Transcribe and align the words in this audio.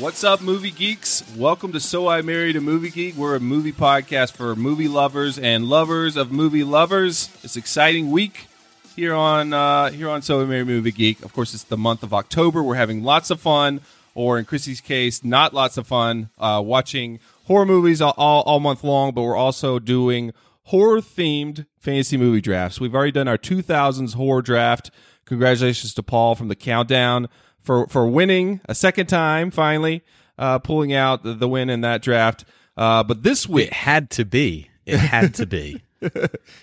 What's 0.00 0.22
up, 0.22 0.40
movie 0.40 0.70
geeks? 0.70 1.24
Welcome 1.36 1.72
to 1.72 1.80
So 1.80 2.06
I 2.06 2.22
Married 2.22 2.54
a 2.54 2.60
Movie 2.60 2.90
Geek. 2.90 3.16
We're 3.16 3.34
a 3.34 3.40
movie 3.40 3.72
podcast 3.72 4.30
for 4.30 4.54
movie 4.54 4.86
lovers 4.86 5.40
and 5.40 5.64
lovers 5.64 6.16
of 6.16 6.30
movie 6.30 6.62
lovers. 6.62 7.36
It's 7.42 7.56
exciting 7.56 8.12
week 8.12 8.46
here 8.94 9.12
on 9.12 9.52
uh, 9.52 9.90
here 9.90 10.08
on 10.08 10.22
So 10.22 10.40
I 10.40 10.44
Married 10.44 10.62
a 10.62 10.64
Movie 10.66 10.92
Geek. 10.92 11.24
Of 11.24 11.32
course, 11.32 11.52
it's 11.52 11.64
the 11.64 11.76
month 11.76 12.04
of 12.04 12.14
October. 12.14 12.62
We're 12.62 12.76
having 12.76 13.02
lots 13.02 13.30
of 13.30 13.40
fun, 13.40 13.80
or 14.14 14.38
in 14.38 14.44
Chrissy's 14.44 14.80
case, 14.80 15.24
not 15.24 15.52
lots 15.52 15.76
of 15.76 15.88
fun, 15.88 16.30
uh, 16.38 16.62
watching 16.64 17.18
horror 17.46 17.66
movies 17.66 18.00
all, 18.00 18.14
all, 18.16 18.42
all 18.42 18.60
month 18.60 18.84
long. 18.84 19.12
But 19.12 19.22
we're 19.22 19.34
also 19.34 19.80
doing 19.80 20.32
horror 20.66 21.00
themed 21.00 21.66
fantasy 21.80 22.16
movie 22.16 22.40
drafts. 22.40 22.78
We've 22.78 22.94
already 22.94 23.10
done 23.10 23.26
our 23.26 23.38
2000s 23.38 24.14
horror 24.14 24.42
draft. 24.42 24.92
Congratulations 25.24 25.92
to 25.94 26.04
Paul 26.04 26.36
from 26.36 26.46
the 26.46 26.56
Countdown 26.56 27.28
for 27.68 27.86
for 27.88 28.08
winning 28.08 28.62
a 28.66 28.74
second 28.74 29.08
time 29.08 29.50
finally 29.50 30.02
uh, 30.38 30.58
pulling 30.58 30.94
out 30.94 31.22
the, 31.22 31.34
the 31.34 31.46
win 31.46 31.68
in 31.68 31.82
that 31.82 32.00
draft. 32.00 32.46
Uh, 32.78 33.02
but 33.02 33.22
this 33.22 33.46
week 33.46 33.66
It 33.66 33.74
had 33.74 34.08
to 34.12 34.24
be. 34.24 34.70
It 34.86 34.96
had 34.96 35.34
to 35.34 35.44
be. 35.44 35.82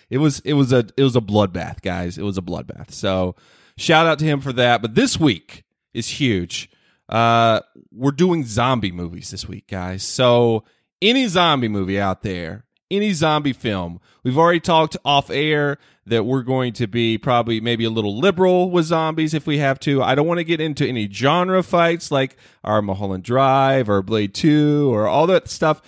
it 0.10 0.18
was 0.18 0.40
it 0.40 0.54
was 0.54 0.74
a 0.74 0.88
it 0.98 1.04
was 1.04 1.16
a 1.16 1.22
bloodbath, 1.22 1.84
guys. 1.84 2.18
It 2.18 2.24
was 2.24 2.40
a 2.40 2.42
bloodbath. 2.42 2.90
So 2.90 3.36
shout 3.78 4.08
out 4.08 4.18
to 4.18 4.26
him 4.26 4.42
for 4.42 4.52
that. 4.54 4.82
But 4.82 4.96
this 4.96 5.20
week 5.20 5.64
is 5.94 6.08
huge. 6.08 6.72
Uh, 7.08 7.60
we're 7.92 8.10
doing 8.10 8.44
zombie 8.44 8.92
movies 8.92 9.30
this 9.30 9.48
week, 9.48 9.68
guys. 9.68 10.02
So 10.02 10.64
any 11.04 11.28
zombie 11.28 11.68
movie 11.68 12.00
out 12.00 12.24
there, 12.24 12.66
any 12.90 13.14
zombie 13.14 13.54
film, 13.54 14.00
we've 14.24 14.40
already 14.40 14.60
talked 14.60 14.98
off 15.06 15.30
air 15.30 15.78
that 16.08 16.24
we're 16.24 16.44
going 16.44 16.72
to 16.74 16.88
be 16.88 17.18
probably 17.18 17.60
maybe 17.60 17.84
a 17.84 17.90
little 17.90 18.20
liberal 18.20 18.70
with 18.70 18.86
zombies 18.86 19.34
if 19.34 19.48
we 19.48 19.58
have 19.58 19.80
to. 19.80 20.04
I 20.04 20.14
don't 20.14 20.28
want 20.28 20.38
to 20.38 20.44
get 20.44 20.62
into 20.62 20.86
any 20.86 21.10
genre 21.10 21.64
fights 21.64 22.12
like 22.12 22.38
our 22.64 22.82
Mulholland 22.82 23.24
Drive 23.24 23.90
or 23.90 24.02
Blade 24.02 24.34
Two 24.34 24.94
or 24.94 25.08
all 25.08 25.26
that 25.28 25.48
stuff 25.48 25.82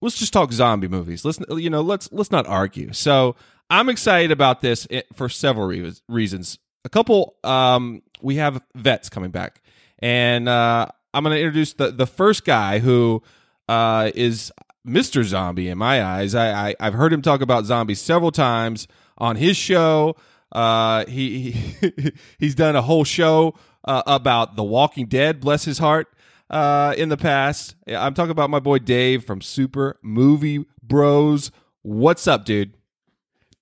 let's 0.00 0.18
just 0.18 0.32
talk 0.32 0.52
zombie 0.52 0.88
movies. 0.88 1.24
Let's 1.24 1.38
you 1.50 1.70
know, 1.70 1.80
let's 1.80 2.10
let's 2.12 2.30
not 2.30 2.46
argue. 2.46 2.92
So 2.92 3.36
I'm 3.68 3.88
excited 3.88 4.30
about 4.30 4.60
this 4.60 4.86
for 5.14 5.28
several 5.28 5.66
re- 5.66 5.92
reasons. 6.08 6.58
A 6.84 6.88
couple, 6.88 7.36
um, 7.44 8.02
we 8.22 8.36
have 8.36 8.62
vets 8.74 9.08
coming 9.08 9.30
back, 9.30 9.62
and 9.98 10.48
uh, 10.48 10.86
I'm 11.12 11.24
going 11.24 11.36
to 11.36 11.40
introduce 11.40 11.74
the 11.74 11.90
the 11.90 12.06
first 12.06 12.44
guy 12.44 12.78
who 12.78 13.22
uh, 13.68 14.10
is 14.14 14.50
Mr. 14.86 15.22
Zombie 15.24 15.68
in 15.68 15.78
my 15.78 16.02
eyes. 16.02 16.34
I, 16.34 16.70
I 16.70 16.74
I've 16.80 16.94
heard 16.94 17.12
him 17.12 17.22
talk 17.22 17.40
about 17.40 17.64
zombies 17.66 18.00
several 18.00 18.32
times 18.32 18.88
on 19.20 19.36
his 19.36 19.56
show. 19.56 20.16
Uh, 20.50 21.04
he, 21.06 21.52
he 21.52 22.12
he's 22.38 22.54
done 22.54 22.74
a 22.74 22.82
whole 22.82 23.04
show 23.04 23.54
uh, 23.84 24.02
about 24.06 24.56
The 24.56 24.64
Walking 24.64 25.06
Dead. 25.06 25.40
Bless 25.40 25.64
his 25.64 25.78
heart 25.78 26.08
uh, 26.48 26.94
in 26.96 27.08
the 27.08 27.16
past. 27.16 27.76
I'm 27.86 28.14
talking 28.14 28.32
about 28.32 28.50
my 28.50 28.60
boy 28.60 28.78
Dave 28.78 29.24
from 29.24 29.40
Super 29.40 29.98
Movie 30.02 30.64
Bros. 30.82 31.50
What's 31.82 32.26
up, 32.26 32.44
dude? 32.44 32.74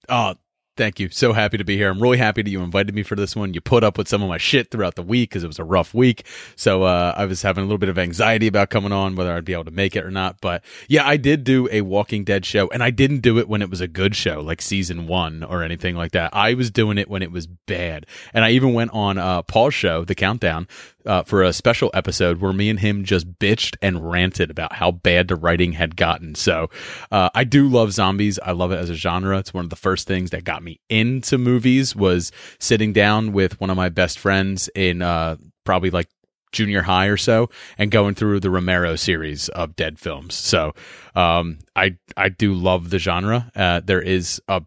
Oh, 0.09 0.35
thank 0.79 0.99
you. 0.99 1.11
So 1.11 1.35
happy 1.35 1.59
to 1.59 1.65
be 1.65 1.77
here. 1.77 1.91
I'm 1.91 2.01
really 2.01 2.17
happy 2.17 2.41
that 2.41 2.49
you 2.49 2.63
invited 2.63 2.95
me 2.95 3.03
for 3.03 3.17
this 3.17 3.37
one. 3.37 3.53
You 3.53 3.61
put 3.61 3.85
up 3.85 3.99
with 3.99 4.09
some 4.09 4.23
of 4.23 4.29
my 4.29 4.39
shit 4.39 4.71
throughout 4.71 4.95
the 4.95 5.03
week 5.03 5.31
because 5.31 5.45
it 5.45 5.49
was 5.49 5.59
a 5.59 5.65
rough 5.65 5.93
week. 5.93 6.25
So 6.57 6.85
uh, 6.85 7.13
I 7.17 7.27
was 7.27 7.43
having 7.43 7.65
a 7.65 7.67
little 7.67 7.79
bit 7.79 7.91
of 7.91 7.99
anxiety 7.99 8.47
about 8.47 8.71
coming 8.71 8.93
on, 8.93 9.17
whether 9.17 9.35
I'd 9.35 9.45
be 9.45 9.53
able 9.53 9.65
to 9.65 9.71
make 9.71 9.97
it 9.97 10.05
or 10.05 10.11
not. 10.11 10.41
But 10.41 10.65
yeah, 10.89 11.07
I 11.07 11.19
did 11.19 11.45
do 11.45 11.69
a 11.71 11.83
Walking 11.83 12.25
Dead 12.25 12.47
show, 12.47 12.69
and 12.69 12.83
I 12.83 12.91
didn't 12.91 13.21
do 13.21 13.39
it 13.39 13.49
when 13.49 13.61
it 13.61 13.69
was 13.69 13.81
a 13.81 13.89
good 13.89 14.17
show, 14.17 14.41
like 14.41 14.63
season 14.63 15.07
one 15.07 15.43
or 15.43 15.63
anything 15.63 15.97
like 15.97 16.13
that. 16.13 16.35
I 16.35 16.55
was 16.55 16.71
doing 16.71 16.97
it 16.97 17.11
when 17.11 17.23
it 17.23 17.33
was 17.33 17.47
bad. 17.47 18.07
And 18.33 18.45
I 18.45 18.51
even 18.51 18.73
went 18.73 18.93
on 18.93 19.19
uh, 19.19 19.43
Paul's 19.43 19.75
show, 19.75 20.05
The 20.05 20.15
Countdown, 20.15 20.69
uh, 21.09 21.23
for 21.25 21.43
a 21.43 21.53
special 21.53 21.91
episode 21.95 22.41
where 22.41 22.53
me 22.53 22.71
and 22.71 22.79
him 22.79 23.05
just 23.05 23.39
bitched 23.39 23.77
and 23.83 24.09
ranted 24.11 24.51
about 24.51 24.75
how 24.75 24.93
bad 24.93 25.29
the 25.29 25.37
writing 25.37 25.73
had 25.73 25.97
gotten. 25.97 26.35
So 26.35 26.69
uh, 27.11 27.31
I 27.35 27.45
do 27.45 27.69
love 27.69 27.93
zombies. 27.93 28.39
I 28.39 28.53
love 28.53 28.71
it 28.71 28.77
as 28.77 28.91
a 28.91 28.95
genre. 28.95 29.39
It's 29.39 29.55
one 29.55 29.65
of 29.65 29.71
the 29.71 29.77
first 29.77 30.07
things 30.07 30.31
that 30.31 30.45
got 30.45 30.63
me 30.63 30.81
into 30.89 31.39
movies 31.39 31.97
was 31.97 32.31
sitting 32.61 32.93
down 32.93 33.33
with 33.33 33.61
one 33.61 33.71
of 33.71 33.77
my 33.77 33.89
best 33.89 34.19
friends 34.19 34.69
in 34.75 35.03
uh, 35.03 35.37
probably 35.65 35.91
like 35.91 36.09
junior 36.53 36.83
high 36.83 37.07
or 37.07 37.17
so 37.17 37.51
and 37.77 37.91
going 37.91 38.15
through 38.15 38.41
the 38.41 38.51
Romero 38.51 38.97
series 38.97 39.49
of 39.51 39.77
dead 39.77 39.99
films. 39.99 40.35
So 40.35 40.75
um, 41.15 41.59
I 41.75 41.97
I 42.17 42.29
do 42.29 42.55
love 42.55 42.91
the 42.91 42.99
genre. 42.99 43.51
Uh, 43.55 43.81
there 43.85 44.03
is 44.03 44.41
a 44.49 44.63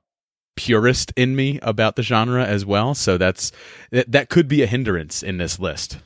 purist 0.55 1.11
in 1.15 1.35
me 1.35 1.59
about 1.61 1.95
the 1.95 2.03
genre 2.03 2.45
as 2.45 2.65
well. 2.65 2.93
So 2.93 3.17
that's 3.17 3.51
that, 3.91 4.11
that 4.11 4.29
could 4.29 4.47
be 4.47 4.61
a 4.61 4.67
hindrance 4.67 5.23
in 5.23 5.37
this 5.37 5.59
list. 5.59 5.97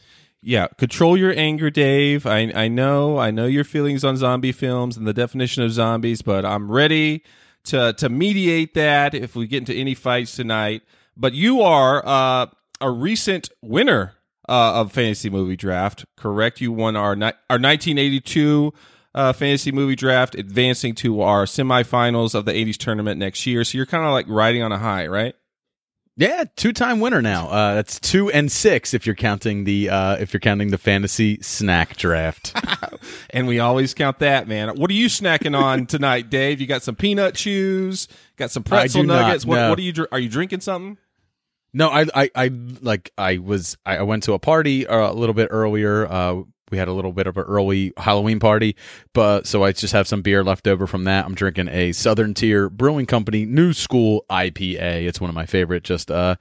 Yeah, 0.48 0.68
control 0.78 1.18
your 1.18 1.34
anger, 1.36 1.72
Dave. 1.72 2.28
I 2.28 2.52
I 2.54 2.68
know 2.68 3.18
I 3.18 3.32
know 3.32 3.48
your 3.48 3.64
feelings 3.64 4.04
on 4.04 4.16
zombie 4.16 4.52
films 4.52 4.96
and 4.96 5.08
the 5.08 5.14
definition 5.14 5.64
of 5.64 5.72
zombies, 5.72 6.22
but 6.22 6.46
I'm 6.46 6.72
ready 6.72 7.24
to 7.64 7.94
to 7.94 8.10
mediate 8.10 8.76
that 8.76 9.16
if 9.16 9.36
we 9.36 9.48
get 9.48 9.58
into 9.68 9.74
any 9.74 9.96
fights 9.96 10.36
tonight. 10.36 10.84
But 11.18 11.34
you 11.34 11.64
are 11.64 12.06
uh, 12.06 12.46
a 12.80 12.92
recent 12.92 13.50
winner 13.64 14.14
uh, 14.48 14.82
of 14.82 14.92
fantasy 14.92 15.32
movie 15.32 15.56
draft, 15.56 16.06
correct? 16.16 16.62
You 16.62 16.72
won 16.72 16.96
our 16.96 17.16
ni- 17.16 17.34
our 17.50 17.58
1982 17.58 18.72
uh, 19.16 19.34
fantasy 19.34 19.72
movie 19.72 19.96
draft, 19.96 20.36
advancing 20.36 20.94
to 20.96 21.22
our 21.22 21.46
semifinals 21.46 22.36
of 22.36 22.46
the 22.46 22.52
80s 22.52 22.78
tournament 22.78 23.18
next 23.18 23.48
year. 23.48 23.64
So 23.64 23.80
you're 23.80 23.88
kind 23.88 24.06
of 24.06 24.12
like 24.12 24.28
riding 24.30 24.62
on 24.62 24.72
a 24.72 24.78
high, 24.78 25.08
right? 25.08 25.34
Yeah, 26.18 26.46
two 26.56 26.72
time 26.72 27.02
winner 27.02 27.22
now. 27.22 27.50
Uh, 27.50 27.76
that's 27.76 28.00
two 28.00 28.32
and 28.32 28.50
six 28.50 28.94
if 28.94 29.06
you're 29.06 29.16
counting 29.16 29.66
the 29.66 29.90
uh, 29.90 30.16
if 30.16 30.34
you're 30.34 30.40
counting 30.40 30.72
the 30.72 30.78
fantasy 30.78 31.40
snack 31.42 31.98
draft. 31.98 32.56
And 33.30 33.48
we 33.48 33.60
always 33.60 33.94
count 33.94 34.20
that, 34.20 34.48
man. 34.48 34.70
What 34.78 34.90
are 34.90 34.94
you 34.94 35.08
snacking 35.08 35.60
on 35.60 35.86
tonight, 35.88 36.30
Dave? 36.30 36.62
You 36.62 36.68
got 36.68 36.82
some 36.84 36.96
peanut 36.96 37.36
chews, 37.36 38.08
got 38.38 38.50
some 38.50 38.64
pretzel 38.64 39.02
do 39.02 39.08
not, 39.08 39.22
nuggets. 39.22 39.46
What, 39.46 39.58
no. 39.58 39.70
what 39.70 39.78
are 39.78 39.82
you? 39.82 39.92
dr- 39.92 40.08
Are 40.12 40.20
you 40.20 40.30
drinking 40.30 40.62
something? 40.62 40.98
No, 41.74 41.90
I, 41.90 42.06
I, 42.16 42.32
I 42.34 42.48
like 42.82 43.12
I 43.18 43.38
was 43.38 43.78
I 43.86 43.98
I 43.98 44.02
went 44.04 44.24
to 44.24 44.34
a 44.34 44.40
party 44.40 44.88
uh, 44.88 45.12
a 45.12 45.14
little 45.14 45.34
bit 45.36 45.50
earlier. 45.52 46.10
Uh, 46.10 46.44
we 46.72 46.78
had 46.78 46.88
a 46.88 46.94
little 46.94 47.12
bit 47.12 47.28
of 47.28 47.38
an 47.38 47.44
early 47.44 47.94
Halloween 47.98 48.40
party, 48.40 48.76
but 49.14 49.46
so 49.46 49.64
I 49.64 49.72
just 49.72 49.94
have 49.94 50.08
some 50.08 50.22
beer 50.22 50.44
left 50.44 50.68
over 50.68 50.88
from 50.88 51.04
that. 51.04 51.26
I'm 51.26 51.36
drinking 51.36 51.70
a 51.70 51.92
Southern 51.92 52.34
Tier 52.34 52.70
Brewing 52.70 53.06
Company 53.06 53.46
New 53.46 53.74
School 53.74 54.26
IPA. 54.30 55.08
It's 55.08 55.22
one 55.22 55.30
of 55.30 55.36
my 55.36 55.46
favorite, 55.46 55.84
just 55.84 56.10
uh, 56.10 56.36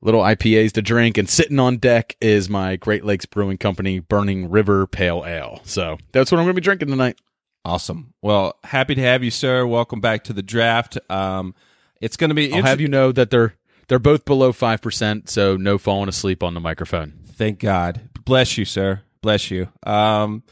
little 0.00 0.22
IPAs 0.22 0.72
to 0.72 0.82
drink. 0.82 1.18
And 1.18 1.28
sitting 1.28 1.58
on 1.58 1.78
deck 1.78 2.16
is 2.20 2.48
my 2.48 2.76
Great 2.76 3.04
Lakes 3.04 3.26
Brewing 3.26 3.58
Company 3.58 3.98
Burning 3.98 4.50
River 4.50 4.86
Pale 4.86 5.24
Ale. 5.26 5.60
So 5.64 5.98
that's 6.12 6.30
what 6.30 6.38
I'm 6.38 6.44
going 6.44 6.54
to 6.54 6.60
be 6.60 6.64
drinking 6.64 6.88
tonight. 6.88 7.18
Awesome. 7.64 8.14
Well, 8.22 8.56
happy 8.64 8.94
to 8.94 9.02
have 9.02 9.22
you, 9.22 9.30
sir. 9.30 9.66
Welcome 9.66 10.00
back 10.00 10.24
to 10.24 10.32
the 10.32 10.42
draft. 10.42 10.98
Um, 11.10 11.54
it's 12.00 12.16
going 12.16 12.30
to 12.30 12.34
be. 12.34 12.52
I'll 12.52 12.62
have 12.62 12.80
you 12.80 12.88
know 12.88 13.12
that 13.12 13.30
they're 13.30 13.54
they're 13.88 13.98
both 13.98 14.24
below 14.24 14.52
five 14.52 14.80
percent, 14.80 15.28
so 15.28 15.56
no 15.56 15.76
falling 15.76 16.08
asleep 16.08 16.42
on 16.42 16.54
the 16.54 16.60
microphone. 16.60 17.12
Thank 17.26 17.58
God. 17.58 18.08
Bless 18.24 18.56
you, 18.56 18.64
sir. 18.64 19.02
Bless 19.22 19.50
you. 19.50 19.68
Um, 19.84 20.42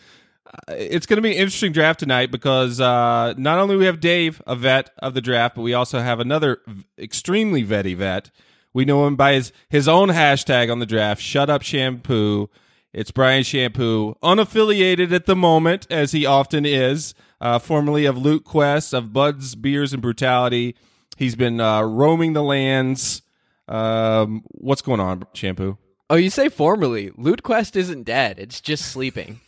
it's 0.69 1.07
going 1.07 1.17
to 1.17 1.23
be 1.23 1.33
an 1.33 1.39
interesting 1.39 1.73
draft 1.73 2.01
tonight 2.01 2.31
because 2.31 2.81
uh, 2.81 3.35
not 3.37 3.59
only 3.59 3.77
we 3.77 3.87
have 3.87 4.01
Dave, 4.01 4.43
a 4.47 4.57
vet 4.57 4.91
of 4.99 5.15
the 5.15 5.21
draft, 5.21 5.55
but 5.55 5.63
we 5.63 5.75
also 5.75 6.01
have 6.01 6.21
another 6.21 6.61
extremely 6.99 7.65
vetty 7.65 7.97
vet. 7.97 8.31
We 8.73 8.85
know 8.85 9.07
him 9.07 9.17
by 9.17 9.35
his, 9.35 9.53
his 9.69 9.89
own 9.89 10.09
hashtag 10.09 10.71
on 10.71 10.79
the 10.79 10.87
draft, 10.87 11.23
Shut 11.23 11.51
Up 11.51 11.63
Shampoo. 11.63 12.49
It's 12.93 13.11
Brian 13.11 13.43
Shampoo, 13.43 14.15
unaffiliated 14.23 15.13
at 15.13 15.27
the 15.27 15.37
moment, 15.37 15.87
as 15.91 16.13
he 16.13 16.25
often 16.25 16.65
is, 16.65 17.15
uh, 17.41 17.59
formerly 17.59 18.07
of 18.07 18.17
Loot 18.17 18.45
Quest, 18.45 18.95
of 18.95 19.13
Buds, 19.13 19.55
Beers, 19.55 19.93
and 19.93 20.01
Brutality. 20.01 20.75
He's 21.17 21.37
been 21.37 21.61
uh, 21.61 21.83
roaming 21.83 22.33
the 22.33 22.43
lands. 22.43 23.23
Um, 23.67 24.43
what's 24.53 24.83
going 24.83 25.01
on, 25.01 25.25
Shampoo? 25.35 25.77
Oh, 26.11 26.17
you 26.17 26.31
say 26.31 26.49
formerly. 26.49 27.11
Loot 27.17 27.43
Quest 27.43 27.77
isn't 27.77 28.05
dead. 28.05 28.39
It's 28.39 28.61
just 28.61 28.87
sleeping. 28.87 29.41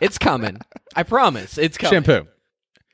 It's 0.00 0.18
coming. 0.18 0.58
I 0.94 1.02
promise. 1.02 1.58
It's 1.58 1.76
coming. 1.78 2.02
Shampoo. 2.02 2.28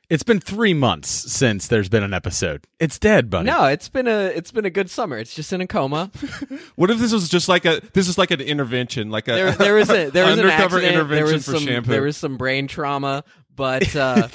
It's 0.09 0.23
been 0.23 0.39
three 0.41 0.73
months 0.75 1.09
since 1.09 1.67
there's 1.67 1.89
been 1.89 2.03
an 2.03 2.13
episode. 2.13 2.67
It's 2.79 2.99
dead, 2.99 3.29
buddy. 3.31 3.47
No, 3.47 3.65
it's 3.65 3.89
been 3.89 4.07
a 4.07 4.25
it's 4.25 4.51
been 4.51 4.65
a 4.65 4.69
good 4.69 4.89
summer. 4.89 5.17
It's 5.17 5.33
just 5.33 5.51
in 5.53 5.61
a 5.61 5.65
coma. 5.67 6.11
What 6.75 6.91
if 6.91 6.99
this 6.99 7.13
was 7.13 7.29
just 7.29 7.47
like 7.49 7.65
a 7.65 7.81
this 7.93 8.07
is 8.07 8.17
like 8.17 8.29
an 8.31 8.41
intervention, 8.41 9.09
like 9.09 9.27
a 9.27 9.31
There, 9.33 9.51
there 9.53 9.73
was 9.75 9.89
a 9.89 10.09
there 10.09 10.25
was 10.25 10.37
an 10.37 10.45
undercover 10.45 10.77
accident. 10.77 10.93
intervention 10.93 11.25
there 11.25 11.33
was 11.33 11.45
for 11.45 11.51
some 11.53 11.63
shampoo. 11.63 11.91
there 11.91 12.01
was 12.03 12.17
some 12.17 12.37
brain 12.37 12.67
trauma, 12.67 13.23
but 13.55 13.95
uh, 13.95 14.27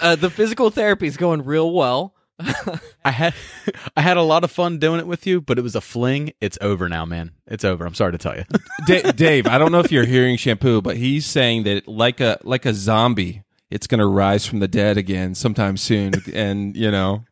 uh, 0.00 0.16
the 0.16 0.30
physical 0.30 0.70
therapy 0.70 1.06
is 1.06 1.16
going 1.16 1.44
real 1.44 1.72
well. 1.72 2.13
I 3.04 3.10
had 3.10 3.34
I 3.96 4.02
had 4.02 4.16
a 4.16 4.22
lot 4.22 4.44
of 4.44 4.50
fun 4.50 4.78
doing 4.78 4.98
it 5.00 5.06
with 5.06 5.26
you, 5.26 5.40
but 5.40 5.58
it 5.58 5.62
was 5.62 5.74
a 5.76 5.80
fling. 5.80 6.32
It's 6.40 6.58
over 6.60 6.88
now, 6.88 7.04
man. 7.04 7.32
It's 7.46 7.64
over. 7.64 7.86
I'm 7.86 7.94
sorry 7.94 8.12
to 8.12 8.18
tell 8.18 8.36
you. 8.36 8.44
Da- 8.86 9.12
Dave, 9.12 9.46
I 9.46 9.58
don't 9.58 9.70
know 9.72 9.80
if 9.80 9.92
you're 9.92 10.04
hearing 10.04 10.36
shampoo, 10.36 10.82
but 10.82 10.96
he's 10.96 11.26
saying 11.26 11.62
that 11.64 11.86
like 11.86 12.20
a 12.20 12.38
like 12.42 12.66
a 12.66 12.74
zombie, 12.74 13.42
it's 13.70 13.86
going 13.86 14.00
to 14.00 14.06
rise 14.06 14.46
from 14.46 14.58
the 14.58 14.68
dead 14.68 14.96
again 14.98 15.34
sometime 15.34 15.76
soon, 15.76 16.12
and 16.34 16.76
you 16.76 16.90
know, 16.90 17.24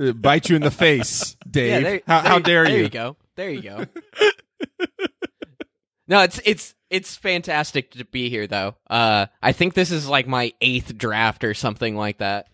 uh, 0.00 0.12
bite 0.12 0.48
you 0.48 0.56
in 0.56 0.62
the 0.62 0.70
face, 0.70 1.36
Dave. 1.50 1.70
Yeah, 1.70 1.80
there, 1.80 2.00
how, 2.06 2.20
there- 2.20 2.30
how 2.30 2.38
dare 2.40 2.64
there 2.64 2.72
you? 2.72 2.76
There 2.76 2.82
you 2.82 2.88
go. 2.90 3.16
There 3.36 3.50
you 3.50 3.62
go. 3.62 3.86
no, 6.08 6.22
it's 6.22 6.40
it's 6.44 6.74
it's 6.90 7.16
fantastic 7.16 7.92
to 7.92 8.04
be 8.04 8.28
here 8.30 8.46
though. 8.46 8.74
Uh, 8.88 9.26
I 9.42 9.52
think 9.52 9.74
this 9.74 9.90
is 9.90 10.08
like 10.08 10.26
my 10.26 10.52
eighth 10.60 10.96
draft 10.98 11.44
or 11.44 11.54
something 11.54 11.96
like 11.96 12.18
that. 12.18 12.48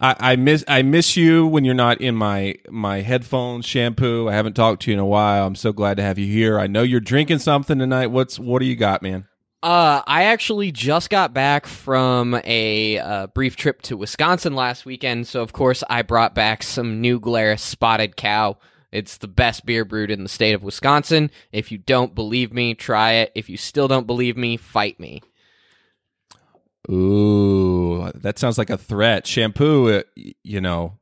I, 0.00 0.36
miss 0.36 0.64
I 0.68 0.82
miss 0.82 1.16
you 1.16 1.46
when 1.46 1.64
you're 1.64 1.74
not 1.74 2.00
in 2.00 2.14
my 2.14 2.56
my 2.68 3.00
headphones. 3.00 3.64
Shampoo. 3.64 4.28
I 4.28 4.32
haven't 4.32 4.54
talked 4.54 4.82
to 4.82 4.90
you 4.90 4.94
in 4.94 5.00
a 5.00 5.06
while. 5.06 5.46
I'm 5.46 5.54
so 5.54 5.72
glad 5.72 5.96
to 5.96 6.02
have 6.02 6.18
you 6.18 6.26
here. 6.26 6.58
I 6.58 6.66
know 6.66 6.82
you're 6.82 7.00
drinking 7.00 7.38
something 7.38 7.78
tonight. 7.78 8.08
What's 8.08 8.38
what 8.38 8.60
do 8.60 8.66
you 8.66 8.76
got, 8.76 9.02
man? 9.02 9.26
Uh, 9.62 10.02
I 10.06 10.24
actually 10.24 10.70
just 10.70 11.10
got 11.10 11.32
back 11.32 11.66
from 11.66 12.40
a 12.44 12.98
uh, 12.98 13.26
brief 13.28 13.56
trip 13.56 13.82
to 13.82 13.96
Wisconsin 13.96 14.54
last 14.54 14.84
weekend, 14.84 15.26
so 15.26 15.42
of 15.42 15.52
course 15.52 15.82
I 15.88 16.02
brought 16.02 16.34
back 16.34 16.62
some 16.62 17.00
New 17.00 17.18
Glarus 17.18 17.62
Spotted 17.62 18.16
Cow. 18.16 18.58
It's 18.92 19.16
the 19.16 19.28
best 19.28 19.66
beer 19.66 19.84
brewed 19.84 20.10
in 20.10 20.22
the 20.22 20.28
state 20.28 20.52
of 20.52 20.62
Wisconsin. 20.62 21.30
If 21.52 21.72
you 21.72 21.78
don't 21.78 22.14
believe 22.14 22.52
me, 22.52 22.74
try 22.74 23.14
it. 23.14 23.32
If 23.34 23.48
you 23.48 23.56
still 23.56 23.88
don't 23.88 24.06
believe 24.06 24.36
me, 24.36 24.56
fight 24.56 25.00
me. 25.00 25.22
Ooh, 26.90 28.10
that 28.14 28.38
sounds 28.38 28.58
like 28.58 28.70
a 28.70 28.78
threat. 28.78 29.26
Shampoo, 29.26 29.88
uh, 29.98 30.02
you 30.44 30.60
know, 30.60 30.98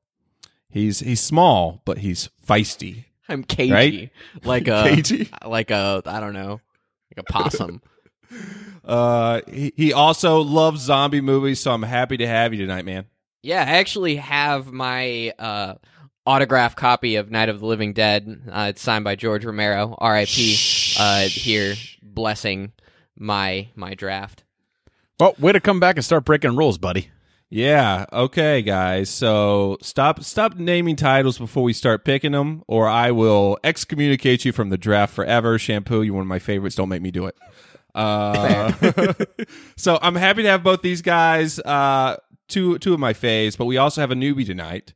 he's 0.71 1.01
he's 1.01 1.21
small, 1.21 1.83
but 1.85 1.99
he's 1.99 2.31
feisty. 2.47 3.05
I'm 3.29 3.43
cagey, 3.45 3.73
Right? 3.73 4.11
like 4.45 4.69
a 4.69 4.83
Cagey? 4.89 5.31
like 5.47 5.71
a 5.71 6.03
I 6.07 6.21
don't 6.21 6.35
know, 6.35 6.61
like 7.17 7.19
a 7.29 7.33
possum. 7.33 7.83
Uh, 8.85 9.41
he, 9.51 9.73
he 9.79 9.93
also 9.95 10.41
loves 10.43 10.83
zombie 10.83 11.23
movies, 11.23 11.59
so 11.59 11.73
I'm 11.73 11.83
happy 11.83 12.19
to 12.19 12.27
have 12.27 12.53
you 12.53 12.61
tonight, 12.61 12.85
man. 12.85 13.07
yeah, 13.43 13.61
I 13.63 13.77
actually 13.79 14.17
have 14.17 14.73
my 14.73 15.33
uh, 15.39 15.77
autograph 16.27 16.77
copy 16.77 17.17
of 17.17 17.31
Night 17.31 17.49
of 17.49 17.61
the 17.61 17.67
Living 17.67 17.95
Dead. 17.95 18.43
Uh, 18.51 18.67
it's 18.71 18.83
signed 18.83 19.05
by 19.05 19.15
George 19.17 19.47
Romero, 19.47 19.95
R.I.P. 19.97 20.59
Uh, 20.99 21.21
here, 21.23 21.77
blessing 22.03 22.73
my 23.19 23.69
my 23.75 23.95
draft. 23.95 24.44
Well, 25.19 25.35
way 25.39 25.53
to 25.53 25.61
come 25.61 25.81
back 25.81 25.97
and 25.97 26.05
start 26.05 26.25
breaking 26.25 26.57
rules, 26.57 26.79
buddy. 26.79 27.11
Yeah. 27.51 28.07
Okay, 28.13 28.63
guys. 28.63 29.09
So 29.11 29.79
stop 29.81 30.25
stop 30.25 30.57
naming 30.57 30.97
titles 30.97 31.39
before 31.39 31.63
we 31.63 31.73
start 31.73 32.05
picking 32.05 32.33
them, 32.33 32.65
or 32.67 32.89
I 32.89 33.13
will 33.13 33.59
excommunicate 33.63 34.45
you 34.45 34.53
from 34.53 34.71
the 34.71 34.79
draft 34.79 35.15
forever. 35.15 35.59
Shampoo, 35.59 36.03
you're 36.03 36.15
one 36.15 36.23
of 36.23 36.27
my 36.27 36.41
favorites. 36.41 36.75
Don't 36.75 36.89
make 36.89 37.03
me 37.03 37.11
do 37.11 37.27
it. 37.27 37.37
Uh, 37.95 38.73
so 39.77 39.99
I'm 40.03 40.17
happy 40.17 40.43
to 40.43 40.49
have 40.49 40.63
both 40.65 40.83
these 40.83 41.01
guys. 41.01 41.61
Uh, 41.61 42.17
two 42.49 42.79
two 42.79 42.95
of 42.95 43.01
my 43.01 43.13
faves, 43.13 43.57
but 43.57 43.67
we 43.67 43.77
also 43.77 44.01
have 44.01 44.11
a 44.11 44.17
newbie 44.17 44.47
tonight, 44.47 44.95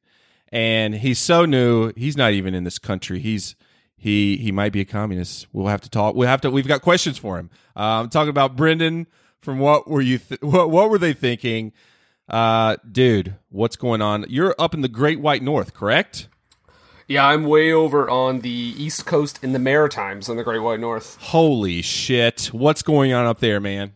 and 0.51 0.95
he's 0.95 1.19
so 1.21 1.45
new. 1.45 1.93
He's 1.97 2.17
not 2.17 2.33
even 2.33 2.55
in 2.55 2.65
this 2.65 2.79
country. 2.79 3.21
He's 3.21 3.55
he 3.97 4.37
he 4.37 4.51
might 4.51 4.73
be 4.73 4.81
a 4.81 4.85
communist. 4.85 5.47
We'll 5.53 5.69
have 5.69 5.83
to 5.83 5.91
talk. 5.91 6.17
We'll 6.17 6.29
have 6.29 6.41
to. 6.41 6.51
We've 6.51 6.67
got 6.67 6.83
questions 6.83 7.19
for 7.19 7.39
him. 7.39 7.51
Uh, 7.77 8.03
I'm 8.03 8.09
talking 8.09 8.31
about 8.31 8.57
Brendan. 8.57 9.07
From 9.41 9.59
what 9.59 9.89
were 9.89 10.01
you? 10.01 10.19
Th- 10.19 10.41
what 10.43 10.71
what 10.71 10.91
were 10.91 10.99
they 10.99 11.13
thinking? 11.13 11.73
Uh, 12.29 12.77
dude, 12.91 13.37
what's 13.49 13.77
going 13.77 14.03
on? 14.03 14.27
You're 14.29 14.55
up 14.59 14.75
in 14.75 14.83
the 14.83 14.89
Great 14.89 15.21
White 15.21 15.43
North, 15.43 15.73
correct? 15.75 16.29
Yeah, 17.07 17.27
I'm 17.27 17.45
way 17.45 17.73
over 17.73 18.11
on 18.11 18.41
the 18.41 18.51
East 18.51 19.07
Coast 19.07 19.39
in 19.43 19.53
the 19.55 19.59
Maritimes 19.59 20.29
in 20.29 20.37
the 20.37 20.45
Great 20.45 20.59
White 20.59 20.81
North. 20.81 21.17
Holy 21.21 21.81
shit! 21.81 22.47
What's 22.53 22.83
going 22.83 23.13
on 23.15 23.25
up 23.27 23.41
there, 23.41 23.61
man? 23.61 23.95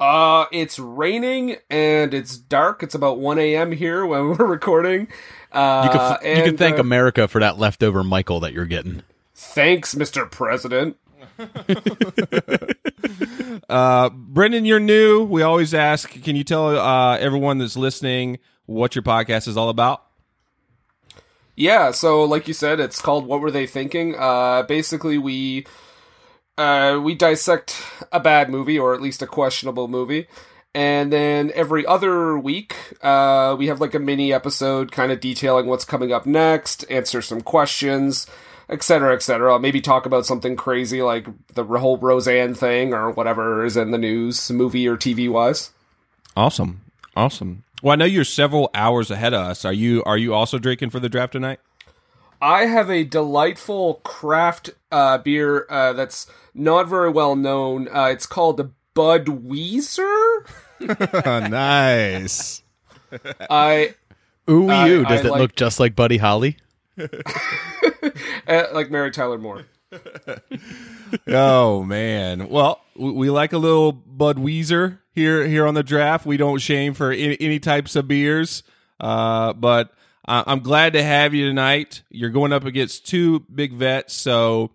Uh, 0.00 0.44
it's 0.52 0.78
raining 0.78 1.56
and 1.70 2.14
it's 2.14 2.36
dark. 2.36 2.84
It's 2.84 2.94
about 2.94 3.18
1 3.18 3.38
a.m. 3.40 3.72
here 3.72 4.06
when 4.06 4.28
we're 4.38 4.46
recording. 4.46 5.08
Uh, 5.50 5.88
You 5.90 5.98
can 6.22 6.36
you 6.38 6.44
can 6.44 6.56
thank 6.56 6.76
uh, 6.76 6.80
America 6.80 7.26
for 7.26 7.40
that 7.40 7.58
leftover 7.58 8.04
Michael 8.04 8.40
that 8.40 8.52
you're 8.52 8.66
getting. 8.66 9.02
Thanks, 9.34 9.94
Mr. 9.94 10.30
President. 10.30 10.96
Uh, 13.68 14.08
Brendan, 14.10 14.64
you're 14.64 14.80
new. 14.80 15.24
We 15.24 15.42
always 15.42 15.74
ask, 15.74 16.08
can 16.08 16.36
you 16.36 16.44
tell 16.44 16.78
uh, 16.78 17.18
everyone 17.18 17.58
that's 17.58 17.76
listening 17.76 18.38
what 18.64 18.94
your 18.94 19.02
podcast 19.02 19.46
is 19.46 19.56
all 19.58 19.68
about? 19.68 20.04
Yeah, 21.54 21.90
so 21.90 22.24
like 22.24 22.48
you 22.48 22.54
said, 22.54 22.80
it's 22.80 23.02
called 23.02 23.26
What 23.26 23.40
Were 23.40 23.50
They 23.50 23.66
Thinking? 23.66 24.14
Uh, 24.16 24.62
basically, 24.62 25.18
we 25.18 25.66
uh, 26.56 27.00
we 27.02 27.14
dissect 27.14 27.82
a 28.12 28.20
bad 28.20 28.48
movie 28.48 28.78
or 28.78 28.94
at 28.94 29.02
least 29.02 29.22
a 29.22 29.26
questionable 29.26 29.88
movie, 29.88 30.28
and 30.74 31.12
then 31.12 31.50
every 31.54 31.84
other 31.84 32.38
week 32.38 32.74
uh, 33.02 33.56
we 33.58 33.66
have 33.66 33.80
like 33.80 33.94
a 33.94 33.98
mini 33.98 34.32
episode, 34.32 34.92
kind 34.92 35.10
of 35.12 35.20
detailing 35.20 35.66
what's 35.66 35.84
coming 35.84 36.12
up 36.12 36.26
next, 36.26 36.84
answer 36.90 37.20
some 37.20 37.40
questions, 37.40 38.26
etc., 38.68 39.14
etc. 39.14 39.58
Maybe 39.58 39.80
talk 39.80 40.06
about 40.06 40.26
something 40.26 40.56
crazy 40.56 41.02
like 41.02 41.26
the 41.54 41.64
whole 41.64 41.98
Roseanne 41.98 42.54
thing 42.54 42.94
or 42.94 43.10
whatever 43.10 43.64
is 43.64 43.76
in 43.76 43.90
the 43.90 43.98
news, 43.98 44.50
movie 44.50 44.86
or 44.86 44.96
TV 44.96 45.30
wise. 45.30 45.70
Awesome, 46.36 46.82
awesome. 47.16 47.64
Well, 47.82 47.92
I 47.92 47.96
know 47.96 48.04
you're 48.04 48.24
several 48.24 48.70
hours 48.74 49.10
ahead 49.10 49.34
of 49.34 49.40
us. 49.40 49.64
Are 49.64 49.72
you? 49.72 50.02
Are 50.04 50.18
you 50.18 50.34
also 50.34 50.58
drinking 50.58 50.90
for 50.90 51.00
the 51.00 51.08
draft 51.08 51.32
tonight? 51.32 51.60
I 52.40 52.66
have 52.66 52.88
a 52.88 53.02
delightful 53.04 53.94
craft 54.04 54.70
uh, 54.92 55.18
beer 55.18 55.66
uh, 55.68 55.92
that's 55.92 56.26
not 56.54 56.88
very 56.88 57.10
well 57.10 57.34
known. 57.34 57.88
Uh, 57.88 58.06
it's 58.12 58.26
called 58.26 58.56
the 58.56 58.70
Bud 58.94 59.26
Budweiser. 59.26 60.46
nice. 61.50 62.62
I 63.50 63.94
Ooh, 64.48 64.62
you. 64.62 65.04
Does 65.04 65.20
I 65.20 65.22
that 65.22 65.30
like- 65.30 65.40
look 65.40 65.54
just 65.56 65.80
like 65.80 65.94
Buddy 65.96 66.18
Holly? 66.18 66.56
uh, 68.48 68.64
like 68.72 68.90
Mary 68.90 69.10
Tyler 69.10 69.38
Moore. 69.38 69.64
oh 71.28 71.82
man. 71.82 72.48
Well, 72.48 72.80
we, 72.94 73.30
like 73.30 73.52
a 73.52 73.58
little 73.58 73.92
Budweiser 73.92 74.98
here 75.14 75.46
here 75.46 75.66
on 75.66 75.74
the 75.74 75.82
draft. 75.82 76.26
We 76.26 76.36
don't 76.36 76.58
shame 76.58 76.94
for 76.94 77.10
any, 77.10 77.36
any 77.40 77.58
types 77.58 77.96
of 77.96 78.06
beers, 78.08 78.62
uh, 79.00 79.52
but 79.54 79.92
I 80.26 80.44
I'm 80.46 80.60
glad 80.60 80.92
to 80.94 81.02
have 81.02 81.34
you 81.34 81.46
tonight. 81.46 82.02
You're 82.10 82.30
going 82.30 82.52
up 82.52 82.64
against 82.64 83.06
two 83.06 83.40
big 83.40 83.72
vets, 83.72 84.14
so 84.14 84.70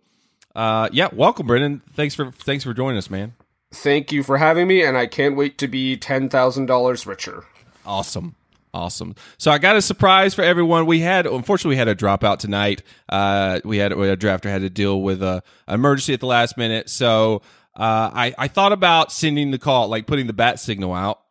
uh, 0.56 0.90
yeah, 0.92 1.10
welcome, 1.14 1.48
Brendan. 1.48 1.82
Thanks 1.94 2.16
for 2.16 2.32
thanks 2.32 2.64
for 2.64 2.74
joining 2.74 2.98
us, 2.98 3.10
man. 3.10 3.34
Thank 3.72 4.12
you 4.12 4.24
for 4.24 4.38
having 4.38 4.68
me, 4.68 4.84
and 4.84 4.98
I 4.98 5.08
can't 5.08 5.36
wait 5.36 5.58
to 5.60 5.68
be 5.68 5.98
ten 5.98 6.30
thousand 6.30 6.68
dollars 6.68 7.06
richer. 7.06 7.46
Awesome. 7.86 8.36
Awesome. 8.74 9.14
So 9.38 9.52
I 9.52 9.60
got 9.60 9.76
a 9.76 9.82
surprise 9.82 10.34
for 10.34 10.42
everyone. 10.42 10.88
We 10.88 11.00
had, 11.00 11.28
unfortunately, 11.28 11.76
we 11.76 11.78
had 11.78 11.88
a 11.88 11.96
dropout 11.96 12.40
tonight. 12.40 12.82
Uh, 13.08 13.60
we 13.64 13.78
had 13.78 13.92
a 13.92 14.18
drafter 14.18 14.50
had 14.50 14.62
to 14.62 14.70
deal 14.70 15.02
with 15.02 15.22
a 15.22 15.44
emergency 15.68 16.14
at 16.14 16.20
the 16.20 16.26
last 16.26 16.58
minute. 16.58 16.90
So 16.90 17.44
uh, 17.76 18.10
I 18.14 18.34
I 18.38 18.48
thought 18.48 18.72
about 18.72 19.12
sending 19.12 19.52
the 19.52 19.60
call, 19.60 19.90
like 19.90 20.08
putting 20.08 20.26
the 20.26 20.34
bat 20.34 20.60
signal 20.60 20.94
out, 20.94 21.22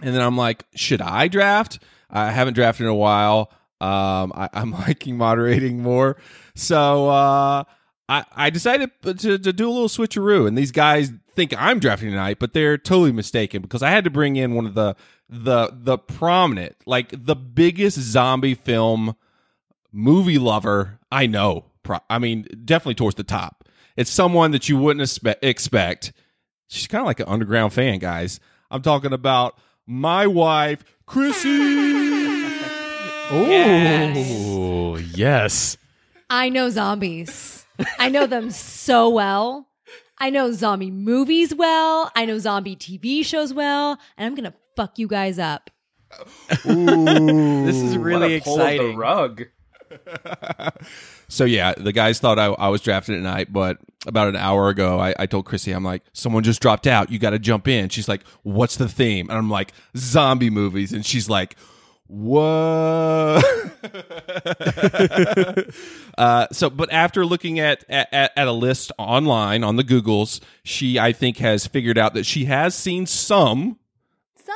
and 0.00 0.12
then 0.12 0.22
I'm 0.22 0.36
like, 0.36 0.64
should 0.74 1.00
I 1.00 1.28
draft? 1.28 1.78
I 2.10 2.30
haven't 2.30 2.54
drafted 2.54 2.86
in 2.86 2.90
a 2.90 2.94
while. 2.94 3.52
Um, 3.80 4.32
I, 4.34 4.48
I'm 4.52 4.70
liking 4.86 5.16
moderating 5.16 5.82
more. 5.82 6.16
So 6.56 7.08
uh, 7.08 7.62
I 8.08 8.24
I 8.34 8.50
decided 8.50 8.90
to, 9.02 9.38
to 9.38 9.52
do 9.52 9.68
a 9.68 9.72
little 9.72 9.88
switcheroo, 9.88 10.48
and 10.48 10.58
these 10.58 10.72
guys 10.72 11.12
think 11.34 11.54
I'm 11.56 11.78
drafting 11.78 12.10
tonight, 12.10 12.38
but 12.38 12.52
they're 12.52 12.76
totally 12.76 13.12
mistaken 13.12 13.62
because 13.62 13.82
I 13.82 13.90
had 13.90 14.04
to 14.04 14.10
bring 14.10 14.36
in 14.36 14.54
one 14.54 14.66
of 14.66 14.74
the 14.74 14.96
the 15.32 15.70
the 15.72 15.96
prominent, 15.98 16.76
like 16.86 17.08
the 17.12 17.34
biggest 17.34 17.98
zombie 17.98 18.54
film 18.54 19.16
movie 19.90 20.38
lover 20.38 20.98
I 21.10 21.26
know. 21.26 21.64
Pro- 21.82 22.00
I 22.08 22.18
mean, 22.18 22.46
definitely 22.64 22.94
towards 22.94 23.16
the 23.16 23.24
top. 23.24 23.64
It's 23.96 24.10
someone 24.10 24.52
that 24.52 24.68
you 24.68 24.76
wouldn't 24.78 25.04
espe- 25.04 25.36
expect. 25.42 26.12
She's 26.68 26.86
kind 26.86 27.00
of 27.02 27.06
like 27.06 27.20
an 27.20 27.28
underground 27.28 27.72
fan, 27.72 27.98
guys. 27.98 28.40
I'm 28.70 28.82
talking 28.82 29.12
about 29.12 29.58
my 29.86 30.26
wife, 30.26 30.84
Chrissy. 31.06 32.10
Oh, 33.34 34.96
yes. 35.14 35.78
I 36.28 36.50
know 36.50 36.68
zombies. 36.68 37.64
I 37.98 38.10
know 38.10 38.26
them 38.26 38.50
so 38.50 39.08
well. 39.08 39.68
I 40.18 40.28
know 40.28 40.52
zombie 40.52 40.90
movies 40.90 41.54
well. 41.54 42.12
I 42.14 42.26
know 42.26 42.38
zombie 42.38 42.76
TV 42.76 43.24
shows 43.24 43.54
well. 43.54 43.98
And 44.18 44.26
I'm 44.26 44.34
going 44.34 44.50
to 44.52 44.54
fuck 44.76 44.98
you 44.98 45.06
guys 45.08 45.38
up. 45.38 45.70
This 46.64 47.76
is 47.76 47.96
What 47.96 48.04
really 48.04 48.36
a 48.36 48.40
pull 48.40 48.60
of 48.60 48.66
the 48.68 48.74
exciting. 48.74 48.96
rug. 48.96 49.42
So 51.28 51.44
yeah, 51.46 51.72
the 51.72 51.92
guys 51.92 52.18
thought 52.20 52.38
I, 52.38 52.44
I 52.48 52.68
was 52.68 52.82
drafted 52.82 53.16
tonight, 53.16 53.50
but 53.50 53.78
about 54.06 54.28
an 54.28 54.36
hour 54.36 54.68
ago, 54.68 55.00
I, 55.00 55.14
I 55.18 55.24
told 55.24 55.46
Chrissy, 55.46 55.72
I'm 55.72 55.82
like, 55.82 56.02
someone 56.12 56.42
just 56.42 56.60
dropped 56.60 56.86
out. 56.86 57.10
You 57.10 57.18
got 57.18 57.30
to 57.30 57.38
jump 57.38 57.66
in. 57.68 57.88
She's 57.88 58.06
like, 58.06 58.22
what's 58.42 58.76
the 58.76 58.86
theme? 58.86 59.30
And 59.30 59.38
I'm 59.38 59.48
like, 59.48 59.72
zombie 59.96 60.50
movies. 60.50 60.92
And 60.92 61.06
she's 61.06 61.30
like, 61.30 61.56
what? 62.06 63.42
uh, 66.18 66.46
so, 66.52 66.68
but 66.68 66.92
after 66.92 67.24
looking 67.24 67.58
at, 67.60 67.82
at 67.88 68.12
at 68.36 68.46
a 68.46 68.52
list 68.52 68.92
online 68.98 69.64
on 69.64 69.76
the 69.76 69.84
Googles, 69.84 70.40
she 70.64 70.98
I 70.98 71.12
think 71.12 71.38
has 71.38 71.66
figured 71.66 71.96
out 71.96 72.12
that 72.12 72.26
she 72.26 72.44
has 72.44 72.74
seen 72.74 73.06
some. 73.06 73.78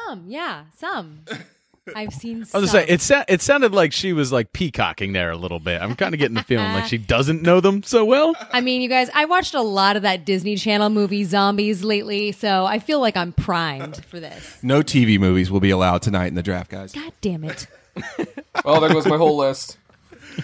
Some, 0.07 0.25
yeah, 0.29 0.65
some. 0.77 1.21
I've 1.95 2.13
seen 2.13 2.43
I 2.43 2.45
some. 2.45 2.61
was 2.63 2.73
gonna 2.73 2.87
say 2.87 2.93
it. 2.93 3.01
Sa- 3.01 3.25
it 3.29 3.41
sounded 3.43 3.73
like 3.73 3.93
she 3.93 4.13
was 4.13 4.33
like 4.33 4.53
peacocking 4.53 5.13
there 5.13 5.31
a 5.31 5.37
little 5.37 5.61
bit. 5.61 5.81
I'm 5.81 5.95
kind 5.95 6.15
of 6.15 6.19
getting 6.19 6.35
the 6.35 6.43
feeling 6.43 6.73
like 6.73 6.87
she 6.87 6.99
doesn't 7.15 7.43
know 7.43 7.61
them 7.61 7.83
so 7.85 8.05
well. 8.05 8.35
I 8.53 8.61
mean, 8.61 8.83
you 8.83 8.89
guys, 8.89 9.09
I 9.15 9.25
watched 9.27 9.55
a 9.55 9.63
lot 9.63 9.95
of 9.97 10.03
that 10.03 10.25
Disney 10.25 10.57
Channel 10.57 10.91
movie 10.91 11.23
Zombies 11.25 11.85
lately, 11.85 12.33
so 12.33 12.65
I 12.67 12.79
feel 12.81 13.01
like 13.01 13.17
I'm 13.17 13.33
primed 13.33 14.05
for 14.07 14.19
this. 14.19 14.59
No 14.63 14.83
TV 14.83 15.19
movies 15.19 15.51
will 15.51 15.61
be 15.61 15.71
allowed 15.71 16.03
tonight 16.03 16.27
in 16.27 16.35
the 16.35 16.43
draft, 16.43 16.71
guys. 16.71 16.93
God 16.93 17.13
damn 17.21 17.45
it. 17.45 17.67
Oh, 18.65 18.81
there 18.81 18.91
goes 18.91 19.07
my 19.07 19.17
whole 19.19 19.37
list. 19.37 19.77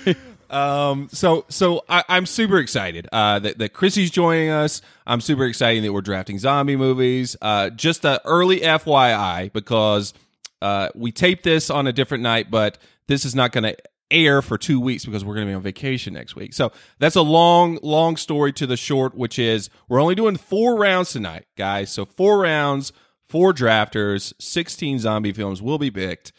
Um, 0.52 1.09
so 1.11 1.47
so 1.49 1.82
I, 1.88 2.04
I'm 2.09 2.26
super 2.26 2.59
excited 2.59 3.09
uh, 3.11 3.38
that 3.38 3.59
that 3.59 3.73
Chrissy's 3.73 4.11
joining 4.11 4.50
us. 4.50 4.82
I'm 5.06 5.21
super 5.21 5.47
excited 5.47 5.82
that 5.82 5.92
we're 5.92 6.02
drafting 6.02 6.38
zombie 6.38 6.76
movies. 6.76 7.37
Uh, 7.40 7.71
just 7.71 8.04
a 8.04 8.21
early 8.25 8.61
FYI 8.61 9.52
because 9.52 10.12
uh, 10.61 10.90
we 10.94 11.11
taped 11.11 11.42
this 11.42 11.71
on 11.71 11.87
a 11.87 11.92
different 11.92 12.23
night, 12.23 12.50
but 12.50 12.78
this 13.09 13.25
is 13.25 13.35
not 13.35 13.50
going 13.52 13.64
to 13.64 13.76
air 14.12 14.42
for 14.42 14.59
two 14.59 14.78
weeks 14.78 15.04
because 15.04 15.25
we're 15.25 15.35
going 15.35 15.47
to 15.47 15.50
be 15.50 15.54
on 15.54 15.62
vacation 15.62 16.12
next 16.14 16.37
week. 16.37 16.52
So 16.52 16.71
that's 16.99 17.16
a 17.16 17.23
long, 17.23 17.78
long 17.82 18.16
story 18.16 18.52
to 18.52 18.66
the 18.66 18.76
short, 18.76 19.16
which 19.16 19.38
is 19.38 19.71
we're 19.88 20.00
only 20.00 20.14
doing 20.14 20.37
four 20.37 20.76
rounds 20.76 21.12
tonight, 21.12 21.47
guys. 21.56 21.90
So 21.90 22.04
four 22.04 22.38
rounds, 22.38 22.92
four 23.28 23.52
drafters, 23.52 24.35
16 24.38 25.00
zombie 25.00 25.32
films 25.32 25.62
will 25.62 25.78
be 25.78 25.90
picked. 25.90 26.32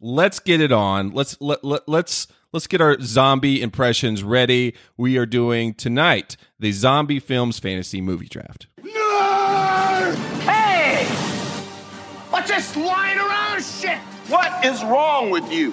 Let's 0.00 0.40
get 0.40 0.60
it 0.60 0.72
on. 0.72 1.10
Let's 1.10 1.40
let, 1.40 1.62
let 1.64 1.88
let's 1.88 2.28
let's 2.52 2.66
get 2.66 2.80
our 2.80 2.98
zombie 3.00 3.60
impressions 3.60 4.22
ready. 4.22 4.74
We 4.96 5.18
are 5.18 5.26
doing 5.26 5.74
tonight 5.74 6.36
the 6.58 6.72
zombie 6.72 7.20
films 7.20 7.58
fantasy 7.58 8.00
movie 8.00 8.28
draft. 8.28 8.66
Hey! 10.44 11.04
What's 12.30 12.48
this 12.48 12.76
lying 12.76 13.18
around 13.18 13.62
shit? 13.62 13.98
What 14.28 14.64
is 14.64 14.82
wrong 14.84 15.30
with 15.30 15.50
you? 15.52 15.72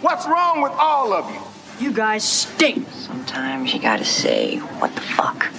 What's 0.00 0.26
wrong 0.26 0.62
with 0.62 0.72
all 0.72 1.12
of 1.12 1.28
you? 1.30 1.40
You 1.86 1.92
guys 1.92 2.24
stink. 2.24 2.88
Sometimes 2.90 3.72
you 3.72 3.80
gotta 3.80 4.04
say, 4.04 4.58
what 4.58 4.94
the 4.94 5.00
fuck? 5.00 5.50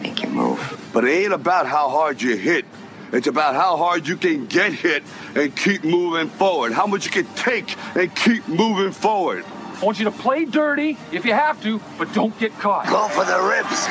Make 0.00 0.22
your 0.22 0.30
move. 0.30 0.90
But 0.92 1.04
it 1.04 1.24
ain't 1.24 1.32
about 1.32 1.66
how 1.66 1.88
hard 1.88 2.22
you 2.22 2.36
hit. 2.36 2.64
It's 3.12 3.26
about 3.26 3.54
how 3.54 3.76
hard 3.76 4.06
you 4.06 4.16
can 4.16 4.46
get 4.46 4.72
hit 4.72 5.02
and 5.34 5.54
keep 5.56 5.84
moving 5.84 6.28
forward. 6.28 6.72
How 6.72 6.86
much 6.86 7.04
you 7.04 7.10
can 7.10 7.26
take 7.34 7.76
and 7.96 8.14
keep 8.14 8.46
moving 8.48 8.92
forward. 8.92 9.44
I 9.76 9.84
want 9.84 9.98
you 9.98 10.06
to 10.06 10.10
play 10.10 10.46
dirty 10.46 10.96
if 11.12 11.26
you 11.26 11.34
have 11.34 11.62
to, 11.62 11.80
but 11.98 12.12
don't 12.14 12.36
get 12.38 12.52
caught. 12.58 12.86
Go 12.88 13.08
for 13.08 13.26
the 13.26 13.38
ribs. 13.42 13.86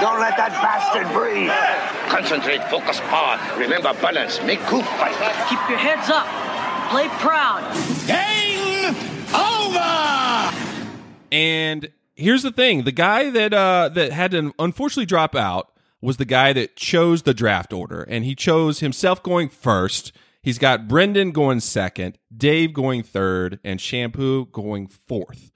Don't 0.00 0.20
let 0.20 0.36
that 0.36 0.52
bastard 0.62 1.12
breathe. 1.12 1.50
Concentrate, 2.08 2.62
focus, 2.70 3.00
power. 3.00 3.36
Remember 3.58 3.92
balance. 3.94 4.40
Make 4.42 4.60
cool 4.60 4.82
fight. 4.82 5.16
Keep 5.48 5.68
your 5.68 5.78
heads 5.78 6.08
up. 6.10 6.26
Play 6.90 7.08
proud. 7.18 7.66
Game 8.06 8.94
over! 9.34 10.56
And 11.32 11.90
here's 12.14 12.44
the 12.44 12.52
thing: 12.52 12.84
the 12.84 12.92
guy 12.92 13.28
that 13.30 13.52
uh, 13.52 13.90
that 13.94 14.12
had 14.12 14.30
to 14.30 14.54
unfortunately 14.60 15.06
drop 15.06 15.34
out 15.34 15.72
was 16.06 16.18
the 16.18 16.24
guy 16.24 16.52
that 16.52 16.76
chose 16.76 17.22
the 17.22 17.34
draft 17.34 17.72
order, 17.72 18.04
and 18.04 18.24
he 18.24 18.36
chose 18.36 18.78
himself 18.78 19.20
going 19.24 19.48
first. 19.48 20.12
He's 20.40 20.56
got 20.56 20.86
Brendan 20.86 21.32
going 21.32 21.58
second, 21.58 22.16
Dave 22.34 22.72
going 22.72 23.02
third, 23.02 23.58
and 23.64 23.80
Shampoo 23.80 24.46
going 24.46 24.86
fourth. 24.86 25.50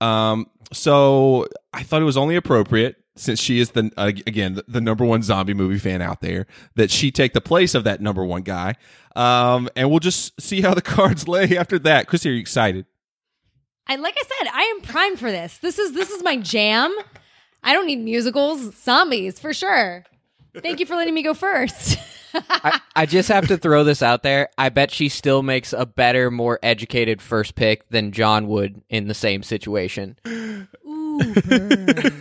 Um, 0.00 0.48
so 0.72 1.46
I 1.72 1.84
thought 1.84 2.02
it 2.02 2.06
was 2.06 2.16
only 2.16 2.34
appropriate 2.34 2.96
since 3.14 3.38
she 3.40 3.60
is 3.60 3.70
the 3.70 3.92
again 3.96 4.54
the, 4.54 4.64
the 4.66 4.80
number 4.80 5.04
one 5.04 5.22
zombie 5.22 5.54
movie 5.54 5.78
fan 5.78 6.02
out 6.02 6.20
there 6.20 6.48
that 6.74 6.90
she 6.90 7.12
take 7.12 7.32
the 7.32 7.40
place 7.40 7.76
of 7.76 7.84
that 7.84 8.00
number 8.00 8.24
one 8.24 8.42
guy. 8.42 8.74
Um, 9.14 9.68
and 9.76 9.90
we'll 9.90 10.00
just 10.00 10.40
see 10.40 10.60
how 10.60 10.74
the 10.74 10.82
cards 10.96 11.28
lay 11.28 11.56
after 11.56 11.78
that. 11.78 12.08
Chrissy, 12.08 12.30
are 12.30 12.32
you 12.32 12.40
excited? 12.40 12.84
I 13.86 13.94
like 13.94 14.16
I 14.18 14.22
said, 14.22 14.50
I 14.52 14.62
am 14.74 14.80
primed 14.80 15.20
for 15.20 15.30
this. 15.30 15.58
This 15.58 15.78
is 15.78 15.92
this 15.92 16.10
is 16.10 16.24
my 16.24 16.36
jam. 16.36 16.92
I 17.64 17.72
don't 17.72 17.86
need 17.86 17.98
musicals, 18.00 18.76
zombies 18.76 19.38
for 19.40 19.52
sure. 19.52 20.04
Thank 20.62 20.78
you 20.80 20.86
for 20.86 20.94
letting 20.94 21.14
me 21.14 21.22
go 21.22 21.34
first. 21.34 21.98
I, 22.34 22.80
I 22.96 23.06
just 23.06 23.28
have 23.28 23.46
to 23.48 23.56
throw 23.56 23.84
this 23.84 24.02
out 24.02 24.22
there. 24.22 24.48
I 24.58 24.68
bet 24.68 24.90
she 24.90 25.08
still 25.08 25.42
makes 25.42 25.72
a 25.72 25.86
better, 25.86 26.30
more 26.30 26.58
educated 26.62 27.22
first 27.22 27.54
pick 27.54 27.88
than 27.90 28.12
John 28.12 28.48
would 28.48 28.82
in 28.88 29.06
the 29.08 29.14
same 29.14 29.42
situation. 29.42 30.16
Ooh, 30.26 31.34
burn. 31.46 32.20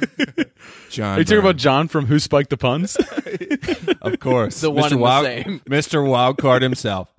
John, 0.89 1.15
Are 1.15 1.19
you 1.19 1.25
talking 1.25 1.25
Byrne. 1.25 1.39
about 1.39 1.57
John 1.57 1.87
from 1.87 2.05
Who 2.05 2.19
Spiked 2.19 2.49
the 2.51 2.57
Puns? 2.57 2.95
Of 4.01 4.19
course. 4.19 4.59
The 4.61 4.69
one 4.69 4.83
Mr. 4.83 4.91
and 4.91 4.99
the 4.99 5.03
Wild, 5.03 5.25
same. 5.25 5.59
Mr. 5.61 6.03
Wildcard 6.05 6.61
himself. 6.61 7.09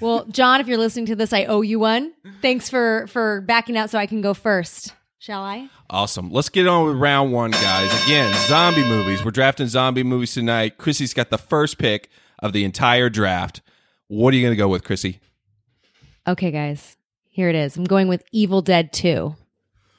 well, 0.00 0.24
John, 0.26 0.60
if 0.60 0.66
you're 0.66 0.78
listening 0.78 1.06
to 1.06 1.16
this, 1.16 1.32
I 1.32 1.44
owe 1.44 1.60
you 1.60 1.78
one. 1.78 2.12
Thanks 2.40 2.68
for 2.70 3.06
for 3.08 3.42
backing 3.42 3.76
out 3.76 3.90
so 3.90 3.98
I 3.98 4.06
can 4.06 4.20
go 4.22 4.32
first. 4.34 4.94
Shall 5.22 5.42
I? 5.44 5.68
Awesome. 5.88 6.32
Let's 6.32 6.48
get 6.48 6.66
on 6.66 6.84
with 6.84 6.96
round 6.96 7.32
one, 7.32 7.52
guys. 7.52 7.92
Again, 8.02 8.34
zombie 8.48 8.82
movies. 8.82 9.24
We're 9.24 9.30
drafting 9.30 9.68
zombie 9.68 10.02
movies 10.02 10.34
tonight. 10.34 10.78
Chrissy's 10.78 11.14
got 11.14 11.30
the 11.30 11.38
first 11.38 11.78
pick 11.78 12.10
of 12.40 12.52
the 12.52 12.64
entire 12.64 13.08
draft. 13.08 13.60
What 14.08 14.34
are 14.34 14.36
you 14.36 14.42
going 14.42 14.50
to 14.50 14.56
go 14.56 14.66
with, 14.66 14.82
Chrissy? 14.82 15.20
Okay, 16.26 16.50
guys. 16.50 16.96
Here 17.28 17.48
it 17.48 17.54
is. 17.54 17.76
I'm 17.76 17.84
going 17.84 18.08
with 18.08 18.24
Evil 18.32 18.62
Dead 18.62 18.92
2. 18.92 19.36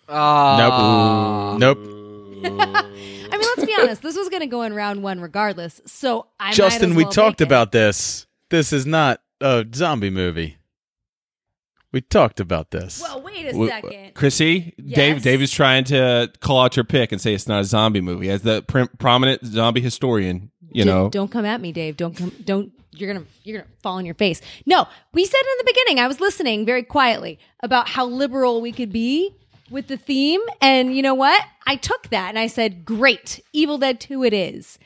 Oh, 0.10 1.58
nope. 1.58 1.78
I 2.46 2.50
mean, 2.50 3.30
let's 3.32 3.64
be 3.66 3.74
honest. 3.80 4.02
This 4.02 4.18
was 4.18 4.28
going 4.28 4.42
to 4.42 4.48
go 4.48 4.64
in 4.64 4.74
round 4.74 5.04
one 5.04 5.22
regardless. 5.22 5.80
So 5.86 6.28
I 6.38 6.48
might 6.48 6.56
Justin, 6.56 6.90
as 6.90 6.98
we 6.98 7.06
talked 7.06 7.38
take 7.38 7.46
it. 7.46 7.48
about 7.48 7.72
this. 7.72 8.28
This 8.50 8.74
is 8.74 8.86
not 8.86 9.22
a 9.40 9.66
zombie 9.74 10.10
movie. 10.10 10.58
We 11.94 12.02
talked 12.02 12.40
about 12.40 12.72
this. 12.72 13.00
Well, 13.00 13.22
wait 13.22 13.46
a 13.46 13.54
second. 13.68 14.16
Chrissy, 14.16 14.74
Dave, 14.78 15.16
Yes? 15.16 15.22
Dave 15.22 15.42
is 15.44 15.52
trying 15.52 15.84
to 15.86 16.32
call 16.40 16.60
out 16.62 16.76
your 16.76 16.84
pick 16.86 17.12
and 17.12 17.22
say 17.22 17.34
it's 17.36 17.48
not 17.48 17.62
a 17.62 17.64
zombie 17.64 18.02
movie. 18.02 18.30
As 18.32 18.42
the 18.42 18.64
pr- 18.64 18.86
prominent 18.98 19.46
zombie 19.46 19.80
historian, 19.82 20.50
you 20.72 20.84
D- 20.84 20.90
know, 20.90 21.10
don't 21.10 21.30
come 21.32 21.46
at 21.46 21.62
me, 21.62 21.72
Dave. 21.72 21.96
Don't 21.96 22.18
come. 22.18 22.34
Don't. 22.44 22.72
You're 22.92 23.14
gonna. 23.14 23.26
You're 23.44 23.60
gonna 23.60 23.70
fall 23.84 23.98
on 23.98 24.06
your 24.06 24.16
face. 24.16 24.42
No, 24.66 24.88
we 25.14 25.24
said 25.24 25.40
in 25.40 25.58
the 25.66 25.72
beginning. 25.72 26.04
I 26.04 26.08
was 26.08 26.20
listening 26.20 26.66
very 26.66 26.84
quietly 26.84 27.38
about 27.62 27.88
how 27.90 28.06
liberal 28.06 28.60
we 28.60 28.72
could 28.72 28.92
be 28.92 29.36
with 29.70 29.88
the 29.88 29.98
theme, 29.98 30.42
and 30.62 30.96
you 30.96 31.04
know 31.04 31.14
what? 31.14 31.44
I 31.68 31.76
took 31.76 32.10
that 32.10 32.30
and 32.30 32.40
I 32.40 32.48
said, 32.48 32.86
"Great, 32.86 33.40
Evil 33.54 33.78
Dead 33.78 34.00
Two, 34.00 34.24
it 34.24 34.34
is." 34.34 34.80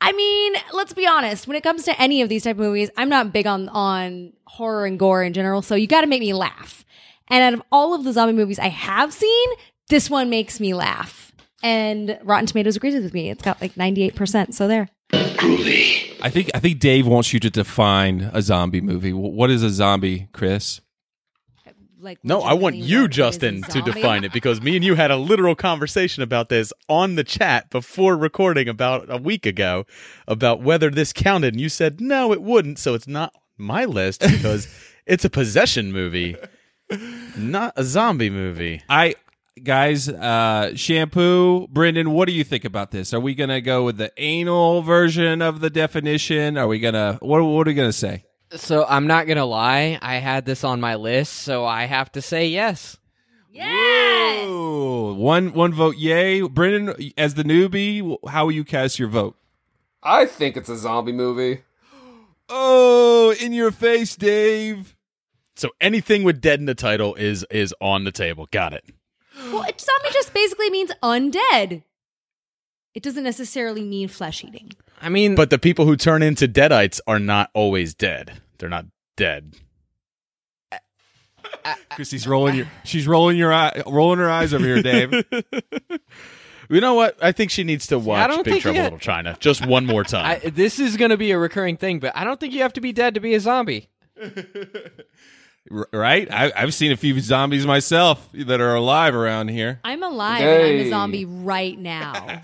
I 0.00 0.12
mean, 0.12 0.54
let's 0.72 0.92
be 0.92 1.06
honest. 1.06 1.46
When 1.46 1.56
it 1.56 1.62
comes 1.62 1.84
to 1.84 2.00
any 2.00 2.22
of 2.22 2.28
these 2.28 2.44
type 2.44 2.56
of 2.56 2.60
movies, 2.60 2.90
I'm 2.96 3.08
not 3.08 3.32
big 3.32 3.46
on 3.46 3.68
on 3.70 4.32
horror 4.46 4.86
and 4.86 4.98
gore 4.98 5.22
in 5.22 5.32
general. 5.32 5.62
So 5.62 5.74
you 5.74 5.86
got 5.86 6.02
to 6.02 6.06
make 6.06 6.20
me 6.20 6.32
laugh. 6.32 6.84
And 7.28 7.42
out 7.42 7.52
of 7.54 7.62
all 7.70 7.94
of 7.94 8.04
the 8.04 8.12
zombie 8.12 8.32
movies 8.32 8.58
I 8.58 8.68
have 8.68 9.12
seen, 9.12 9.48
this 9.88 10.08
one 10.08 10.30
makes 10.30 10.60
me 10.60 10.74
laugh. 10.74 11.32
And 11.62 12.18
Rotten 12.22 12.46
Tomatoes 12.46 12.76
agrees 12.76 12.94
with 12.94 13.12
me. 13.12 13.30
It's 13.30 13.42
got 13.42 13.60
like 13.60 13.74
98%. 13.74 14.54
So 14.54 14.68
there. 14.68 14.88
I 15.12 16.30
think 16.30 16.50
I 16.54 16.60
think 16.60 16.78
Dave 16.78 17.06
wants 17.06 17.32
you 17.32 17.40
to 17.40 17.50
define 17.50 18.30
a 18.32 18.42
zombie 18.42 18.80
movie. 18.80 19.12
What 19.12 19.50
is 19.50 19.62
a 19.62 19.70
zombie, 19.70 20.28
Chris? 20.32 20.80
Like 22.00 22.18
No, 22.22 22.42
I 22.42 22.52
want 22.52 22.76
you, 22.76 23.02
what 23.02 23.10
is 23.10 23.16
a 23.16 23.20
Justin, 23.20 23.62
to 23.62 23.82
define 23.82 24.22
it 24.22 24.32
because 24.32 24.60
me 24.60 24.76
and 24.76 24.84
you 24.84 24.94
had 24.94 25.10
a 25.10 25.16
literal 25.16 25.54
conversation 25.54 26.22
about 26.22 26.48
this 26.48 26.72
on 26.88 27.16
the 27.16 27.24
chat 27.24 27.70
before 27.70 28.16
recording 28.16 28.68
about 28.68 29.06
a 29.10 29.16
week 29.16 29.46
ago 29.46 29.84
about 30.26 30.62
whether 30.62 30.90
this 30.90 31.12
counted. 31.12 31.54
And 31.54 31.60
you 31.60 31.68
said, 31.68 32.00
no, 32.00 32.32
it 32.32 32.42
wouldn't. 32.42 32.78
So 32.78 32.94
it's 32.94 33.08
not 33.08 33.34
my 33.56 33.84
list 33.84 34.20
because 34.20 34.68
it's 35.06 35.24
a 35.24 35.30
possession 35.30 35.92
movie, 35.92 36.36
not 37.36 37.72
a 37.76 37.82
zombie 37.84 38.30
movie. 38.30 38.82
I 38.88 39.16
guys, 39.64 40.08
uh 40.08 40.76
shampoo, 40.76 41.66
Brendan, 41.68 42.12
what 42.12 42.28
do 42.28 42.32
you 42.32 42.44
think 42.44 42.64
about 42.64 42.92
this? 42.92 43.12
Are 43.12 43.20
we 43.20 43.34
gonna 43.34 43.60
go 43.60 43.84
with 43.84 43.96
the 43.96 44.12
anal 44.16 44.82
version 44.82 45.42
of 45.42 45.60
the 45.60 45.70
definition? 45.70 46.56
Are 46.56 46.68
we 46.68 46.78
gonna 46.78 47.18
what 47.20 47.42
what 47.42 47.66
are 47.66 47.70
we 47.70 47.74
gonna 47.74 47.92
say? 47.92 48.24
So 48.56 48.84
I'm 48.88 49.06
not 49.06 49.26
gonna 49.26 49.44
lie, 49.44 49.98
I 50.00 50.16
had 50.16 50.44
this 50.46 50.64
on 50.64 50.80
my 50.80 50.94
list, 50.94 51.32
so 51.34 51.64
I 51.66 51.84
have 51.84 52.10
to 52.12 52.22
say 52.22 52.46
yes. 52.46 52.96
Yes. 53.52 54.46
Ooh, 54.48 55.14
one 55.14 55.52
one 55.52 55.72
vote 55.72 55.96
yay. 55.96 56.40
Brendan, 56.42 56.94
as 57.18 57.34
the 57.34 57.42
newbie, 57.42 58.16
how 58.28 58.46
will 58.46 58.52
you 58.52 58.64
cast 58.64 58.98
your 58.98 59.08
vote? 59.08 59.36
I 60.02 60.26
think 60.26 60.56
it's 60.56 60.68
a 60.68 60.76
zombie 60.76 61.12
movie. 61.12 61.62
Oh, 62.50 63.34
in 63.38 63.52
your 63.52 63.70
face, 63.70 64.16
Dave. 64.16 64.96
So 65.56 65.68
anything 65.82 66.22
with 66.24 66.40
dead 66.40 66.60
in 66.60 66.64
the 66.64 66.74
title 66.74 67.14
is 67.14 67.44
is 67.50 67.74
on 67.78 68.04
the 68.04 68.12
table. 68.12 68.46
Got 68.50 68.72
it. 68.72 68.84
Well, 69.36 69.64
it- 69.64 69.78
zombie 69.78 70.14
just 70.14 70.32
basically 70.32 70.70
means 70.70 70.90
undead. 71.02 71.82
It 72.94 73.02
doesn't 73.02 73.24
necessarily 73.24 73.82
mean 73.84 74.08
flesh 74.08 74.42
eating. 74.42 74.72
I 75.00 75.08
mean, 75.08 75.34
But 75.34 75.50
the 75.50 75.58
people 75.58 75.84
who 75.84 75.96
turn 75.96 76.22
into 76.22 76.48
deadites 76.48 77.00
are 77.06 77.18
not 77.18 77.50
always 77.54 77.94
dead. 77.94 78.40
They're 78.58 78.68
not 78.68 78.86
dead. 79.16 79.54
Chrissy's 81.90 82.26
rolling 82.26 82.54
your 82.54 82.66
she's 82.84 83.06
rolling 83.06 83.36
your 83.36 83.52
eye 83.52 83.82
rolling 83.86 84.18
her 84.18 84.30
eyes 84.30 84.52
over 84.54 84.64
here, 84.64 84.82
Dave. 84.82 85.24
You 86.70 86.82
know 86.82 86.94
what? 86.94 87.16
I 87.22 87.32
think 87.32 87.50
she 87.50 87.64
needs 87.64 87.86
to 87.86 87.98
watch 87.98 88.28
don't 88.28 88.44
Big 88.44 88.52
think 88.52 88.62
Trouble 88.62 88.78
in 88.78 88.84
Little 88.84 88.98
China 88.98 89.36
just 89.40 89.66
one 89.66 89.86
more 89.86 90.04
time. 90.04 90.40
I, 90.44 90.50
this 90.50 90.78
is 90.78 90.98
going 90.98 91.10
to 91.10 91.16
be 91.16 91.30
a 91.30 91.38
recurring 91.38 91.78
thing, 91.78 91.98
but 91.98 92.14
I 92.14 92.24
don't 92.24 92.38
think 92.38 92.52
you 92.52 92.60
have 92.60 92.74
to 92.74 92.80
be 92.82 92.92
dead 92.92 93.14
to 93.14 93.20
be 93.20 93.34
a 93.34 93.40
zombie. 93.40 93.88
Right? 95.92 96.32
I, 96.32 96.50
I've 96.56 96.72
seen 96.72 96.92
a 96.92 96.96
few 96.96 97.20
zombies 97.20 97.66
myself 97.66 98.26
that 98.32 98.58
are 98.58 98.74
alive 98.74 99.14
around 99.14 99.48
here. 99.48 99.80
I'm 99.84 100.02
alive 100.02 100.40
and 100.40 100.62
I'm 100.62 100.86
a 100.86 100.88
zombie 100.88 101.24
right 101.26 101.78
now. 101.78 102.40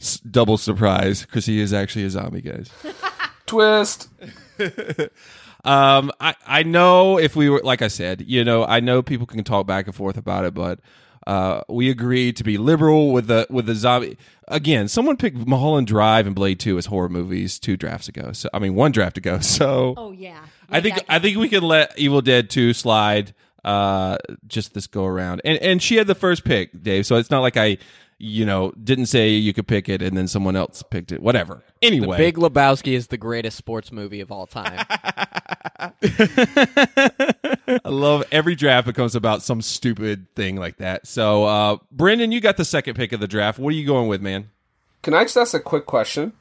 S- 0.00 0.20
double 0.20 0.56
surprise. 0.58 1.24
Chrissy 1.24 1.60
is 1.60 1.72
actually 1.72 2.04
a 2.04 2.10
zombie, 2.10 2.42
guys. 2.42 2.70
Twist. 3.46 4.08
Um, 5.64 6.12
I, 6.20 6.34
I 6.46 6.62
know 6.62 7.18
if 7.18 7.34
we 7.34 7.50
were 7.50 7.60
like 7.64 7.82
I 7.82 7.88
said, 7.88 8.22
you 8.26 8.44
know, 8.44 8.64
I 8.64 8.78
know 8.78 9.02
people 9.02 9.26
can 9.26 9.42
talk 9.42 9.66
back 9.66 9.86
and 9.86 9.94
forth 9.94 10.16
about 10.16 10.44
it, 10.44 10.54
but 10.54 10.78
uh, 11.26 11.62
we 11.68 11.90
agreed 11.90 12.36
to 12.36 12.44
be 12.44 12.56
liberal 12.56 13.12
with 13.12 13.26
the 13.26 13.46
with 13.50 13.66
the 13.66 13.74
zombie. 13.74 14.16
Again, 14.46 14.88
someone 14.88 15.16
picked 15.16 15.36
Mulholland 15.36 15.86
Drive 15.86 16.26
and 16.26 16.34
Blade 16.34 16.60
Two 16.60 16.78
as 16.78 16.86
horror 16.86 17.08
movies 17.08 17.58
two 17.58 17.76
drafts 17.76 18.08
ago. 18.08 18.32
So 18.32 18.48
I 18.54 18.60
mean, 18.60 18.76
one 18.76 18.92
draft 18.92 19.18
ago. 19.18 19.38
So 19.42 19.94
oh 19.96 20.12
yeah. 20.12 20.40
I 20.70 20.80
think 20.80 21.04
I 21.08 21.18
think 21.18 21.36
we 21.36 21.48
can 21.48 21.64
let 21.64 21.98
Evil 21.98 22.22
Dead 22.22 22.48
Two 22.48 22.72
slide. 22.72 23.34
Uh, 23.64 24.16
just 24.46 24.72
this 24.72 24.86
go 24.86 25.04
around, 25.04 25.42
and 25.44 25.58
and 25.58 25.82
she 25.82 25.96
had 25.96 26.06
the 26.06 26.14
first 26.14 26.44
pick, 26.44 26.82
Dave. 26.82 27.04
So 27.04 27.16
it's 27.16 27.30
not 27.30 27.40
like 27.40 27.56
I, 27.56 27.78
you 28.18 28.44
know, 28.44 28.72
didn't 28.82 29.06
say 29.06 29.30
you 29.30 29.54
could 29.54 29.66
pick 29.68 29.88
it 29.88 30.02
and 30.02 30.16
then 30.16 30.26
someone 30.28 30.56
else 30.56 30.82
picked 30.82 31.12
it. 31.12 31.22
Whatever. 31.22 31.62
The 31.80 31.86
Anyway, 31.86 32.16
Big 32.18 32.36
Lebowski 32.36 32.92
is 32.94 33.06
the 33.08 33.16
greatest 33.16 33.56
sports 33.56 33.92
movie 33.92 34.20
of 34.20 34.30
all 34.32 34.46
time. 34.46 34.84
I 35.78 35.92
love 37.84 38.24
every 38.32 38.54
draft 38.54 38.86
becomes 38.86 39.14
about 39.14 39.42
some 39.42 39.62
stupid 39.62 40.26
thing 40.34 40.56
like 40.56 40.78
that. 40.78 41.06
So, 41.06 41.44
uh, 41.44 41.76
Brendan, 41.92 42.32
you 42.32 42.40
got 42.40 42.56
the 42.56 42.64
second 42.64 42.94
pick 42.94 43.12
of 43.12 43.20
the 43.20 43.28
draft. 43.28 43.58
What 43.58 43.72
are 43.72 43.76
you 43.76 43.86
going 43.86 44.08
with, 44.08 44.20
man? 44.22 44.50
Can 45.02 45.14
I 45.14 45.24
just 45.24 45.36
ask 45.36 45.54
a 45.54 45.60
quick 45.60 45.86
question? 45.86 46.32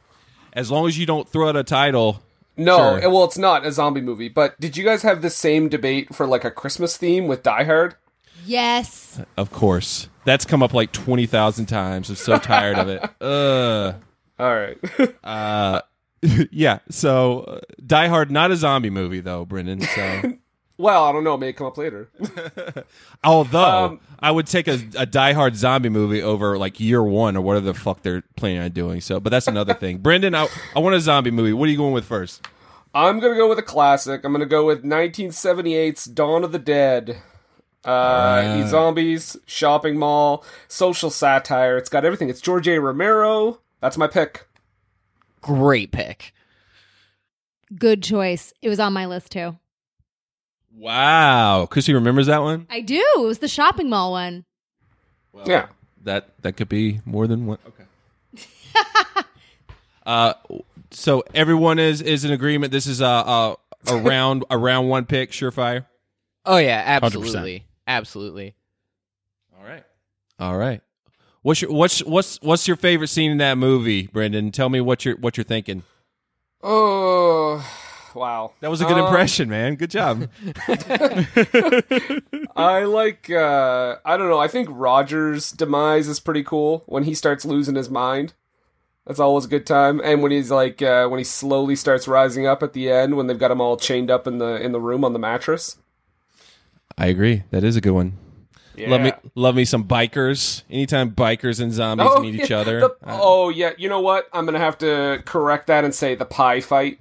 As 0.53 0.71
long 0.71 0.87
as 0.87 0.97
you 0.97 1.05
don't 1.05 1.29
throw 1.29 1.49
out 1.49 1.55
a 1.55 1.63
title. 1.63 2.21
No, 2.55 2.77
Sure. 2.77 2.99
eh, 3.03 3.07
well, 3.07 3.25
it's 3.25 3.37
not 3.37 3.65
a 3.65 3.71
zombie 3.71 4.01
movie, 4.01 4.29
but 4.29 4.59
did 4.59 4.77
you 4.77 4.83
guys 4.83 5.03
have 5.03 5.21
the 5.21 5.29
same 5.29 5.69
debate 5.69 6.15
for 6.15 6.25
like 6.25 6.43
a 6.43 6.49
Christmas 6.49 6.97
theme 6.97 7.27
with 7.27 7.43
Die 7.43 7.63
Hard? 7.65 7.95
Yes. 8.45 9.21
Of 9.35 9.51
course. 9.51 10.09
That's 10.25 10.45
come 10.45 10.61
up 10.63 10.73
like 10.73 10.91
20,000 10.91 11.65
times. 11.65 12.09
I'm 12.09 12.15
so 12.15 12.37
tired 12.37 12.77
of 12.77 12.87
it. 12.89 13.01
Ugh. 13.21 13.95
All 14.39 14.55
right. 14.55 14.77
Uh, 15.23 15.81
yeah. 16.51 16.79
So, 16.89 17.41
uh, 17.41 17.59
Die 17.85 18.07
Hard, 18.07 18.31
not 18.31 18.51
a 18.51 18.55
zombie 18.55 18.89
movie, 18.89 19.19
though, 19.19 19.45
Brendan. 19.45 19.81
So, 19.81 20.33
well, 20.77 21.03
I 21.05 21.11
don't 21.11 21.23
know. 21.23 21.35
It 21.35 21.39
may 21.39 21.53
come 21.53 21.67
up 21.67 21.77
later. 21.77 22.09
although 23.23 23.85
Um, 23.85 23.99
I 24.19 24.31
would 24.31 24.47
take 24.47 24.67
a, 24.67 24.79
a 24.97 25.05
Die 25.05 25.33
Hard 25.33 25.55
zombie 25.55 25.89
movie 25.89 26.21
over 26.21 26.57
like 26.57 26.79
year 26.79 27.03
one 27.03 27.35
or 27.37 27.41
whatever 27.41 27.65
the 27.67 27.73
fuck 27.73 28.01
they're 28.01 28.23
planning 28.35 28.61
on 28.61 28.71
doing. 28.71 29.01
So, 29.01 29.19
but 29.19 29.29
that's 29.29 29.47
another 29.47 29.73
thing. 29.73 29.97
Brendan, 29.99 30.33
I, 30.35 30.47
I 30.75 30.79
want 30.79 30.95
a 30.95 31.01
zombie 31.01 31.31
movie. 31.31 31.53
What 31.53 31.67
are 31.67 31.71
you 31.71 31.77
going 31.77 31.93
with 31.93 32.05
first? 32.05 32.45
I'm 32.93 33.19
gonna 33.19 33.35
go 33.35 33.47
with 33.49 33.59
a 33.59 33.63
classic. 33.63 34.23
I'm 34.23 34.31
gonna 34.31 34.45
go 34.47 34.65
with 34.65 34.83
1978's 34.83 36.05
Dawn 36.05 36.43
of 36.43 36.51
the 36.51 36.59
Dead. 36.59 37.17
Uh, 37.85 37.89
Alright. 37.89 38.67
zombies, 38.67 39.37
shopping 39.45 39.97
mall, 39.97 40.43
social 40.67 41.09
satire. 41.09 41.77
It's 41.77 41.89
got 41.89 42.03
everything. 42.05 42.29
It's 42.29 42.41
George 42.41 42.67
A. 42.67 42.79
Romero. 42.79 43.59
That's 43.81 43.97
my 43.97 44.07
pick. 44.07 44.47
Great 45.41 45.91
pick. 45.91 46.33
Good 47.77 48.03
choice. 48.03 48.53
It 48.61 48.69
was 48.69 48.79
on 48.79 48.93
my 48.93 49.05
list 49.05 49.31
too. 49.31 49.57
Wow. 50.75 51.65
Chrissy 51.69 51.93
remembers 51.93 52.27
that 52.27 52.41
one? 52.41 52.67
I 52.69 52.81
do. 52.81 53.03
It 53.17 53.25
was 53.25 53.39
the 53.39 53.47
shopping 53.47 53.89
mall 53.89 54.11
one. 54.11 54.45
yeah. 55.45 55.67
That 56.03 56.29
that 56.41 56.53
could 56.53 56.69
be 56.69 57.01
more 57.05 57.27
than 57.27 57.45
one. 57.45 57.57
Okay. 57.67 58.43
uh, 60.05 60.33
so 60.91 61.23
everyone 61.33 61.79
is 61.79 62.01
is 62.01 62.23
in 62.23 62.31
agreement. 62.31 62.71
This 62.71 62.87
is 62.87 63.01
a 63.01 63.05
a, 63.05 63.55
a 63.87 63.97
round 63.97 64.45
a 64.49 64.57
round 64.57 64.87
one 64.89 65.05
pick, 65.05 65.31
surefire. 65.31 65.85
Oh 66.45 66.57
yeah, 66.57 66.81
absolutely, 66.85 67.65
absolutely. 67.87 68.55
All 69.57 69.65
right. 69.65 69.83
All 70.39 70.57
right. 70.57 70.81
What's 71.41 71.61
your 71.61 71.71
what's 71.71 71.99
what's 72.03 72.39
what's 72.41 72.67
your 72.67 72.77
favorite 72.77 73.07
scene 73.07 73.31
in 73.31 73.37
that 73.37 73.57
movie, 73.57 74.07
Brendan? 74.07 74.51
Tell 74.51 74.69
me 74.69 74.81
what 74.81 75.05
you're 75.05 75.15
what 75.17 75.37
you're 75.37 75.43
thinking. 75.45 75.83
Oh, 76.61 77.63
wow. 78.13 78.51
That 78.61 78.69
was 78.69 78.81
a 78.81 78.85
good 78.85 78.97
Um, 78.97 79.05
impression, 79.05 79.47
man. 79.47 79.75
Good 79.75 79.91
job. 79.91 80.27
I 82.55 82.83
like. 82.83 83.29
uh 83.29 83.97
I 84.03 84.17
don't 84.17 84.29
know. 84.29 84.39
I 84.39 84.47
think 84.47 84.67
Roger's 84.71 85.51
demise 85.51 86.07
is 86.07 86.19
pretty 86.19 86.43
cool 86.43 86.83
when 86.87 87.03
he 87.03 87.13
starts 87.13 87.45
losing 87.45 87.75
his 87.75 87.89
mind. 87.89 88.33
That's 89.05 89.19
always 89.19 89.45
a 89.45 89.49
good 89.49 89.65
time. 89.65 90.01
And 90.03 90.21
when 90.21 90.33
he's 90.33 90.51
like, 90.51 90.81
uh, 90.81 91.07
when 91.07 91.17
he 91.19 91.23
slowly 91.23 91.77
starts 91.77 92.09
rising 92.09 92.45
up 92.45 92.61
at 92.61 92.73
the 92.73 92.91
end, 92.91 93.15
when 93.15 93.27
they've 93.27 93.39
got 93.39 93.51
him 93.51 93.61
all 93.61 93.77
chained 93.77 94.11
up 94.11 94.27
in 94.27 94.37
the 94.39 94.55
in 94.61 94.73
the 94.73 94.81
room 94.81 95.05
on 95.05 95.13
the 95.13 95.19
mattress. 95.19 95.77
I 96.97 97.07
agree. 97.07 97.43
That 97.51 97.63
is 97.63 97.75
a 97.75 97.81
good 97.81 97.91
one. 97.91 98.17
Yeah. 98.75 98.89
Love 98.91 99.01
me 99.01 99.11
love 99.35 99.55
me 99.55 99.65
some 99.65 99.85
bikers. 99.85 100.63
Anytime 100.69 101.11
bikers 101.11 101.59
and 101.59 101.73
zombies 101.73 102.09
meet 102.19 102.35
each 102.35 102.51
other. 102.51 102.79
the- 102.81 102.89
uh, 103.03 103.17
oh 103.21 103.49
yeah, 103.49 103.71
you 103.77 103.89
know 103.89 104.01
what? 104.01 104.27
I'm 104.33 104.45
gonna 104.45 104.59
have 104.59 104.77
to 104.79 105.21
correct 105.25 105.67
that 105.67 105.83
and 105.83 105.93
say 105.95 106.13
the 106.15 106.25
pie 106.25 106.61
fight. 106.61 106.99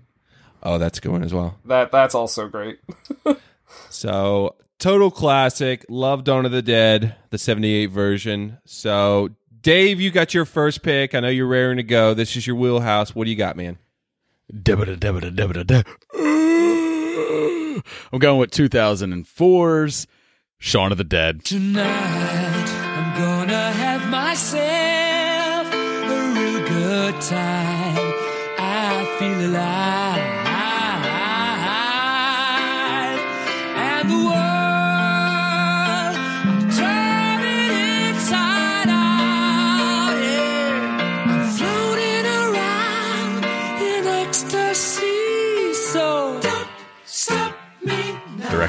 oh, 0.62 0.78
that's 0.78 0.98
a 0.98 1.00
good 1.02 1.12
one 1.12 1.22
as 1.22 1.34
well. 1.34 1.58
That 1.66 1.92
that's 1.92 2.14
also 2.14 2.48
great. 2.48 2.78
So 3.90 4.54
total 4.78 5.10
classic. 5.10 5.84
Love 5.88 6.24
Dawn 6.24 6.46
of 6.46 6.52
the 6.52 6.62
Dead, 6.62 7.16
the 7.30 7.38
'78 7.38 7.86
version. 7.86 8.58
So 8.64 9.30
Dave, 9.60 10.00
you 10.00 10.10
got 10.10 10.32
your 10.34 10.44
first 10.44 10.82
pick. 10.82 11.14
I 11.14 11.20
know 11.20 11.28
you're 11.28 11.46
raring 11.46 11.76
to 11.78 11.82
go. 11.82 12.14
This 12.14 12.36
is 12.36 12.46
your 12.46 12.56
wheelhouse. 12.56 13.14
What 13.14 13.24
do 13.24 13.30
you 13.30 13.36
got, 13.36 13.56
man? 13.56 13.78
Debita, 14.52 14.96
debita, 14.96 15.34
debita, 15.34 15.66
de- 15.66 15.84
I'm 18.12 18.18
going 18.18 18.38
with 18.38 18.50
2004's 18.50 20.06
Shaun 20.58 20.92
of 20.92 20.98
the 20.98 21.04
Dead. 21.04 21.44
Tonight, 21.44 22.68
I'm 22.68 23.18
gonna 23.18 23.72
have 23.72 24.08
myself 24.08 25.72
a 25.72 26.32
real 26.34 26.66
good 26.68 27.20
time. 27.20 28.14
I 28.58 29.16
feel 29.18 29.50
alive. 29.50 29.95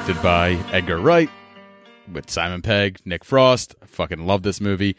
Directed 0.07 0.23
by 0.23 0.51
Edgar 0.71 0.99
Wright 0.99 1.29
with 2.13 2.29
Simon 2.29 2.61
Pegg, 2.61 2.99
Nick 3.03 3.25
Frost. 3.25 3.75
I 3.81 3.87
fucking 3.87 4.25
love 4.25 4.41
this 4.41 4.61
movie. 4.61 4.95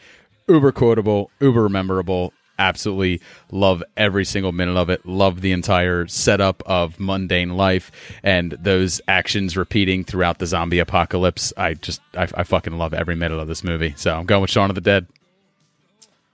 Uber 0.47 0.71
quotable, 0.71 1.31
uber 1.39 1.67
memorable. 1.67 2.31
Absolutely 2.59 3.19
love 3.51 3.83
every 3.97 4.23
single 4.23 4.51
minute 4.51 4.77
of 4.77 4.91
it. 4.91 5.03
Love 5.07 5.41
the 5.41 5.51
entire 5.51 6.05
setup 6.05 6.61
of 6.67 6.99
mundane 6.99 7.57
life 7.57 7.91
and 8.21 8.51
those 8.51 9.01
actions 9.07 9.57
repeating 9.57 10.03
throughout 10.03 10.37
the 10.37 10.45
zombie 10.45 10.77
apocalypse. 10.77 11.51
I 11.57 11.73
just, 11.73 12.01
I, 12.15 12.27
I 12.35 12.43
fucking 12.43 12.77
love 12.77 12.93
every 12.93 13.15
minute 13.15 13.39
of 13.39 13.47
this 13.47 13.63
movie. 13.63 13.95
So 13.97 14.15
I'm 14.15 14.25
going 14.27 14.41
with 14.41 14.51
Shaun 14.51 14.69
of 14.69 14.75
the 14.75 14.81
Dead. 14.81 15.07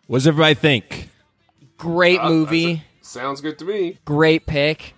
What 0.07 0.17
does 0.17 0.27
everybody 0.27 0.55
think? 0.55 1.09
Great 1.77 2.19
Uh, 2.19 2.27
movie. 2.29 2.83
Sounds 3.01 3.39
good 3.39 3.57
to 3.59 3.65
me. 3.65 3.99
Great 4.03 4.45
pick. 4.45 4.94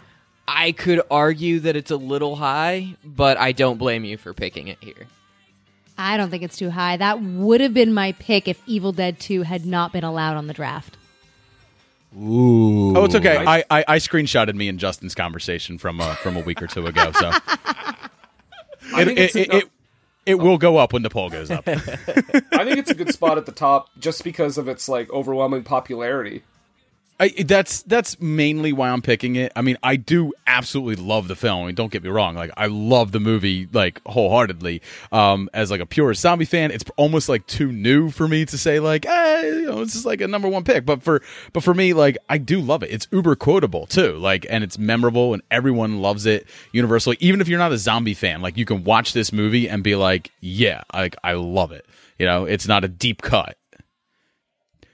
I 0.48 0.72
could 0.72 1.02
argue 1.12 1.60
that 1.62 1.76
it's 1.76 1.92
a 1.92 1.98
little 1.98 2.36
high, 2.36 2.96
but 3.04 3.38
I 3.38 3.52
don't 3.52 3.78
blame 3.78 4.06
you 4.06 4.18
for 4.18 4.34
picking 4.34 4.70
it 4.70 4.78
here. 4.82 5.08
I 5.98 6.16
don't 6.16 6.30
think 6.30 6.44
it's 6.44 6.58
too 6.58 6.70
high. 6.70 6.98
That 6.98 7.22
would 7.22 7.60
have 7.60 7.74
been 7.74 7.94
my 7.94 8.14
pick 8.14 8.48
if 8.48 8.62
Evil 8.66 8.92
Dead 8.92 9.20
2 9.20 9.42
had 9.42 9.66
not 9.66 9.92
been 9.92 10.04
allowed 10.04 10.38
on 10.38 10.48
the 10.48 10.54
draft. 10.54 10.96
Ooh. 12.16 12.96
Oh, 12.96 13.06
it's 13.06 13.16
okay. 13.16 13.38
I, 13.38 13.64
I, 13.70 13.86
I 13.88 13.98
screenshotted 13.98 14.56
me 14.56 14.70
and 14.70 14.80
Justin's 14.80 15.14
conversation 15.14 15.78
from 15.78 16.00
uh, 16.00 16.16
from 16.16 16.38
a 16.38 16.40
week 16.40 16.62
or 16.62 16.68
two 16.68 16.86
ago. 16.86 17.12
So 17.12 17.32
I 18.94 19.02
it, 19.02 19.06
think 19.06 19.20
it, 19.20 19.24
it's 19.24 19.36
it, 19.36 19.54
it, 19.54 19.70
it 20.26 20.36
will 20.36 20.58
go 20.58 20.78
up 20.78 20.94
when 20.94 21.04
the 21.04 21.10
poll 21.10 21.30
goes 21.30 21.52
up. 21.52 21.68
I 21.68 21.76
think 21.76 22.78
it's 22.78 22.90
a 22.90 22.96
good 22.96 23.14
spot 23.14 23.38
at 23.38 23.46
the 23.46 23.52
top 23.52 23.90
just 24.00 24.24
because 24.24 24.58
of 24.58 24.68
its 24.68 24.88
like 24.88 25.10
overwhelming 25.12 25.64
popularity. 25.64 26.44
I, 27.20 27.30
that's 27.30 27.82
that's 27.84 28.20
mainly 28.20 28.72
why 28.74 28.90
I'm 28.90 29.02
picking 29.02 29.38
it. 29.38 29.52
I 29.56 29.64
mean, 29.64 29.78
I 29.82 29.96
do 29.96 30.34
absolutely 30.46 31.04
love 31.04 31.28
the 31.28 31.36
film. 31.36 31.64
I 31.64 31.66
mean, 31.68 31.76
don't 31.76 31.92
get 31.92 32.04
me 32.04 32.10
wrong; 32.10 32.36
like 32.36 32.52
I 32.56 32.68
love 32.68 33.12
the 33.12 33.20
movie 33.20 33.68
like 33.74 34.02
wholeheartedly. 34.06 34.84
Um, 35.12 35.50
as 35.52 35.72
like 35.72 35.82
a 35.82 35.88
pure 35.88 36.14
zombie 36.14 36.46
fan, 36.46 36.70
it's 36.70 36.86
almost 36.96 37.28
like 37.28 37.48
too 37.48 37.72
new 37.72 38.12
for 38.12 38.28
me 38.28 38.46
to 38.46 38.58
say 38.58 38.80
like, 38.80 39.08
eh, 39.08 39.48
you 39.48 39.66
know, 39.66 39.84
this 39.84 39.96
is 39.96 40.06
like 40.06 40.22
a 40.22 40.28
number 40.28 40.48
one 40.48 40.64
pick. 40.64 40.86
But 40.86 41.02
for 41.02 41.24
but 41.54 41.64
for 41.64 41.74
me, 41.74 41.94
like 41.94 42.20
I 42.30 42.38
do 42.38 42.62
love 42.62 42.84
it. 42.84 42.92
It's 42.92 43.08
uber 43.12 43.36
quotable 43.36 43.88
too, 43.88 44.14
like, 44.18 44.46
and 44.48 44.64
it's 44.64 44.78
memorable, 44.78 45.34
and 45.34 45.42
everyone 45.50 46.02
loves 46.02 46.28
it 46.28 46.46
universally. 46.72 47.18
Even 47.20 47.42
if 47.42 47.48
you're 47.48 47.58
not 47.58 47.72
a 47.72 47.80
zombie 47.80 48.14
fan, 48.14 48.44
like 48.44 48.58
you 48.58 48.66
can 48.66 48.84
watch 48.84 49.14
this 49.14 49.34
movie 49.34 49.68
and 49.68 49.84
be 49.84 49.96
like, 49.96 50.30
yeah, 50.40 50.84
like 50.94 51.16
I 51.24 51.34
love 51.34 51.72
it. 51.72 51.88
You 52.20 52.28
know, 52.28 52.46
it's 52.46 52.68
not 52.68 52.84
a 52.84 52.88
deep 52.88 53.24
cut. 53.24 53.58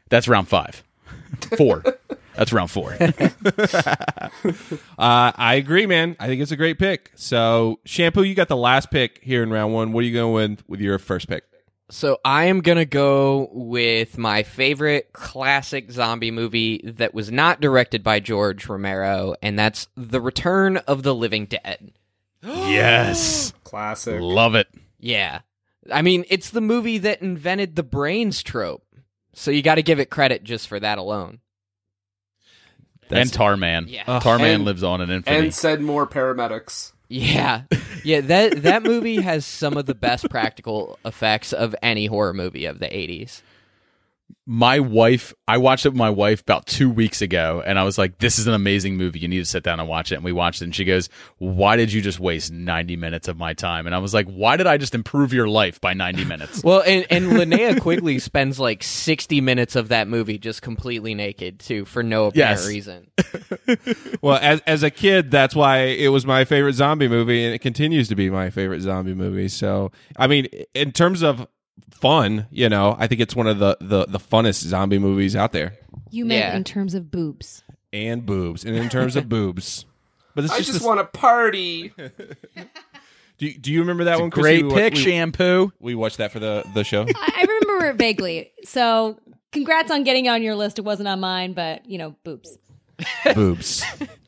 That's 0.07 0.29
round 0.29 0.47
five. 0.47 0.83
Four. 1.57 1.83
That's 2.35 2.53
round 2.53 2.71
four. 2.71 2.97
Uh, 4.97 5.31
I 5.35 5.55
agree, 5.55 5.85
man. 5.85 6.15
I 6.19 6.27
think 6.27 6.41
it's 6.41 6.51
a 6.51 6.55
great 6.55 6.79
pick. 6.79 7.11
So, 7.15 7.79
Shampoo, 7.85 8.23
you 8.23 8.35
got 8.35 8.47
the 8.47 8.57
last 8.57 8.89
pick 8.89 9.19
here 9.21 9.43
in 9.43 9.49
round 9.49 9.73
one. 9.73 9.91
What 9.91 10.01
are 10.01 10.07
you 10.07 10.13
going 10.13 10.33
with 10.33 10.63
with 10.67 10.79
your 10.79 10.97
first 10.99 11.27
pick? 11.27 11.43
So 11.89 12.19
I 12.23 12.45
am 12.45 12.61
gonna 12.61 12.85
go 12.85 13.49
with 13.51 14.17
my 14.17 14.43
favorite 14.43 15.13
classic 15.13 15.91
zombie 15.91 16.31
movie 16.31 16.81
that 16.85 17.13
was 17.13 17.31
not 17.31 17.59
directed 17.61 18.03
by 18.03 18.19
George 18.19 18.67
Romero, 18.67 19.35
and 19.41 19.59
that's 19.59 19.87
The 19.95 20.21
Return 20.21 20.77
of 20.77 21.03
the 21.03 21.13
Living 21.13 21.45
Dead. 21.45 21.91
yes. 22.43 23.53
Classic. 23.63 24.19
Love 24.21 24.55
it. 24.55 24.67
Yeah. 24.99 25.41
I 25.91 26.01
mean, 26.01 26.23
it's 26.29 26.49
the 26.49 26.61
movie 26.61 26.97
that 26.99 27.21
invented 27.21 27.75
the 27.75 27.83
brains 27.83 28.41
trope. 28.41 28.85
So 29.33 29.51
you 29.51 29.61
got 29.61 29.75
to 29.75 29.83
give 29.83 29.99
it 29.99 30.09
credit 30.09 30.43
just 30.43 30.67
for 30.67 30.79
that 30.79 30.97
alone. 30.97 31.39
And 33.17 33.29
Tarman. 33.31 33.85
Yeah. 33.89 34.03
Tarman 34.19 34.55
And- 34.55 34.65
lives 34.65 34.83
on 34.83 35.01
in 35.01 35.09
infamy. 35.09 35.37
And 35.37 35.53
said 35.53 35.81
more 35.81 36.07
paramedics. 36.07 36.91
Yeah. 37.09 37.63
Yeah, 38.03 38.21
that 38.21 38.63
that 38.63 38.83
movie 38.83 39.21
has 39.21 39.45
some 39.45 39.77
of 39.77 39.85
the 39.85 39.93
best 39.93 40.29
practical 40.29 40.97
effects 41.05 41.53
of 41.53 41.75
any 41.83 42.07
horror 42.07 42.33
movie 42.33 42.65
of 42.65 42.79
the 42.79 42.87
80s. 42.87 43.41
My 44.45 44.77
wife 44.79 45.33
i 45.47 45.57
watched 45.57 45.85
it 45.85 45.89
with 45.89 45.97
my 45.97 46.09
wife 46.09 46.41
about 46.41 46.65
two 46.65 46.89
weeks 46.89 47.21
ago 47.21 47.63
and 47.65 47.79
i 47.79 47.83
was 47.83 47.97
like 47.97 48.17
this 48.17 48.37
is 48.37 48.45
an 48.45 48.53
amazing 48.53 48.97
movie 48.97 49.19
you 49.19 49.27
need 49.29 49.39
to 49.39 49.45
sit 49.45 49.63
down 49.63 49.79
and 49.79 49.87
watch 49.87 50.11
it 50.11 50.15
and 50.15 50.23
we 50.23 50.33
watched 50.33 50.61
it 50.61 50.65
and 50.65 50.75
she 50.75 50.83
goes 50.83 51.07
why 51.37 51.77
did 51.77 51.93
you 51.93 52.01
just 52.01 52.19
waste 52.19 52.51
90 52.51 52.97
minutes 52.97 53.29
of 53.29 53.37
my 53.37 53.53
time 53.53 53.85
and 53.85 53.95
i 53.95 53.97
was 53.99 54.13
like 54.13 54.27
why 54.27 54.57
did 54.57 54.67
i 54.67 54.75
just 54.75 54.93
improve 54.95 55.31
your 55.31 55.47
life 55.47 55.79
by 55.79 55.93
90 55.93 56.25
minutes 56.25 56.61
Well, 56.61 56.83
and, 56.85 57.05
and 57.09 57.25
Linnea 57.27 57.79
Quigley 57.81 58.19
spends 58.19 58.59
like 58.59 58.83
60 58.83 59.39
minutes 59.39 59.77
of 59.77 59.87
that 59.89 60.07
movie 60.09 60.37
just 60.37 60.61
completely 60.61 61.13
naked, 61.15 61.59
too, 61.59 61.85
for 61.85 62.03
no 62.03 62.25
apparent 62.25 62.59
Yes. 62.59 62.67
reason. 62.67 63.07
Well, 64.21 64.39
as 64.41 64.61
as 64.61 64.83
a 64.83 64.89
kid, 64.89 65.31
that's 65.31 65.55
why 65.55 65.79
it 65.85 66.07
was 66.09 66.25
my 66.25 66.45
favorite 66.45 66.73
zombie 66.73 67.07
movie, 67.07 67.43
and 67.45 67.53
it 67.53 67.59
continues 67.59 68.07
to 68.09 68.15
be 68.15 68.29
my 68.29 68.49
favorite 68.49 68.81
zombie 68.81 69.13
movie. 69.13 69.49
So, 69.49 69.91
I 70.17 70.27
mean, 70.27 70.47
in 70.73 70.91
terms 70.93 71.21
of 71.23 71.45
fun, 71.91 72.47
you 72.51 72.69
know, 72.69 72.95
I 72.99 73.07
think 73.07 73.21
it's 73.21 73.35
one 73.35 73.47
of 73.47 73.59
the 73.59 73.77
the, 73.81 74.05
the 74.07 74.19
funnest 74.19 74.63
zombie 74.63 74.99
movies 74.99 75.35
out 75.35 75.51
there. 75.51 75.73
You 76.09 76.25
meant 76.25 76.39
Yeah. 76.45 76.55
in 76.55 76.63
terms 76.63 76.93
of 76.93 77.09
boobs. 77.11 77.63
And 77.91 78.25
boobs, 78.25 78.65
and 78.65 78.75
in 78.75 78.89
terms 78.89 79.15
of 79.15 79.29
boobs, 79.29 79.85
but 80.35 80.43
it's 80.43 80.53
I 80.53 80.57
just, 80.57 80.69
just 80.69 80.79
this- 80.79 80.87
want 80.87 80.99
to 80.99 81.05
party. 81.19 81.93
Do 83.39 83.47
you, 83.47 83.57
do 83.57 83.71
you 83.73 83.79
remember 83.81 84.03
that 84.05 84.13
It's 84.13 84.21
one? 84.21 84.29
Chris? 84.29 84.43
great 84.43 84.65
We- 84.65 84.73
pick, 84.73 84.93
we- 84.93 84.99
shampoo. 85.01 85.71
We 85.79 85.95
watched 85.95 86.17
that 86.19 86.31
for 86.31 86.39
the 86.39 86.63
the 86.75 86.83
show. 86.83 87.01
I, 87.01 87.31
I 87.35 87.45
remember 87.61 87.87
it 87.87 87.95
vaguely. 87.97 88.51
So 88.63 89.19
congrats 89.51 89.91
on 89.91 90.03
getting 90.03 90.29
on 90.29 90.43
your 90.43 90.55
list. 90.55 90.77
It 90.79 90.83
wasn't 90.83 91.07
on 91.09 91.19
mine, 91.19 91.53
but 91.53 91.85
you 91.89 91.97
know, 91.97 92.15
boobs. 92.23 92.57
boobs. 93.33 93.83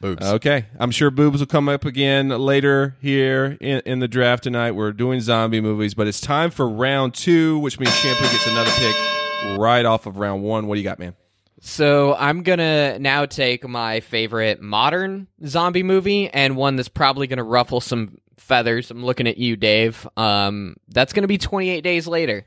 Boobs. 0.00 0.26
Okay, 0.26 0.64
I'm 0.78 0.90
sure 0.90 1.10
boobs 1.10 1.40
will 1.40 1.46
come 1.46 1.68
up 1.68 1.84
again 1.84 2.30
later 2.30 2.96
here 3.00 3.58
in, 3.60 3.80
in 3.84 3.98
the 3.98 4.08
draft 4.08 4.44
tonight. 4.44 4.72
We're 4.72 4.92
doing 4.92 5.20
zombie 5.20 5.60
movies, 5.60 5.92
but 5.92 6.06
it's 6.06 6.22
time 6.22 6.50
for 6.50 6.66
round 6.68 7.12
two, 7.12 7.58
which 7.58 7.78
means 7.78 7.94
Shampoo 7.96 8.22
gets 8.22 8.46
another 8.46 8.70
pick 8.76 9.58
right 9.58 9.84
off 9.84 10.06
of 10.06 10.16
round 10.16 10.42
one. 10.42 10.66
What 10.66 10.76
do 10.76 10.80
you 10.80 10.84
got, 10.84 10.98
man? 10.98 11.14
So 11.60 12.14
I'm 12.14 12.42
gonna 12.42 12.98
now 12.98 13.26
take 13.26 13.68
my 13.68 14.00
favorite 14.00 14.62
modern 14.62 15.26
zombie 15.46 15.82
movie 15.82 16.30
and 16.30 16.56
one 16.56 16.76
that's 16.76 16.88
probably 16.88 17.26
gonna 17.26 17.44
ruffle 17.44 17.82
some 17.82 18.16
feathers. 18.38 18.90
I'm 18.90 19.04
looking 19.04 19.26
at 19.26 19.36
you, 19.36 19.56
Dave. 19.56 20.08
Um, 20.16 20.76
that's 20.88 21.12
gonna 21.12 21.26
be 21.28 21.36
28 21.36 21.82
Days 21.82 22.06
Later. 22.06 22.46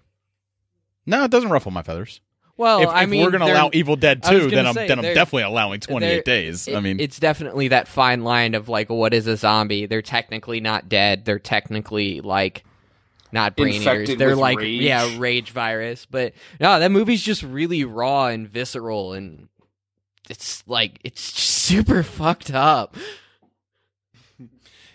no 1.06 1.24
it 1.26 1.30
doesn't 1.30 1.52
ruffle 1.52 1.72
my 1.72 1.84
feathers 1.84 2.20
Well, 2.56 2.82
if, 2.82 2.90
I 2.90 3.04
if 3.04 3.10
mean, 3.10 3.24
we're 3.24 3.32
gonna 3.32 3.46
allow 3.46 3.72
evil 3.74 3.96
dead 3.96 4.22
I 4.24 4.30
2 4.30 4.50
then 4.52 4.68
i'm 4.68 4.74
say, 4.76 4.88
then 4.88 5.00
i'm 5.00 5.06
definitely 5.06 5.44
allowing 5.44 5.80
28 5.80 6.08
they're- 6.08 6.22
days 6.22 6.70
i 6.70 6.80
mean 6.80 7.00
it's 7.00 7.18
definitely 7.20 7.70
that 7.70 7.88
fine 7.88 8.24
line 8.24 8.54
of 8.54 8.70
like, 8.70 8.90
what 8.90 9.14
is 9.14 9.26
a 9.26 9.36
zombie? 9.38 9.88
They're 9.88 10.04
technically 10.04 10.60
not 10.60 10.88
dead. 10.88 11.26
They're 11.26 11.40
technically 11.40 12.22
like 12.22 12.64
not 13.32 13.56
brain 13.56 13.82
eaters. 13.82 14.16
They're 14.16 14.36
like 14.36 14.60
rage. 14.60 14.82
yeah, 14.82 15.16
rage 15.18 15.50
virus. 15.50 16.06
But 16.06 16.34
no, 16.60 16.80
that 16.80 16.92
movie's 16.92 17.24
just 17.24 17.42
really 17.42 17.84
raw 17.84 18.28
and 18.28 18.48
visceral, 18.48 19.14
and 19.14 19.50
it's 20.30 20.64
like 20.68 21.00
it's 21.04 21.32
just 21.34 21.48
super 21.64 22.04
fucked 22.04 22.52
up. 22.54 22.96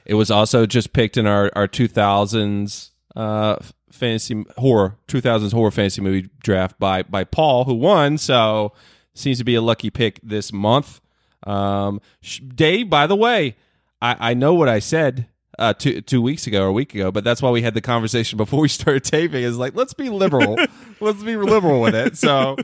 It 0.07 0.15
was 0.15 0.31
also 0.31 0.65
just 0.67 0.93
picked 0.93 1.17
in 1.17 1.27
our 1.27 1.51
our 1.57 1.67
2000s 1.67 2.91
uh, 3.17 3.57
fantasy 3.99 4.45
horror 4.57 4.97
2000s 5.09 5.53
horror 5.53 5.71
fantasy 5.71 6.01
movie 6.01 6.29
draft 6.43 6.79
by 6.79 7.03
by 7.03 7.25
Paul, 7.25 7.65
who 7.65 7.75
won. 7.75 8.17
So 8.19 8.73
seems 9.15 9.39
to 9.39 9.45
be 9.45 9.55
a 9.55 9.61
lucky 9.61 9.91
pick 9.91 10.21
this 10.23 10.53
month. 10.53 11.01
Um, 11.47 12.01
sh- 12.21 12.41
Dave, 12.41 12.89
by 12.89 13.07
the 13.07 13.17
way, 13.17 13.57
I, 14.01 14.31
I 14.31 14.35
know 14.35 14.55
what 14.55 14.69
I 14.69 14.79
said 14.79 15.27
uh, 15.59 15.75
two 15.75 16.01
two 16.01 16.23
weeks 16.23 16.47
ago 16.47 16.65
or 16.65 16.69
a 16.69 16.73
week 16.73 16.95
ago, 16.95 17.11
but 17.11 17.25
that's 17.25 17.43
why 17.43 17.51
we 17.51 17.63
had 17.63 17.75
the 17.75 17.81
conversation 17.81 18.37
before 18.37 18.61
we 18.61 18.69
started 18.81 19.05
taping. 19.05 19.43
Is 19.43 19.59
like 19.59 19.75
let's 19.75 19.95
be 19.95 20.09
liberal, 20.09 20.57
let's 21.01 21.23
be 21.23 21.37
liberal 21.37 21.81
with 21.81 21.95
it. 21.95 22.17
So 22.17 22.57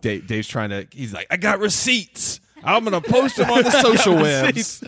Dave, 0.00 0.26
Dave's 0.26 0.48
trying 0.48 0.70
to. 0.70 0.86
He's 0.90 1.12
like, 1.12 1.26
I 1.30 1.36
got 1.36 1.58
receipts. 1.60 2.40
I'm 2.64 2.84
gonna 2.84 3.00
post 3.00 3.36
them 3.36 3.50
on 3.50 3.62
the 3.64 3.70
social 3.70 4.14
webs. 4.22 4.82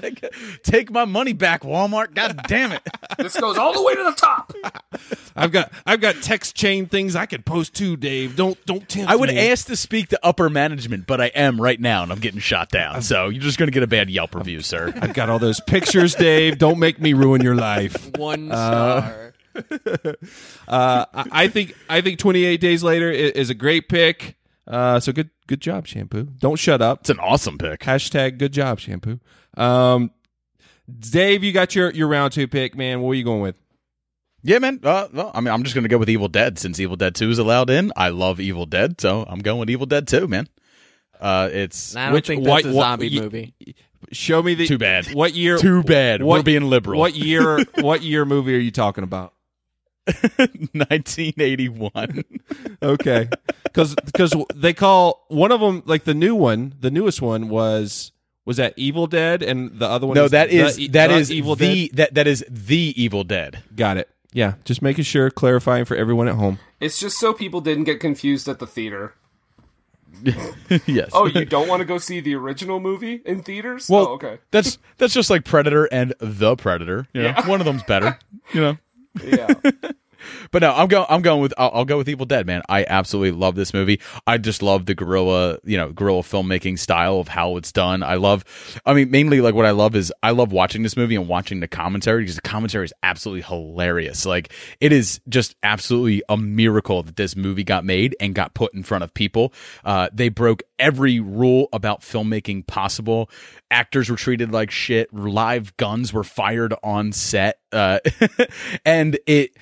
take 0.62 0.90
my 0.90 1.04
money 1.04 1.32
back 1.32 1.62
walmart 1.62 2.14
god 2.14 2.40
damn 2.48 2.72
it 2.72 2.82
This 3.18 3.38
goes 3.38 3.56
all 3.58 3.72
the 3.72 3.82
way 3.82 3.94
to 3.94 4.02
the 4.04 4.12
top. 4.12 4.52
I've 5.36 5.50
got 5.52 5.72
I've 5.86 6.00
got 6.00 6.16
text 6.16 6.54
chain 6.54 6.86
things 6.86 7.16
I 7.16 7.24
could 7.26 7.44
post 7.46 7.74
too, 7.74 7.96
Dave. 7.96 8.36
Don't 8.36 8.62
don't 8.66 8.86
tempt 8.88 9.10
I 9.10 9.16
would 9.16 9.30
me. 9.30 9.38
ask 9.50 9.66
to 9.68 9.76
speak 9.76 10.08
to 10.10 10.20
upper 10.22 10.50
management, 10.50 11.06
but 11.06 11.20
I 11.20 11.26
am 11.26 11.58
right 11.60 11.80
now, 11.80 12.02
and 12.02 12.12
I'm 12.12 12.18
getting 12.18 12.40
shot 12.40 12.68
down. 12.70 13.00
So 13.02 13.28
you're 13.28 13.40
just 13.42 13.58
going 13.58 13.66
to 13.68 13.72
get 13.72 13.82
a 13.82 13.86
bad 13.86 14.10
Yelp 14.10 14.34
review, 14.34 14.60
sir. 14.60 14.92
I've 15.00 15.14
got 15.14 15.30
all 15.30 15.38
those 15.38 15.60
pictures, 15.60 16.14
Dave. 16.14 16.58
Don't 16.58 16.78
make 16.78 17.00
me 17.00 17.14
ruin 17.14 17.40
your 17.40 17.54
life. 17.54 18.10
One 18.18 18.48
star. 18.48 19.32
Uh, 20.68 21.04
I 21.14 21.24
I 21.32 21.48
think 21.48 21.74
I 21.88 22.00
think 22.02 22.18
28 22.18 22.60
days 22.60 22.82
later 22.82 23.10
is 23.10 23.50
a 23.50 23.54
great 23.54 23.88
pick. 23.88 24.36
Uh, 24.66 25.00
so 25.00 25.12
good 25.12 25.30
good 25.46 25.60
job, 25.60 25.86
shampoo. 25.86 26.28
Don't 26.38 26.56
shut 26.58 26.80
up. 26.80 27.00
It's 27.00 27.10
an 27.10 27.18
awesome 27.18 27.58
pick. 27.58 27.80
Hashtag 27.80 28.38
good 28.38 28.52
job, 28.52 28.78
shampoo. 28.78 29.18
Um, 29.56 30.10
Dave, 30.98 31.42
you 31.44 31.52
got 31.52 31.74
your 31.74 31.90
your 31.90 32.08
round 32.08 32.32
two 32.32 32.46
pick, 32.48 32.76
man. 32.76 33.00
What 33.00 33.10
are 33.12 33.14
you 33.14 33.24
going 33.24 33.40
with? 33.42 33.56
Yeah, 34.44 34.58
man. 34.58 34.80
Uh, 34.82 35.08
well, 35.12 35.30
I 35.34 35.40
mean, 35.40 35.52
I'm 35.54 35.62
just 35.62 35.74
going 35.74 35.84
to 35.84 35.88
go 35.88 35.98
with 35.98 36.10
Evil 36.10 36.26
Dead 36.28 36.58
since 36.58 36.80
Evil 36.80 36.96
Dead 36.96 37.14
2 37.14 37.30
is 37.30 37.38
allowed 37.38 37.70
in. 37.70 37.92
I 37.96 38.08
love 38.08 38.40
Evil 38.40 38.66
Dead, 38.66 39.00
so 39.00 39.24
I'm 39.28 39.38
going 39.38 39.60
with 39.60 39.70
Evil 39.70 39.86
Dead 39.86 40.08
2, 40.08 40.26
man. 40.26 40.48
Uh, 41.20 41.48
it's 41.52 41.94
I 41.94 42.06
don't 42.06 42.14
Which- 42.14 42.26
think 42.26 42.44
what- 42.44 42.64
that's 42.64 42.74
a 42.74 42.76
what- 42.76 42.82
zombie 42.82 43.16
y- 43.16 43.22
movie. 43.22 43.54
Show 44.10 44.42
me 44.42 44.54
the 44.54 44.66
Too 44.66 44.78
bad. 44.78 45.06
What 45.14 45.34
year? 45.36 45.58
Too 45.58 45.84
bad. 45.84 46.22
What, 46.24 46.38
We're 46.38 46.42
being 46.42 46.64
liberal. 46.68 46.98
What 46.98 47.14
year? 47.14 47.64
What 47.80 48.02
year 48.02 48.24
movie 48.24 48.56
are 48.56 48.58
you 48.58 48.72
talking 48.72 49.04
about? 49.04 49.32
1981. 50.72 52.24
Okay, 52.82 53.28
because 53.64 53.94
cuz 54.14 54.34
they 54.54 54.72
call 54.72 55.24
one 55.28 55.52
of 55.52 55.60
them 55.60 55.82
like 55.86 56.04
the 56.04 56.14
new 56.14 56.34
one. 56.34 56.74
The 56.80 56.90
newest 56.90 57.22
one 57.22 57.48
was 57.48 58.12
was 58.44 58.56
that 58.56 58.74
Evil 58.76 59.06
Dead, 59.06 59.42
and 59.42 59.78
the 59.78 59.86
other 59.88 60.06
one. 60.06 60.14
no, 60.16 60.24
is 60.24 60.30
that 60.32 60.50
the 60.50 60.58
is 60.58 60.78
E- 60.80 60.88
that 60.88 61.08
the 61.08 61.14
is 61.14 61.30
Evil 61.30 61.54
the 61.56 61.88
Dead. 61.88 61.96
that 61.96 62.14
that 62.14 62.26
is 62.26 62.44
the 62.48 62.92
Evil 63.00 63.22
Dead. 63.24 63.62
Got 63.76 63.96
it. 63.98 64.08
Yeah, 64.32 64.54
just 64.64 64.80
making 64.82 65.04
sure, 65.04 65.30
clarifying 65.30 65.84
for 65.84 65.94
everyone 65.96 66.26
at 66.26 66.34
home. 66.36 66.58
It's 66.80 66.98
just 66.98 67.18
so 67.18 67.32
people 67.34 67.60
didn't 67.60 67.84
get 67.84 68.00
confused 68.00 68.48
at 68.48 68.58
the 68.58 68.66
theater. 68.66 69.14
yes. 70.86 71.10
Oh, 71.12 71.26
you 71.26 71.44
don't 71.44 71.68
want 71.68 71.80
to 71.80 71.84
go 71.84 71.98
see 71.98 72.20
the 72.20 72.34
original 72.34 72.80
movie 72.80 73.22
in 73.24 73.42
theaters? 73.42 73.88
Well, 73.88 74.08
oh, 74.08 74.12
okay. 74.14 74.38
That's 74.50 74.78
that's 74.98 75.12
just 75.14 75.30
like 75.30 75.44
Predator 75.44 75.84
and 75.86 76.14
the 76.18 76.56
Predator. 76.56 77.06
You 77.12 77.22
know, 77.22 77.28
Yeah. 77.28 77.48
one 77.48 77.60
of 77.60 77.66
them's 77.66 77.82
better. 77.84 78.18
You 78.52 78.60
know. 78.60 78.78
Yeah. 79.20 79.54
but 80.50 80.62
no, 80.62 80.72
I'm 80.72 80.88
going. 80.88 81.06
I'm 81.08 81.22
going 81.22 81.40
with. 81.40 81.54
I'll, 81.58 81.70
I'll 81.74 81.84
go 81.84 81.98
with 81.98 82.08
Evil 82.08 82.26
Dead, 82.26 82.46
man. 82.46 82.62
I 82.68 82.84
absolutely 82.88 83.38
love 83.38 83.54
this 83.54 83.74
movie. 83.74 84.00
I 84.26 84.38
just 84.38 84.62
love 84.62 84.86
the 84.86 84.94
guerrilla, 84.94 85.58
you 85.64 85.76
know, 85.76 85.92
guerrilla 85.92 86.22
filmmaking 86.22 86.78
style 86.78 87.18
of 87.18 87.28
how 87.28 87.56
it's 87.56 87.72
done. 87.72 88.02
I 88.02 88.16
love. 88.16 88.44
I 88.84 88.94
mean, 88.94 89.10
mainly 89.10 89.40
like 89.40 89.54
what 89.54 89.66
I 89.66 89.70
love 89.70 89.96
is 89.96 90.12
I 90.22 90.30
love 90.30 90.52
watching 90.52 90.82
this 90.82 90.96
movie 90.96 91.16
and 91.16 91.28
watching 91.28 91.60
the 91.60 91.68
commentary 91.68 92.22
because 92.22 92.36
the 92.36 92.42
commentary 92.42 92.84
is 92.84 92.92
absolutely 93.02 93.42
hilarious. 93.42 94.26
Like 94.26 94.52
it 94.80 94.92
is 94.92 95.20
just 95.28 95.54
absolutely 95.62 96.22
a 96.28 96.36
miracle 96.36 97.02
that 97.02 97.16
this 97.16 97.36
movie 97.36 97.64
got 97.64 97.84
made 97.84 98.16
and 98.20 98.34
got 98.34 98.54
put 98.54 98.74
in 98.74 98.82
front 98.82 99.04
of 99.04 99.14
people. 99.14 99.52
Uh, 99.84 100.08
they 100.12 100.28
broke 100.28 100.62
every 100.78 101.20
rule 101.20 101.68
about 101.72 102.00
filmmaking 102.02 102.66
possible. 102.66 103.30
Actors 103.70 104.10
were 104.10 104.16
treated 104.16 104.52
like 104.52 104.70
shit. 104.70 105.12
Live 105.14 105.76
guns 105.76 106.12
were 106.12 106.24
fired 106.24 106.74
on 106.82 107.12
set, 107.12 107.58
uh, 107.72 108.00
and 108.84 109.18
it 109.26 109.56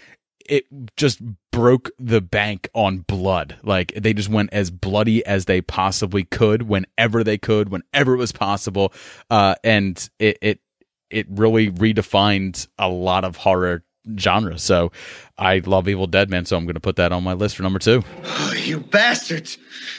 it 0.51 0.67
just 0.97 1.21
broke 1.53 1.91
the 1.99 2.21
bank 2.21 2.69
on 2.75 2.99
blood. 2.99 3.57
Like 3.63 3.95
they 3.95 4.13
just 4.13 4.29
went 4.29 4.53
as 4.53 4.71
bloody 4.71 5.25
as 5.25 5.47
they 5.47 5.63
possibly 5.63 6.25
could, 6.25 6.63
whenever 6.63 7.25
they 7.25 7.39
could, 7.39 7.71
whenever 7.71 8.13
it 8.15 8.19
was 8.19 8.33
possible, 8.33 8.93
uh, 9.31 9.55
and 9.65 10.11
it 10.19 10.37
it 10.43 10.61
it 11.09 11.27
really 11.31 11.71
redefined 11.71 12.69
a 12.79 12.89
lot 12.89 13.25
of 13.25 13.37
horror 13.37 13.83
genre. 14.19 14.59
So 14.59 14.93
I 15.39 15.59
love 15.61 15.89
Evil 15.89 16.07
Dead, 16.07 16.31
man. 16.31 16.45
So 16.45 16.57
I'm 16.57 16.65
going 16.65 16.75
to 16.75 16.81
put 16.81 16.97
that 16.97 17.13
on 17.13 17.23
my 17.25 17.33
list 17.33 17.57
for 17.57 17.63
number 17.63 17.79
two. 17.79 18.03
Oh, 18.25 18.53
you 18.53 18.81
bastards! 18.81 19.57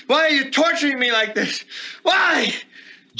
Why 0.07 0.21
are 0.25 0.29
you 0.29 0.51
torturing 0.51 0.99
me 0.99 1.11
like 1.11 1.33
this? 1.33 1.63
Why? 2.03 2.53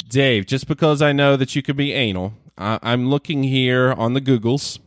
Dave, 0.08 0.46
just 0.46 0.66
because 0.68 1.02
I 1.02 1.12
know 1.12 1.36
that 1.36 1.54
you 1.54 1.62
could 1.62 1.76
be 1.76 1.92
anal, 1.92 2.34
I- 2.56 2.78
I'm 2.82 3.08
looking 3.10 3.42
here 3.42 3.92
on 3.92 4.14
the 4.14 4.20
Googles, 4.20 4.78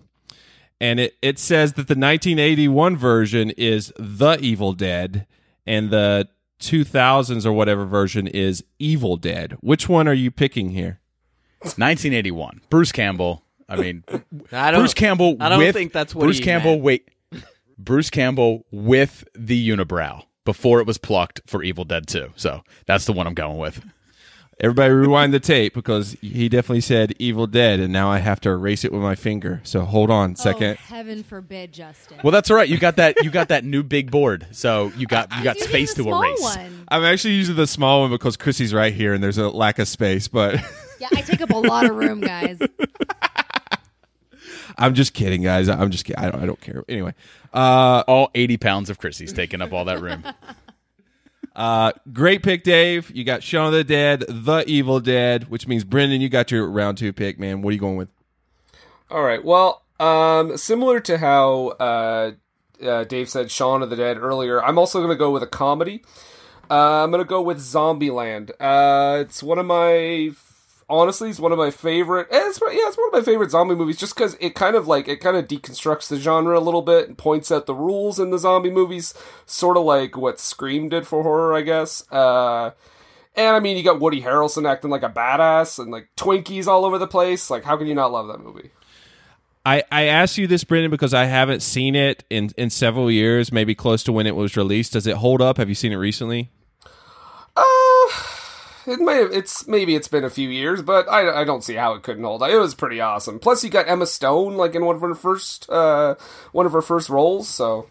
and 0.86 1.00
it, 1.00 1.16
it 1.24 1.40
says 1.40 1.74
that 1.74 1.88
the 1.88 1.96
1981 1.96 2.96
version 2.96 3.50
is 3.52 3.92
The 3.98 4.38
Evil 4.40 4.74
Dead, 4.74 5.26
and 5.66 5.90
the 5.90 6.30
2000s 6.60 7.44
or 7.44 7.52
whatever 7.54 7.86
version 7.86 8.28
is 8.28 8.64
Evil 8.78 9.18
Dead. 9.18 9.58
Which 9.62 9.90
one 9.90 10.08
are 10.08 10.14
you 10.14 10.30
picking 10.30 10.70
here? 10.70 11.00
1981. 11.62 12.62
Bruce 12.70 12.92
Campbell. 12.92 13.44
I 13.68 13.78
mean, 13.78 14.04
I 14.52 14.70
don't- 14.70 14.82
Bruce 14.82 14.94
Campbell. 14.94 15.38
I 15.40 15.50
don't 15.50 15.58
with, 15.58 15.74
think 15.74 15.92
that's 15.92 16.14
what 16.14 16.22
Bruce 16.26 16.38
he 16.38 16.44
Campbell. 16.44 16.74
meant. 16.74 16.84
Wait, 16.84 17.10
Bruce 17.80 18.12
Campbell 18.12 18.64
with 18.72 19.28
the 19.34 19.68
unibrow 19.70 20.24
before 20.46 20.80
it 20.82 20.86
was 20.86 21.00
plucked 21.00 21.42
for 21.48 21.64
Evil 21.64 21.84
Dead 21.84 22.06
2. 22.06 22.34
So 22.36 22.62
that's 22.86 23.06
the 23.06 23.14
one 23.14 23.26
I'm 23.26 23.34
going 23.34 23.58
with. 23.58 23.84
Everybody 24.62 24.94
rewind 24.94 25.34
the 25.34 25.40
tape 25.42 25.74
because 25.74 26.16
he 26.22 26.48
definitely 26.48 26.80
said 26.82 27.14
Evil 27.20 27.46
Dead, 27.46 27.82
and 27.82 27.92
now 27.92 28.10
I 28.10 28.20
have 28.20 28.40
to 28.42 28.50
erase 28.50 28.86
it 28.86 28.92
with 28.94 29.02
my 29.02 29.16
finger. 29.16 29.60
So 29.66 29.82
hold 29.82 30.10
on 30.10 30.32
a 30.32 30.36
second. 30.38 30.78
Oh, 30.80 30.84
heaven 30.96 31.24
forbid, 31.24 31.74
Justin. 31.74 32.20
Well, 32.24 32.32
that's 32.32 32.50
all 32.50 32.56
right. 32.56 32.70
You 32.70 32.78
got 32.78 32.96
that. 32.96 33.22
You 33.22 33.30
got 33.32 33.50
that 33.50 33.66
new 33.66 33.84
big 33.84 34.12
board, 34.12 34.48
so 34.52 34.94
you 34.98 35.08
got 35.08 35.30
you 35.36 35.44
got 35.44 35.56
Using 35.58 35.70
space 35.70 35.94
to 35.96 36.04
small 36.04 36.24
erase. 36.24 36.42
one. 36.42 36.86
I'm 36.88 37.04
actually 37.04 37.34
using 37.34 37.58
the 37.58 37.68
small 37.68 38.02
one 38.02 38.12
because 38.12 38.38
Chrissy's 38.38 38.74
right 38.74 38.94
here, 38.94 39.14
and 39.14 39.22
there's 39.22 39.38
a 39.38 39.50
lack 39.50 39.78
of 39.78 39.90
space. 39.90 40.30
But 40.30 40.56
Yeah, 41.00 41.10
I 41.14 41.22
take 41.22 41.42
up 41.42 41.50
a 41.50 41.58
lot 41.58 41.86
of 41.86 41.96
room, 41.96 42.22
guys. 42.22 42.58
I'm 44.78 44.94
just 44.94 45.14
kidding, 45.14 45.42
guys. 45.42 45.70
I'm 45.70 45.92
just 45.92 46.06
kidding. 46.06 46.24
I 46.24 46.32
don't, 46.32 46.44
I 46.44 46.46
don't 46.46 46.60
care. 46.62 46.84
Anyway, 46.90 47.14
uh, 47.54 48.04
All 48.08 48.30
80 48.36 48.58
pounds 48.58 48.90
of 48.90 48.98
Chrissy's 49.00 49.32
taking 49.34 49.62
up 49.62 49.72
all 49.74 49.86
that 49.86 50.02
room. 50.02 50.24
Uh, 51.56 51.94
great 52.12 52.44
pick, 52.44 52.64
Dave. 52.64 53.12
You 53.16 53.24
got 53.24 53.42
Shaun 53.42 53.68
of 53.68 53.74
the 53.74 53.84
Dead, 53.84 54.26
The 54.28 54.64
Evil 54.68 55.00
Dead, 55.00 55.50
which 55.50 55.68
means 55.68 55.84
Brendan, 55.84 56.20
you 56.22 56.28
got 56.28 56.52
your 56.52 56.68
round 56.68 56.98
two 56.98 57.14
pick, 57.14 57.40
man. 57.40 57.62
What 57.62 57.70
are 57.70 57.74
you 57.74 57.80
going 57.80 57.96
with? 57.96 58.10
All 59.10 59.24
right. 59.24 59.44
Well, 59.44 59.84
um, 60.00 60.58
similar 60.58 61.00
to 61.02 61.18
how 61.18 61.68
uh, 61.80 62.32
uh, 62.84 63.04
Dave 63.06 63.30
said 63.30 63.52
Shaun 63.52 63.82
of 63.82 63.90
the 63.90 63.96
Dead 63.96 64.18
earlier, 64.18 64.62
I'm 64.64 64.78
also 64.78 65.00
going 65.00 65.12
to 65.12 65.16
go 65.16 65.32
with 65.32 65.44
a 65.44 65.48
comedy. 65.48 66.04
Uh, 66.70 67.04
I'm 67.04 67.12
to 67.12 67.26
go 67.26 67.42
with 67.42 67.60
Zombieland. 67.60 68.52
Uh, 68.60 69.20
it's 69.22 69.42
one 69.42 69.60
of 69.60 69.66
my 69.66 70.32
honestly, 70.90 71.30
it's 71.30 71.40
one 71.40 71.52
of 71.52 71.58
my 71.58 71.72
favorite. 71.72 72.28
It's, 72.32 72.60
yeah, 72.62 72.88
it's 72.88 72.98
one 72.98 73.08
of 73.08 73.14
my 73.14 73.22
favorite 73.22 73.52
zombie 73.52 73.76
movies, 73.76 73.98
just 73.98 74.16
because 74.16 74.36
it 74.40 74.56
kind 74.56 74.76
of 74.76 74.88
like 74.88 75.08
it 75.08 75.22
kind 75.22 75.38
of 75.38 75.48
deconstructs 75.48 76.08
the 76.08 76.18
genre 76.18 76.58
a 76.58 76.62
little 76.62 76.82
bit 76.82 77.08
and 77.08 77.18
points 77.18 77.52
out 77.52 77.66
the 77.66 77.76
rules 77.76 78.20
in 78.20 78.32
the 78.32 78.40
zombie 78.40 78.72
movies, 78.72 79.14
sort 79.46 79.78
of 79.78 79.84
like 79.84 80.18
what 80.18 80.40
Scream 80.40 80.90
did 80.90 81.08
for 81.08 81.24
horror, 81.24 81.56
I 81.56 81.62
guess. 81.62 82.10
Uh, 82.12 82.72
and 83.36 83.56
I 83.56 83.60
mean, 83.60 83.78
you 83.78 83.84
got 83.84 84.00
Woody 84.00 84.22
Harrelson 84.22 84.70
acting 84.70 84.90
like 84.90 85.04
a 85.04 85.10
badass 85.10 85.80
and 85.80 85.92
like 85.92 86.10
Twinkies 86.16 86.68
all 86.68 86.86
over 86.86 86.98
the 86.98 87.08
place. 87.08 87.50
Like, 87.50 87.64
how 87.64 87.78
can 87.78 87.88
you 87.88 87.96
not 87.96 88.12
love 88.12 88.28
that 88.28 88.40
movie? 88.40 88.72
I, 89.66 89.84
I 89.92 90.04
asked 90.04 90.38
you 90.38 90.46
this, 90.46 90.64
Brendan, 90.64 90.92
because 90.92 91.14
I 91.14 91.26
haven't 91.26 91.62
seen 91.62 91.96
it 91.96 92.24
in, 92.30 92.52
in 92.56 92.70
several 92.70 93.10
years, 93.10 93.52
maybe 93.52 93.74
close 93.74 94.04
to 94.04 94.12
when 94.12 94.28
it 94.28 94.36
was 94.36 94.56
released. 94.56 94.94
Does 94.94 95.08
it 95.08 95.18
hold 95.18 95.42
up? 95.42 95.58
Have 95.58 95.70
you 95.70 95.76
seen 95.76 95.92
it 95.92 95.96
recently? 95.96 96.52
Uh, 97.56 97.64
it 98.88 99.00
may 99.00 99.18
have, 99.18 99.32
it's 99.32 99.68
maybe 99.68 99.96
it's 99.96 100.08
been 100.08 100.24
a 100.24 100.30
few 100.30 100.50
years, 100.50 100.82
but 100.82 101.10
I, 101.10 101.42
I 101.42 101.44
don't 101.44 101.64
see 101.64 101.76
how 101.76 101.94
it 101.94 102.04
couldn't 102.04 102.24
hold. 102.24 102.42
It 102.44 102.58
was 102.58 102.76
pretty 102.76 103.02
awesome. 103.02 103.40
Plus, 103.40 103.64
you 103.64 103.70
got 103.70 103.88
Emma 103.88 104.06
Stone 104.06 104.56
like 104.58 104.76
in 104.76 104.86
one 104.86 104.96
of 104.96 105.02
her 105.02 105.16
first 105.16 105.70
uh 105.70 106.16
one 106.52 106.66
of 106.66 106.72
her 106.74 106.82
first 106.82 107.10
roles. 107.10 107.48
So 107.48 107.88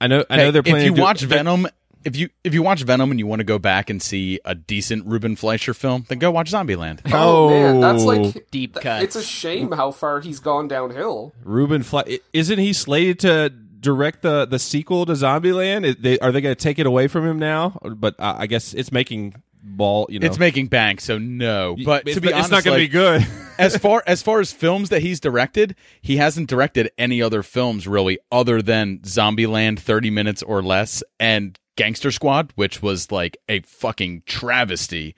I 0.00 0.06
know 0.06 0.24
I 0.30 0.36
know 0.36 0.44
Hey, 0.46 0.50
they're 0.50 0.62
planning. 0.62 0.80
If 0.82 0.84
you 0.86 0.90
to 0.92 0.96
do- 0.96 1.02
watch 1.02 1.20
Venom, 1.22 1.66
if 2.04 2.16
you 2.16 2.30
if 2.44 2.54
you 2.54 2.62
watch 2.62 2.82
Venom 2.82 3.10
and 3.10 3.18
you 3.20 3.26
want 3.26 3.40
to 3.40 3.44
go 3.44 3.58
back 3.58 3.90
and 3.90 4.00
see 4.02 4.40
a 4.44 4.54
decent 4.54 5.06
Ruben 5.06 5.36
Fleischer 5.36 5.74
film, 5.74 6.04
then 6.08 6.18
go 6.18 6.30
watch 6.30 6.50
Zombieland. 6.52 7.00
oh, 7.12 7.50
man, 7.50 7.80
that's 7.80 8.04
like 8.04 8.50
Deep 8.50 8.74
th- 8.74 8.82
cuts. 8.82 9.04
It's 9.04 9.16
a 9.16 9.22
shame 9.22 9.72
how 9.72 9.90
far 9.90 10.20
he's 10.20 10.40
gone 10.40 10.68
downhill. 10.68 11.32
Ruben 11.44 11.82
Fle- 11.82 12.18
isn't 12.32 12.58
he 12.58 12.72
slated 12.72 13.18
to 13.20 13.50
direct 13.50 14.22
the 14.22 14.44
the 14.46 14.58
sequel 14.58 15.06
to 15.06 15.12
Zombieland? 15.12 15.84
Is 15.84 15.96
they, 15.96 16.18
are 16.20 16.32
they 16.32 16.40
going 16.40 16.54
to 16.54 16.60
take 16.60 16.78
it 16.78 16.86
away 16.86 17.06
from 17.08 17.26
him 17.26 17.38
now? 17.38 17.78
But 17.82 18.18
uh, 18.18 18.36
I 18.38 18.46
guess 18.46 18.74
it's 18.74 18.90
making 18.90 19.34
ball. 19.76 20.06
You 20.10 20.18
know, 20.18 20.26
It's 20.26 20.38
making 20.38 20.66
bank, 20.68 21.00
so 21.00 21.18
no. 21.18 21.76
But 21.84 22.04
It's 22.06 22.14
to 22.14 22.20
be 22.20 22.28
not- 22.30 22.38
it's 22.40 22.48
honest, 22.48 22.52
not 22.52 22.64
gonna 22.64 22.76
be 22.78 22.88
good. 22.88 23.26
as 23.58 23.76
far 23.76 24.02
as 24.06 24.22
far 24.22 24.40
as 24.40 24.52
films 24.52 24.88
that 24.88 25.02
he's 25.02 25.20
directed, 25.20 25.74
he 26.00 26.16
hasn't 26.16 26.48
directed 26.48 26.90
any 26.98 27.20
other 27.22 27.42
films 27.42 27.86
really, 27.86 28.18
other 28.32 28.62
than 28.62 28.98
Zombieland, 29.00 29.78
thirty 29.78 30.10
minutes 30.10 30.42
or 30.42 30.62
less, 30.62 31.02
and 31.20 31.58
Gangster 31.76 32.10
Squad, 32.10 32.52
which 32.56 32.82
was 32.82 33.10
like 33.12 33.36
a 33.48 33.60
fucking 33.60 34.22
travesty. 34.26 35.14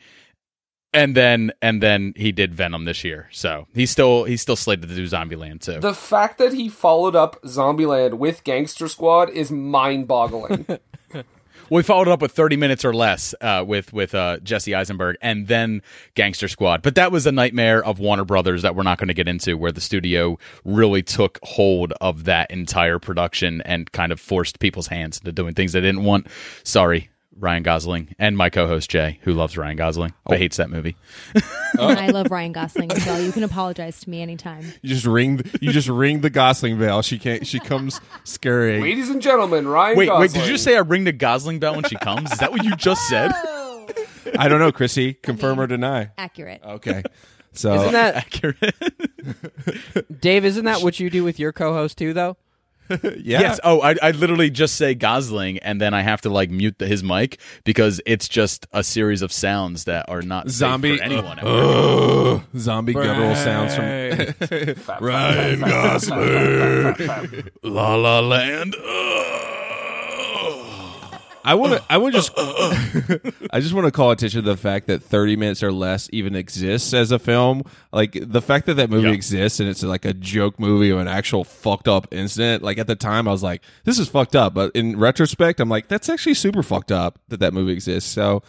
And 0.92 1.14
then 1.16 1.52
and 1.62 1.80
then 1.80 2.14
he 2.16 2.32
did 2.32 2.52
Venom 2.52 2.84
this 2.84 3.04
year, 3.04 3.28
so 3.30 3.68
he's 3.72 3.92
still 3.92 4.24
he's 4.24 4.42
still 4.42 4.56
slated 4.56 4.88
to 4.88 4.94
do 4.96 5.04
Zombieland 5.04 5.60
too. 5.60 5.78
The 5.78 5.94
fact 5.94 6.38
that 6.38 6.52
he 6.52 6.68
followed 6.68 7.14
up 7.14 7.40
Zombieland 7.42 8.14
with 8.14 8.42
Gangster 8.42 8.88
Squad 8.88 9.30
is 9.30 9.52
mind-boggling. 9.52 10.66
We 11.70 11.84
followed 11.84 12.08
up 12.08 12.20
with 12.20 12.32
30 12.32 12.56
minutes 12.56 12.84
or 12.84 12.92
less 12.92 13.32
uh, 13.40 13.64
with 13.64 13.92
with 13.92 14.12
uh, 14.12 14.38
Jesse 14.40 14.74
Eisenberg 14.74 15.16
and 15.22 15.46
then 15.46 15.82
Gangster 16.16 16.48
Squad. 16.48 16.82
But 16.82 16.96
that 16.96 17.12
was 17.12 17.26
a 17.26 17.32
nightmare 17.32 17.82
of 17.84 18.00
Warner 18.00 18.24
Brothers 18.24 18.62
that 18.62 18.74
we're 18.74 18.82
not 18.82 18.98
going 18.98 19.06
to 19.06 19.14
get 19.14 19.28
into, 19.28 19.56
where 19.56 19.70
the 19.70 19.80
studio 19.80 20.36
really 20.64 21.02
took 21.02 21.38
hold 21.44 21.92
of 22.00 22.24
that 22.24 22.50
entire 22.50 22.98
production 22.98 23.60
and 23.62 23.90
kind 23.92 24.10
of 24.10 24.18
forced 24.18 24.58
people's 24.58 24.88
hands 24.88 25.18
into 25.18 25.30
doing 25.30 25.54
things 25.54 25.72
they 25.72 25.80
didn't 25.80 26.02
want. 26.02 26.26
Sorry, 26.64 27.08
Ryan 27.36 27.62
Gosling 27.62 28.14
and 28.18 28.36
my 28.36 28.50
co-host 28.50 28.90
Jay, 28.90 29.18
who 29.22 29.32
loves 29.32 29.56
Ryan 29.56 29.76
Gosling 29.76 30.12
but 30.24 30.34
oh. 30.34 30.38
hates 30.38 30.56
that 30.56 30.70
movie. 30.70 30.96
I 31.78 32.08
love 32.08 32.30
Ryan 32.30 32.52
Gosling 32.52 32.92
as 32.92 33.04
well. 33.06 33.20
You 33.20 33.32
can 33.32 33.44
apologize 33.44 34.00
to 34.00 34.10
me 34.10 34.20
anytime. 34.20 34.64
you 34.82 34.88
just 34.88 35.06
ring 35.06 35.38
the, 35.38 35.58
you 35.60 35.72
just 35.72 35.88
ring 35.88 36.20
the 36.20 36.30
Gosling 36.30 36.78
bell. 36.78 37.02
She 37.02 37.18
can't. 37.18 37.46
She 37.46 37.60
comes 37.60 38.00
scurrying. 38.24 38.82
Ladies 38.82 39.08
and 39.10 39.22
gentlemen, 39.22 39.66
Ryan. 39.68 39.96
Wait, 39.96 40.06
Gosling. 40.06 40.20
wait, 40.20 40.32
did 40.32 40.48
you 40.48 40.58
say 40.58 40.76
I 40.76 40.80
ring 40.80 41.04
the 41.04 41.12
Gosling 41.12 41.60
bell 41.60 41.74
when 41.74 41.84
she 41.84 41.96
comes? 42.00 42.32
Is 42.32 42.38
that 42.38 42.50
what 42.50 42.64
you 42.64 42.74
just 42.76 43.06
said? 43.08 43.32
I 44.38 44.48
don't 44.48 44.60
know, 44.60 44.72
Chrissy. 44.72 45.14
Confirm 45.14 45.60
or 45.60 45.66
deny. 45.66 46.10
Accurate. 46.18 46.62
Okay. 46.64 47.02
So 47.52 47.74
Isn't 47.74 47.92
that 47.94 48.14
Accurate. 48.14 48.76
Dave? 50.20 50.44
Isn't 50.44 50.66
that 50.66 50.82
what 50.82 51.00
you 51.00 51.10
do 51.10 51.24
with 51.24 51.40
your 51.40 51.52
co-host 51.52 51.98
too, 51.98 52.12
though? 52.12 52.36
yeah. 53.02 53.40
Yes. 53.40 53.60
Oh, 53.62 53.80
I, 53.80 53.94
I 54.02 54.10
literally 54.10 54.50
just 54.50 54.74
say 54.74 54.94
Gosling, 54.94 55.58
and 55.58 55.80
then 55.80 55.94
I 55.94 56.02
have 56.02 56.20
to 56.22 56.30
like 56.30 56.50
mute 56.50 56.78
the, 56.78 56.86
his 56.86 57.02
mic 57.02 57.40
because 57.64 58.00
it's 58.06 58.28
just 58.28 58.66
a 58.72 58.82
series 58.82 59.22
of 59.22 59.32
sounds 59.32 59.84
that 59.84 60.08
are 60.08 60.22
not 60.22 60.46
safe 60.46 60.54
Zombie 60.54 60.96
for 60.96 61.04
anyone. 61.04 61.38
Ugh. 61.40 62.42
zombie 62.56 62.92
guttural 62.92 63.34
sounds 63.36 63.74
from 63.74 64.98
Ryan 65.06 65.60
Gosling. 65.60 67.50
La 67.62 67.94
La 67.94 68.20
Land. 68.20 68.74
Uh. 68.74 69.59
I 71.44 71.54
want 71.54 71.72
to. 71.74 71.82
I 71.88 71.96
would 71.96 72.12
just. 72.12 72.32
I 72.36 73.60
just 73.60 73.72
want 73.72 73.86
to 73.86 73.90
call 73.90 74.10
attention 74.10 74.42
to 74.42 74.50
the 74.50 74.56
fact 74.56 74.86
that 74.88 75.02
30 75.02 75.36
minutes 75.36 75.62
or 75.62 75.72
less 75.72 76.08
even 76.12 76.34
exists 76.34 76.92
as 76.92 77.10
a 77.12 77.18
film. 77.18 77.62
Like 77.92 78.16
the 78.20 78.42
fact 78.42 78.66
that 78.66 78.74
that 78.74 78.90
movie 78.90 79.08
Yeah. 79.08 79.14
exists 79.14 79.60
and 79.60 79.68
it's 79.68 79.82
like 79.82 80.04
a 80.04 80.12
joke 80.12 80.58
movie 80.60 80.90
of 80.90 80.98
an 80.98 81.08
actual 81.08 81.44
fucked 81.44 81.88
up 81.88 82.08
incident. 82.12 82.62
Like 82.62 82.78
at 82.78 82.86
the 82.86 82.96
time, 82.96 83.26
I 83.26 83.32
was 83.32 83.42
like, 83.42 83.62
"This 83.84 83.98
is 83.98 84.08
fucked 84.08 84.36
up," 84.36 84.54
but 84.54 84.70
in 84.74 84.98
retrospect, 84.98 85.60
I'm 85.60 85.68
like, 85.68 85.88
"That's 85.88 86.08
actually 86.08 86.34
super 86.34 86.62
fucked 86.62 86.92
up 86.92 87.18
that 87.28 87.40
that 87.40 87.54
movie 87.54 87.72
exists." 87.72 88.10
So, 88.10 88.42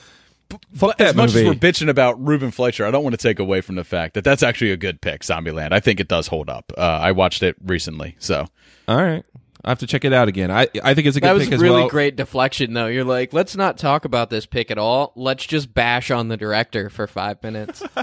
fuck 0.76 1.00
As 1.00 1.16
much 1.16 1.34
movie. 1.34 1.40
as 1.40 1.46
we're 1.46 1.60
bitching 1.60 1.90
about 1.90 2.22
Ruben 2.26 2.52
Fleischer, 2.52 2.86
I 2.86 2.92
don't 2.92 3.04
want 3.04 3.14
to 3.14 3.22
take 3.28 3.40
away 3.40 3.62
from 3.62 3.76
the 3.76 3.84
fact 3.86 4.14
that 4.16 4.24
that's 4.24 4.44
actually 4.44 4.72
a 4.72 4.78
good 4.78 5.02
pick, 5.02 5.22
Zombieland. 5.22 5.72
I 5.72 5.80
think 5.80 6.00
it 6.00 6.08
does 6.08 6.28
hold 6.28 6.50
up. 6.50 6.72
Uh, 6.78 6.82
I 6.82 7.12
watched 7.14 7.42
it 7.42 7.56
recently, 7.66 8.16
so 8.20 8.48
All 8.88 8.98
right. 9.02 9.24
I 9.64 9.70
have 9.70 9.80
to 9.80 9.88
check 9.88 10.04
it 10.06 10.14
out 10.14 10.28
again. 10.28 10.50
I 10.50 10.68
I 10.84 10.94
think 10.94 11.08
it's 11.08 11.18
a 11.18 11.20
good 11.20 11.28
That 11.28 11.34
was 11.34 11.46
pick 11.46 11.54
as 11.54 11.62
really 11.62 11.82
well. 11.82 11.90
great 11.90 12.16
deflection, 12.16 12.74
though. 12.74 12.88
You're 12.88 13.04
like, 13.04 13.32
let's 13.34 13.56
not 13.56 13.78
talk 13.78 14.06
about 14.06 14.30
this 14.30 14.46
pick 14.46 14.72
at 14.72 14.78
all. 14.78 15.14
Let's 15.16 15.46
just 15.46 15.74
bash 15.74 16.10
on 16.12 16.30
the 16.30 16.38
director 16.38 16.90
for 16.90 17.08
five 17.08 17.42
minutes. 17.44 17.84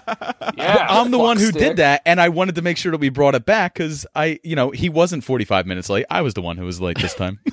Yeah, 0.57 0.87
I'm 0.89 1.11
the 1.13 1.19
one 1.19 1.37
who 1.37 1.53
fuckstick. 1.53 1.59
did 1.59 1.77
that, 1.77 2.03
and 2.05 2.21
I 2.21 2.31
wanted 2.31 2.57
to 2.57 2.63
make 2.63 2.79
sure 2.79 2.91
that 2.91 2.99
we 2.99 3.11
brought 3.11 3.35
it 3.37 3.45
back 3.45 3.75
because 3.75 4.07
I, 4.17 4.41
you 4.43 4.57
know, 4.57 4.71
he 4.71 4.89
wasn't 4.89 5.23
45 5.23 5.67
minutes 5.67 5.89
late. 5.89 6.07
I 6.11 6.23
was 6.23 6.35
the 6.35 6.43
one 6.43 6.57
who 6.57 6.65
was 6.65 6.81
late 6.81 6.99
this 6.99 7.15
time. 7.15 7.39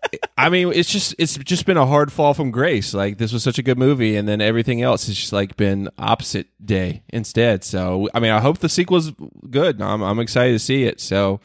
I 0.38 0.48
mean, 0.48 0.72
it's 0.72 0.90
just 0.90 1.14
it's 1.18 1.36
just 1.36 1.66
been 1.66 1.76
a 1.76 1.86
hard 1.86 2.10
fall 2.10 2.32
from 2.34 2.50
grace. 2.50 2.94
Like 2.94 3.18
this 3.18 3.32
was 3.32 3.42
such 3.44 3.58
a 3.58 3.62
good 3.62 3.78
movie, 3.78 4.16
and 4.16 4.26
then 4.26 4.40
everything 4.40 4.80
else 4.82 5.06
has 5.06 5.16
just 5.16 5.32
like 5.32 5.56
been 5.56 5.88
opposite 5.98 6.48
day 6.64 7.02
instead. 7.10 7.62
So 7.62 8.08
I 8.14 8.20
mean, 8.20 8.30
I 8.32 8.40
hope 8.40 8.58
the 8.58 8.68
sequel's 8.70 9.12
good. 9.50 9.80
I'm 9.82 10.02
I'm 10.02 10.18
excited 10.18 10.52
to 10.52 10.58
see 10.58 10.84
it. 10.84 11.00
So 11.00 11.40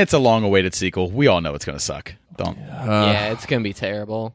it's 0.00 0.12
a 0.12 0.18
long-awaited 0.18 0.74
sequel. 0.74 1.10
We 1.10 1.26
all 1.26 1.40
know 1.40 1.54
it's 1.54 1.64
going 1.64 1.78
to 1.78 1.84
suck. 1.84 2.14
Don't. 2.36 2.58
Uh, 2.58 3.08
yeah, 3.12 3.32
it's 3.32 3.46
gonna 3.46 3.62
be 3.62 3.72
terrible. 3.72 4.34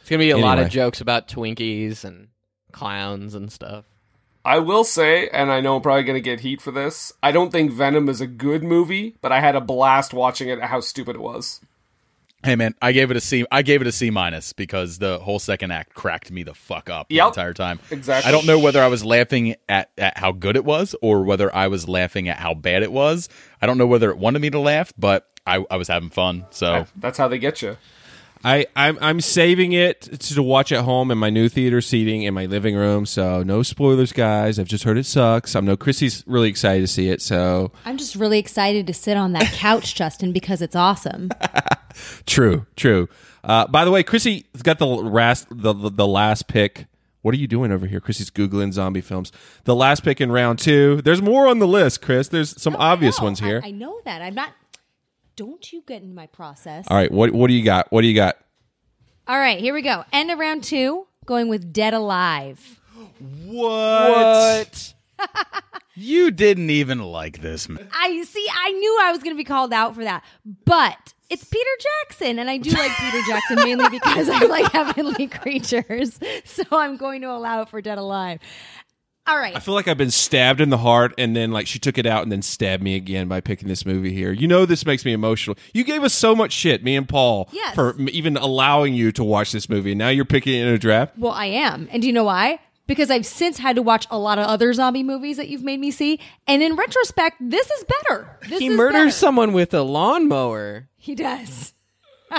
It's 0.00 0.08
gonna 0.08 0.20
be 0.20 0.30
a 0.30 0.38
lot 0.38 0.58
of 0.58 0.70
jokes 0.70 1.00
about 1.00 1.28
Twinkies 1.28 2.04
and 2.04 2.28
clowns 2.72 3.34
and 3.34 3.52
stuff. 3.52 3.84
I 4.44 4.60
will 4.60 4.84
say, 4.84 5.28
and 5.28 5.50
I 5.50 5.60
know 5.60 5.74
I'm 5.74 5.82
probably 5.82 6.04
going 6.04 6.16
to 6.16 6.20
get 6.20 6.38
heat 6.38 6.62
for 6.62 6.70
this. 6.70 7.12
I 7.20 7.32
don't 7.32 7.50
think 7.50 7.72
Venom 7.72 8.08
is 8.08 8.20
a 8.20 8.28
good 8.28 8.62
movie, 8.62 9.16
but 9.20 9.32
I 9.32 9.40
had 9.40 9.56
a 9.56 9.60
blast 9.60 10.14
watching 10.14 10.48
it. 10.48 10.62
How 10.62 10.78
stupid 10.78 11.16
it 11.16 11.20
was. 11.20 11.60
Hey 12.46 12.54
man, 12.54 12.76
I 12.80 12.92
gave 12.92 13.10
it 13.10 13.16
a 13.16 13.20
C. 13.20 13.44
I 13.50 13.62
gave 13.62 13.80
it 13.80 13.88
a 13.88 13.92
C 13.92 14.10
minus 14.10 14.52
because 14.52 14.98
the 14.98 15.18
whole 15.18 15.40
second 15.40 15.72
act 15.72 15.94
cracked 15.94 16.30
me 16.30 16.44
the 16.44 16.54
fuck 16.54 16.88
up 16.88 17.08
the 17.08 17.18
entire 17.18 17.52
time. 17.52 17.80
Exactly. 17.90 18.28
I 18.28 18.32
don't 18.32 18.46
know 18.46 18.60
whether 18.60 18.80
I 18.80 18.86
was 18.86 19.04
laughing 19.04 19.56
at, 19.68 19.90
at 19.98 20.16
how 20.16 20.30
good 20.30 20.54
it 20.54 20.64
was 20.64 20.94
or 21.02 21.24
whether 21.24 21.52
I 21.52 21.66
was 21.66 21.88
laughing 21.88 22.28
at 22.28 22.36
how 22.38 22.54
bad 22.54 22.84
it 22.84 22.92
was. 22.92 23.28
I 23.60 23.66
don't 23.66 23.78
know 23.78 23.86
whether 23.88 24.10
it 24.10 24.18
wanted 24.18 24.42
me 24.42 24.50
to 24.50 24.60
laugh, 24.60 24.92
but 24.96 25.26
I, 25.44 25.64
I 25.68 25.76
was 25.76 25.88
having 25.88 26.10
fun. 26.10 26.46
So 26.50 26.86
That's 26.94 27.18
how 27.18 27.26
they 27.26 27.38
get 27.38 27.62
you. 27.62 27.78
I 28.46 28.66
I'm 28.76 28.96
I'm 29.00 29.20
saving 29.20 29.72
it 29.72 30.02
to, 30.02 30.40
watch 30.40 30.70
at 30.70 30.84
home 30.84 31.10
in 31.10 31.18
my 31.18 31.30
new 31.30 31.48
theater 31.48 31.80
seating 31.80 32.22
in 32.22 32.32
my 32.32 32.46
living 32.46 32.76
room. 32.76 33.04
So 33.04 33.42
no 33.42 33.64
spoilers, 33.64 34.12
guys. 34.12 34.60
I've 34.60 34.68
just 34.68 34.84
heard 34.84 34.96
it 34.96 35.04
sucks. 35.04 35.56
I 35.56 35.60
know 35.60 35.76
Chrissy's 35.76 36.22
really 36.28 36.48
excited 36.48 36.82
to 36.82 36.86
see 36.86 37.08
it. 37.08 37.20
So 37.20 37.72
I'm 37.84 37.96
just 37.96 38.14
really 38.14 38.38
excited 38.38 38.86
to 38.86 38.94
sit 38.94 39.16
on 39.16 39.32
that 39.32 39.52
couch, 39.52 39.94
Justin, 39.96 40.30
because 40.30 40.62
it's 40.62 40.76
awesome. 40.76 41.30
true, 42.26 42.66
true. 42.76 43.08
Uh, 43.42 43.66
by 43.66 43.84
the 43.84 43.90
way, 43.90 44.04
Chrissy's 44.04 44.44
got 44.62 44.78
the 44.78 44.86
last 44.86 45.48
the, 45.50 45.72
the 45.72 45.90
the 45.90 46.06
last 46.06 46.46
pick. 46.46 46.86
What 47.22 47.34
are 47.34 47.38
you 47.38 47.48
doing 47.48 47.72
over 47.72 47.88
here? 47.88 47.98
Chrissy's 47.98 48.30
googling 48.30 48.72
zombie 48.72 49.00
films. 49.00 49.32
The 49.64 49.74
last 49.74 50.04
pick 50.04 50.20
in 50.20 50.30
round 50.30 50.60
two. 50.60 51.02
There's 51.02 51.20
more 51.20 51.48
on 51.48 51.58
the 51.58 51.66
list, 51.66 52.00
Chris. 52.00 52.28
There's 52.28 52.62
some 52.62 52.76
obvious 52.76 53.20
ones 53.20 53.40
here. 53.40 53.60
I 53.64 53.72
know 53.72 54.00
that. 54.04 54.22
I'm 54.22 54.36
not. 54.36 54.52
Don't 55.36 55.70
you 55.70 55.82
get 55.86 56.02
in 56.02 56.14
my 56.14 56.26
process. 56.26 56.86
All 56.88 56.96
right, 56.96 57.12
what 57.12 57.32
what 57.32 57.48
do 57.48 57.54
you 57.54 57.62
got? 57.62 57.92
What 57.92 58.00
do 58.00 58.08
you 58.08 58.14
got? 58.14 58.36
All 59.28 59.38
right, 59.38 59.58
here 59.60 59.74
we 59.74 59.82
go. 59.82 60.04
End 60.12 60.30
of 60.30 60.38
round 60.38 60.64
two, 60.64 61.06
going 61.26 61.48
with 61.48 61.72
Dead 61.72 61.92
Alive. 61.92 62.80
what? 63.44 64.94
what? 65.18 65.34
you 65.94 66.30
didn't 66.30 66.70
even 66.70 67.00
like 67.00 67.42
this. 67.42 67.68
man. 67.68 67.86
I 67.92 68.22
see. 68.22 68.46
I 68.50 68.72
knew 68.72 68.98
I 69.02 69.12
was 69.12 69.22
going 69.22 69.34
to 69.34 69.38
be 69.38 69.44
called 69.44 69.72
out 69.72 69.94
for 69.94 70.04
that, 70.04 70.24
but 70.64 71.14
it's 71.28 71.44
Peter 71.44 71.70
Jackson, 71.80 72.38
and 72.38 72.48
I 72.48 72.56
do 72.56 72.70
like 72.70 72.92
Peter 72.92 73.20
Jackson 73.26 73.56
mainly 73.56 73.88
because 73.90 74.28
I 74.28 74.44
like 74.44 74.70
heavenly 74.72 75.26
creatures. 75.26 76.18
So 76.44 76.62
I'm 76.72 76.96
going 76.96 77.20
to 77.22 77.30
allow 77.30 77.62
it 77.62 77.68
for 77.68 77.82
Dead 77.82 77.98
Alive. 77.98 78.40
All 79.28 79.36
right. 79.38 79.56
I 79.56 79.60
feel 79.60 79.74
like 79.74 79.88
I've 79.88 79.98
been 79.98 80.10
stabbed 80.10 80.60
in 80.60 80.70
the 80.70 80.78
heart, 80.78 81.12
and 81.18 81.34
then 81.34 81.50
like 81.50 81.66
she 81.66 81.78
took 81.78 81.98
it 81.98 82.06
out, 82.06 82.22
and 82.22 82.30
then 82.30 82.42
stabbed 82.42 82.82
me 82.82 82.94
again 82.96 83.26
by 83.28 83.40
picking 83.40 83.66
this 83.68 83.84
movie 83.84 84.12
here. 84.12 84.30
You 84.32 84.46
know, 84.46 84.66
this 84.66 84.86
makes 84.86 85.04
me 85.04 85.12
emotional. 85.12 85.56
You 85.74 85.82
gave 85.84 86.02
us 86.04 86.14
so 86.14 86.34
much 86.36 86.52
shit, 86.52 86.84
me 86.84 86.94
and 86.96 87.08
Paul, 87.08 87.48
Yes. 87.52 87.74
for 87.74 87.98
even 88.00 88.36
allowing 88.36 88.94
you 88.94 89.10
to 89.12 89.24
watch 89.24 89.50
this 89.52 89.68
movie. 89.68 89.94
Now 89.94 90.08
you're 90.10 90.24
picking 90.24 90.54
it 90.54 90.66
in 90.66 90.74
a 90.74 90.78
draft. 90.78 91.18
Well, 91.18 91.32
I 91.32 91.46
am. 91.46 91.88
And 91.90 92.02
do 92.02 92.06
you 92.06 92.12
know 92.14 92.24
why? 92.24 92.60
Because 92.86 93.10
I've 93.10 93.26
since 93.26 93.58
had 93.58 93.74
to 93.76 93.82
watch 93.82 94.06
a 94.12 94.18
lot 94.18 94.38
of 94.38 94.46
other 94.46 94.72
zombie 94.72 95.02
movies 95.02 95.38
that 95.38 95.48
you've 95.48 95.64
made 95.64 95.80
me 95.80 95.90
see. 95.90 96.20
And 96.46 96.62
in 96.62 96.76
retrospect, 96.76 97.36
this 97.40 97.68
is 97.68 97.84
better. 97.84 98.38
This 98.48 98.60
he 98.60 98.68
is 98.68 98.76
murders 98.76 98.94
better. 99.06 99.10
someone 99.10 99.52
with 99.52 99.74
a 99.74 99.82
lawnmower. 99.82 100.88
He 100.96 101.16
does. 101.16 101.74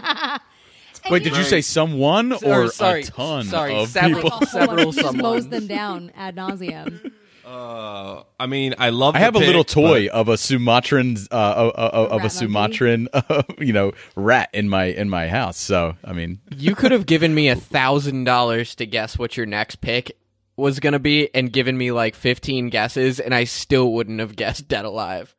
Wait, 1.10 1.24
did 1.24 1.36
you 1.38 1.44
say 1.44 1.62
someone 1.62 2.34
or 2.34 2.64
Or, 2.64 2.68
sorry, 2.70 3.02
a 3.02 3.06
ton 3.06 3.46
sorry, 3.46 3.76
of 3.76 3.90
several- 3.90 4.24
people? 4.24 4.46
several 4.48 4.92
He 4.92 5.02
just 5.02 5.16
mows 5.16 5.48
them 5.50 5.68
down 5.68 6.12
ad 6.16 6.36
nauseum. 6.36 7.12
Uh, 7.46 8.24
I 8.38 8.46
mean, 8.46 8.76
I 8.78 8.90
love. 8.90 9.16
I 9.16 9.20
the 9.20 9.26
have 9.26 9.36
a 9.36 9.40
little 9.40 9.64
toy 9.64 10.08
of 10.10 10.28
a 10.28 10.38
Sumatran, 10.38 11.16
uh, 11.32 11.36
uh, 11.36 11.72
uh, 11.78 12.08
of 12.12 12.26
a 12.26 12.30
Sumatran, 12.30 13.08
uh, 13.14 13.44
you 13.58 13.72
know, 13.72 13.94
rat 14.18 14.50
in 14.54 14.68
my 14.68 14.86
in 14.86 15.10
my 15.10 15.30
house. 15.30 15.58
So, 15.58 15.96
I 16.04 16.12
mean, 16.12 16.40
You 16.54 16.76
could 16.76 16.92
have 16.92 17.06
given 17.06 17.34
me 17.34 17.48
a 17.48 17.56
thousand 17.56 18.26
dollars 18.26 18.76
to 18.76 18.86
guess 18.86 19.18
what 19.18 19.38
your 19.38 19.46
next 19.46 19.78
pick 19.80 20.18
was 20.58 20.82
gonna 20.82 21.00
be, 21.00 21.34
and 21.34 21.54
given 21.54 21.78
me 21.78 21.94
like 21.94 22.16
fifteen 22.16 22.68
guesses, 22.70 23.18
and 23.22 23.34
I 23.34 23.46
still 23.46 23.94
wouldn't 23.94 24.20
have 24.20 24.36
guessed 24.36 24.68
Dead 24.68 24.84
Alive. 24.84 25.34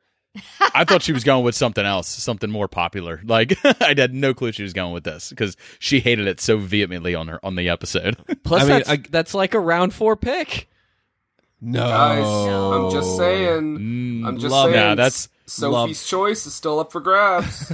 I 0.75 0.85
thought 0.85 1.03
she 1.03 1.13
was 1.13 1.25
going 1.25 1.45
with 1.45 1.55
something 1.55 1.85
else, 1.85 2.09
something 2.09 2.51
more 2.51 2.69
popular. 2.69 3.21
Like, 3.25 3.57
I 3.83 3.95
had 3.97 4.15
no 4.15 4.35
clue 4.35 4.53
she 4.53 4.63
was 4.63 4.73
going 4.73 4.93
with 4.93 5.05
this 5.05 5.31
because 5.31 5.57
she 5.79 6.01
hated 6.01 6.27
it 6.27 6.41
so 6.41 6.59
vehemently 6.59 7.15
on 7.15 7.29
her 7.29 7.45
on 7.45 7.57
the 7.57 7.69
episode. 7.69 8.17
Plus, 8.45 8.63
I 8.63 8.65
mean, 8.65 8.73
that's, 8.79 8.89
I- 8.89 9.03
that's 9.11 9.35
like 9.35 9.55
a 9.55 9.61
round 9.61 9.95
four 9.95 10.17
pick. 10.17 10.69
No, 11.61 11.81
Guys, 11.87 12.25
I'm 12.25 12.91
just 12.93 13.17
saying. 13.17 13.79
Mm, 13.79 14.27
I'm 14.27 14.39
just 14.39 14.53
love 14.53 14.71
saying. 14.71 14.75
that. 14.75 14.95
That's- 14.97 15.29
Sophie's 15.51 16.07
choice 16.07 16.45
is 16.45 16.55
still 16.55 16.79
up 16.79 16.93
for 16.93 17.01
grabs. 17.01 17.73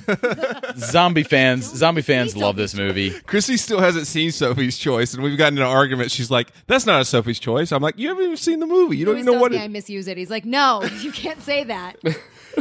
zombie 0.77 1.25
fans, 1.25 1.65
zombie 1.65 2.03
fans 2.03 2.37
love 2.37 2.55
this 2.55 2.73
movie. 2.73 3.11
Chrissy 3.11 3.57
still 3.57 3.81
hasn't 3.81 4.07
seen 4.07 4.31
Sophie's 4.31 4.79
Choice, 4.79 5.13
and 5.13 5.25
we've 5.25 5.37
gotten 5.37 5.59
in 5.59 5.65
an 5.65 5.69
argument. 5.69 6.13
She's 6.13 6.31
like, 6.31 6.53
"That's 6.69 6.87
not 6.87 7.01
a 7.01 7.05
Sophie's 7.05 7.41
Choice." 7.41 7.73
I'm 7.73 7.83
like, 7.83 7.99
"You 7.99 8.11
haven't 8.11 8.23
even 8.25 8.37
seen 8.37 8.61
the 8.61 8.67
movie. 8.67 8.97
You 8.97 9.05
don't 9.07 9.17
even 9.19 9.27
know 9.27 9.33
what 9.41 9.49
tells 9.51 9.59
me 9.59 9.65
it." 9.65 9.65
I 9.65 9.69
misuse 9.69 10.07
it. 10.07 10.17
He's 10.17 10.31
like, 10.31 10.45
no, 10.45 10.85
you 11.01 11.11
can't 11.11 11.43
say 11.43 11.65
that. 11.65 11.97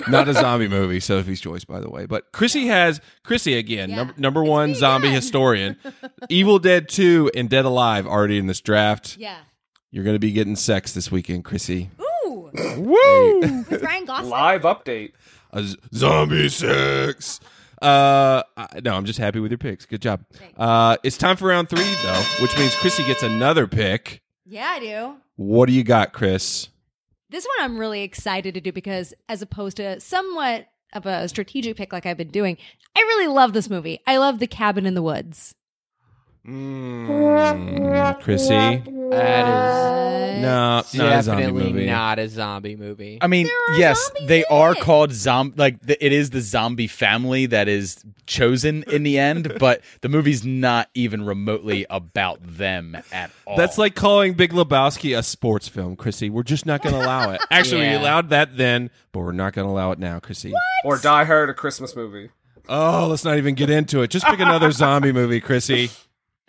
Not 0.08 0.28
a 0.28 0.34
zombie 0.34 0.68
movie, 0.68 1.00
Sophie's 1.00 1.42
Choice, 1.42 1.64
by 1.66 1.80
the 1.80 1.90
way. 1.90 2.06
But 2.06 2.32
Chrissy 2.32 2.68
has 2.68 3.02
Chrissy 3.24 3.56
again, 3.58 3.90
Yeah. 3.90 3.96
number 3.98 4.14
number 4.18 4.44
one 4.44 4.76
zombie 4.76 5.10
historian. 5.10 5.78
Evil 6.30 6.60
Dead 6.60 6.90
Two 6.90 7.30
and 7.36 7.50
Dead 7.50 7.66
Alive 7.66 8.06
already 8.08 8.38
in 8.38 8.48
this 8.48 8.62
draft. 8.62 9.18
Yeah. 9.18 9.38
You're 9.92 10.04
going 10.04 10.16
to 10.16 10.20
be 10.20 10.32
getting 10.32 10.56
sex 10.56 10.94
this 10.94 11.12
weekend, 11.12 11.44
Chrissy. 11.46 11.90
Ooh. 12.02 12.50
Woo! 12.78 13.40
With 13.70 13.82
Ryan 13.84 14.06
Gosling. 14.06 14.30
Live 14.30 14.62
update. 14.64 15.12
A 15.52 15.64
z- 15.64 15.78
zombie 15.94 16.50
sex. 16.50 17.40
Uh, 17.82 18.42
I- 18.58 18.80
no, 18.84 18.96
I'm 18.96 19.06
just 19.06 19.20
happy 19.20 19.40
with 19.40 19.52
your 19.52 19.58
picks. 19.60 19.86
Good 19.86 20.02
job. 20.02 20.24
Uh, 20.58 20.98
it's 21.04 21.18
time 21.18 21.38
for 21.38 21.48
round 21.50 21.70
three, 21.70 21.84
though, 22.04 22.24
which 22.42 22.58
means 22.58 22.74
Chrissy 22.76 23.04
gets 23.04 23.22
another 23.24 23.68
pick. 23.68 24.22
Yeah, 24.46 24.66
I 24.68 24.80
do. 24.80 25.16
What 25.36 25.68
do 25.68 25.74
you 25.74 25.84
got, 25.84 26.12
Chris? 26.14 26.70
This 27.34 27.48
one 27.58 27.66
I'm 27.66 27.80
really 27.80 28.04
excited 28.04 28.54
to 28.54 28.62
do 28.62 28.72
because, 28.72 29.12
as 29.28 29.42
opposed 29.42 29.78
to 29.78 30.00
somewhat 30.00 30.68
of 30.94 31.08
a 31.08 31.28
strategic 31.28 31.76
pick 31.76 31.92
like 31.92 32.06
I've 32.06 32.16
been 32.16 32.28
doing, 32.28 32.60
I 32.96 33.00
really 33.00 33.26
love 33.26 33.54
this 33.54 33.72
movie. 33.72 34.00
I 34.06 34.18
love 34.18 34.38
The 34.38 34.46
Cabin 34.46 34.86
in 34.86 34.94
the 34.94 35.02
Woods. 35.02 35.56
Mm, 36.46 38.22
Chrissy. 38.22 38.84
That 39.12 39.48
is 39.48 40.42
No, 40.42 40.44
not 40.44 40.86
a 40.86 41.24
zombie 41.24 41.42
definitely 41.44 41.72
movie. 41.74 41.86
not 41.86 42.20
a 42.20 42.28
zombie 42.28 42.76
movie. 42.76 43.20
I 43.22 43.28
mean, 43.28 43.46
There 43.46 43.76
are 43.76 43.80
yes, 43.80 44.04
zombies 44.08 44.28
they 44.28 44.40
in 44.40 44.46
are 44.50 44.72
it. 44.74 44.80
called 44.82 45.12
zombie. 45.14 45.56
Like 45.58 45.80
the, 45.82 46.04
it 46.06 46.12
is 46.12 46.32
the 46.32 46.42
zombie 46.42 46.88
family 46.88 47.46
that 47.46 47.68
is 47.68 48.04
chosen 48.26 48.84
in 48.92 49.04
the 49.04 49.20
end, 49.20 49.56
but 49.60 49.82
the 50.02 50.10
movie's 50.10 50.44
not 50.44 50.90
even 50.96 51.24
remotely 51.26 51.86
about 51.90 52.40
them 52.42 52.98
at 53.12 53.32
all. 53.46 53.56
That's 53.56 53.78
like 53.78 53.96
calling 53.96 54.34
Big 54.34 54.52
Lebowski 54.52 55.18
a 55.18 55.24
sports 55.24 55.68
film, 55.68 55.96
Chrissy. 55.96 56.30
We're 56.30 56.44
just 56.44 56.66
not 56.66 56.82
going 56.82 56.96
to 56.96 57.02
allow 57.06 57.32
it. 57.32 57.42
Actually, 57.52 57.82
we 57.82 57.88
Yeah. 57.88 58.02
allowed 58.02 58.30
that 58.32 58.58
then, 58.58 58.90
but 59.12 59.20
we're 59.22 59.32
not 59.32 59.54
going 59.54 59.68
to 59.68 59.72
allow 59.72 59.92
it 59.92 60.00
now, 60.00 60.20
Chrissy. 60.20 60.54
Or 60.84 60.98
Die 60.98 61.24
Hard, 61.24 61.50
a 61.52 61.54
Christmas 61.54 61.96
movie. 61.96 62.32
Oh, 62.68 63.08
let's 63.10 63.24
not 63.24 63.38
even 63.38 63.56
get 63.56 63.70
into 63.70 64.02
it. 64.02 64.10
Just 64.10 64.26
pick 64.26 64.40
another 64.40 64.72
zombie 64.74 65.12
movie, 65.12 65.40
Chrissy. 65.40 65.90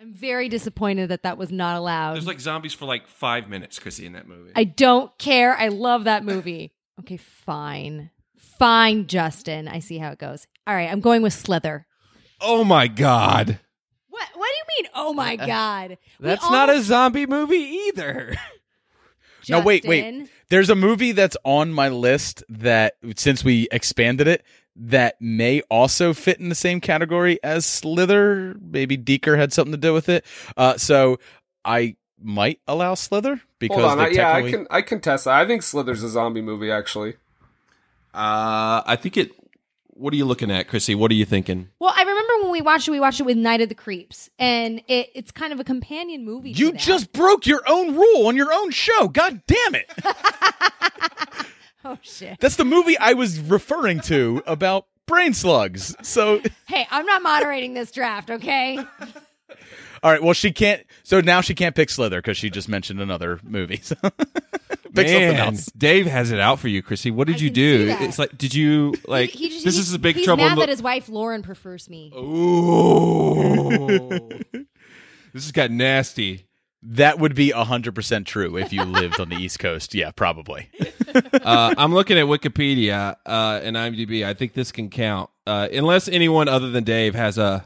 I'm 0.05 0.13
very 0.13 0.49
disappointed 0.49 1.09
that 1.09 1.23
that 1.23 1.39
was 1.39 1.51
not 1.51 1.77
allowed. 1.77 2.13
There's 2.13 2.27
like 2.27 2.39
zombies 2.39 2.75
for 2.75 2.85
like 2.85 3.07
five 3.07 3.49
minutes, 3.49 3.79
Chrissy, 3.79 4.05
in 4.05 4.13
that 4.13 4.27
movie. 4.27 4.51
I 4.55 4.63
don't 4.63 5.17
care. 5.17 5.57
I 5.57 5.69
love 5.69 6.05
that 6.05 6.23
movie. 6.23 6.71
Okay, 6.97 7.17
fine. 7.17 8.09
Fine, 8.57 9.07
Justin. 9.07 9.67
I 9.67 9.79
see 9.79 9.97
how 9.97 10.11
it 10.11 10.17
goes. 10.17 10.47
All 10.65 10.73
right, 10.73 10.89
I'm 10.89 11.01
going 11.01 11.21
with 11.21 11.33
Slither. 11.33 11.85
oh 12.39 12.63
my 12.63 12.87
God. 12.87 13.59
What 14.07 14.27
what 14.33 14.47
do 14.47 14.53
you 14.55 14.83
mean? 14.83 14.91
Oh 14.95 15.11
my 15.11 15.35
god. 15.35 15.97
We 16.21 16.25
That's 16.25 16.49
not 16.49 16.69
a 16.69 16.81
zombie 16.81 17.25
movie 17.25 17.57
either. 17.89 18.37
no, 19.49 19.61
wait, 19.61 19.85
wait. 19.85 20.29
There's 20.49 20.69
a 20.69 20.75
movie 20.75 21.11
that's 21.11 21.37
on 21.43 21.73
my 21.73 21.89
list 21.89 22.43
that 22.49 22.95
since 23.15 23.43
we 23.43 23.67
expanded 23.71 24.27
it, 24.27 24.43
that 24.75 25.19
may 25.21 25.61
also 25.69 26.13
fit 26.13 26.39
in 26.39 26.49
the 26.49 26.55
same 26.55 26.81
category 26.81 27.39
as 27.43 27.65
Slither. 27.65 28.55
Maybe 28.61 28.97
Dekker 28.97 29.37
had 29.37 29.53
something 29.53 29.71
to 29.71 29.77
do 29.77 29.93
with 29.93 30.09
it. 30.09 30.25
Uh, 30.57 30.77
so 30.77 31.19
I 31.63 31.95
might 32.21 32.59
allow 32.67 32.93
Slither 32.95 33.41
because 33.59 33.77
Hold 33.77 33.91
on, 33.91 33.97
they're 33.97 34.07
I, 34.07 34.09
yeah, 34.11 34.33
I 34.33 34.49
can 34.49 34.67
I 34.69 34.81
contest 34.81 35.25
that. 35.25 35.33
I 35.33 35.45
think 35.47 35.63
Slither's 35.63 36.03
a 36.03 36.09
zombie 36.09 36.41
movie 36.41 36.71
actually. 36.71 37.15
Uh, 38.13 38.81
I 38.85 38.97
think 38.99 39.17
it 39.17 39.31
what 39.95 40.13
are 40.13 40.17
you 40.17 40.25
looking 40.25 40.51
at, 40.51 40.67
Chrissy? 40.67 40.93
What 40.93 41.09
are 41.09 41.15
you 41.15 41.25
thinking? 41.25 41.69
Well, 41.79 41.93
I 41.95 42.01
remember 42.01 42.33
when 42.43 42.51
we 42.51 42.61
watched 42.61 42.87
it, 42.87 42.91
we 42.91 42.99
watched 42.99 43.19
it 43.19 43.23
with 43.25 43.37
Night 43.37 43.61
of 43.61 43.69
the 43.69 43.75
Creeps, 43.75 44.29
and 44.37 44.81
it, 44.87 45.09
it's 45.15 45.31
kind 45.31 45.51
of 45.53 45.59
a 45.59 45.63
companion 45.63 46.23
movie. 46.23 46.53
to 46.53 46.59
You 46.59 46.71
that. 46.71 46.79
just 46.81 47.11
broke 47.13 47.45
your 47.47 47.61
own 47.67 47.95
rule 47.95 48.27
on 48.27 48.35
your 48.35 48.53
own 48.53 48.71
show. 48.71 49.07
God 49.07 49.41
damn 49.47 49.75
it. 49.75 49.89
oh 51.85 51.97
shit. 52.01 52.39
That's 52.39 52.55
the 52.55 52.65
movie 52.65 52.97
I 52.97 53.13
was 53.13 53.39
referring 53.39 53.99
to 54.01 54.43
about 54.45 54.87
brain 55.05 55.33
slugs. 55.33 55.95
So, 56.01 56.41
Hey, 56.67 56.87
I'm 56.91 57.05
not 57.05 57.21
moderating 57.21 57.73
this 57.73 57.91
draft, 57.91 58.29
okay? 58.31 58.77
all 60.03 60.11
right. 60.11 60.21
Well, 60.21 60.33
she 60.33 60.51
can't. 60.51 60.83
So 61.03 61.21
now 61.21 61.41
she 61.41 61.53
can't 61.55 61.75
pick 61.75 61.89
Slither 61.89 62.19
because 62.21 62.37
she 62.37 62.49
just 62.49 62.67
mentioned 62.69 62.99
another 63.01 63.39
movie. 63.43 63.79
So 63.83 63.95
pick 64.93 65.07
something 65.07 65.37
Man, 65.37 65.53
else. 65.53 65.65
Dave 65.77 66.05
has 66.05 66.31
it 66.31 66.39
out 66.39 66.59
for 66.59 66.67
you, 66.67 66.81
Chrissy. 66.81 67.11
What 67.11 67.27
did 67.27 67.37
I 67.37 67.39
you 67.39 67.47
can 67.49 67.53
do? 67.53 67.85
that. 67.87 68.01
It's 68.01 68.19
like, 68.19 68.37
did 68.37 68.53
you 68.53 68.93
like? 69.07 69.29
He 69.31 69.49
just- 69.49 69.65
this 69.65 69.75
he's- 69.75 69.87
is 69.87 69.93
a 69.93 69.99
big 69.99 70.15
he's 70.17 70.25
trouble. 70.25 70.43
in 70.43 70.49
mad 70.49 70.57
the- 70.57 70.61
that 70.61 70.69
his 70.69 70.81
wife 70.81 71.09
Lauren 71.09 71.41
prefers 71.43 71.89
me. 71.89 72.11
Ooh. 72.15 74.29
this 75.33 75.43
has 75.45 75.51
got 75.51 75.71
nasty. 75.71 76.47
That 76.87 77.17
would 77.17 77.33
be 77.33 77.49
100% 77.49 78.25
true 78.25 78.57
if 78.57 78.71
you 78.71 78.83
lived 78.83 79.19
on 79.19 79.29
the 79.29 79.35
East 79.37 79.57
Coast. 79.57 79.95
Yeah, 79.95 80.11
probably. 80.11 80.69
uh, 81.33 81.73
I'm 81.77 81.95
looking 81.95 82.19
at 82.19 82.25
Wikipedia 82.25 83.15
uh, 83.25 83.59
and 83.63 83.75
IMDb. 83.75 84.23
I 84.23 84.35
think 84.35 84.53
this 84.53 84.71
can 84.71 84.91
count, 84.91 85.31
uh, 85.47 85.67
unless 85.73 86.07
anyone 86.07 86.47
other 86.47 86.69
than 86.69 86.83
Dave 86.83 87.15
has 87.15 87.39
a 87.39 87.65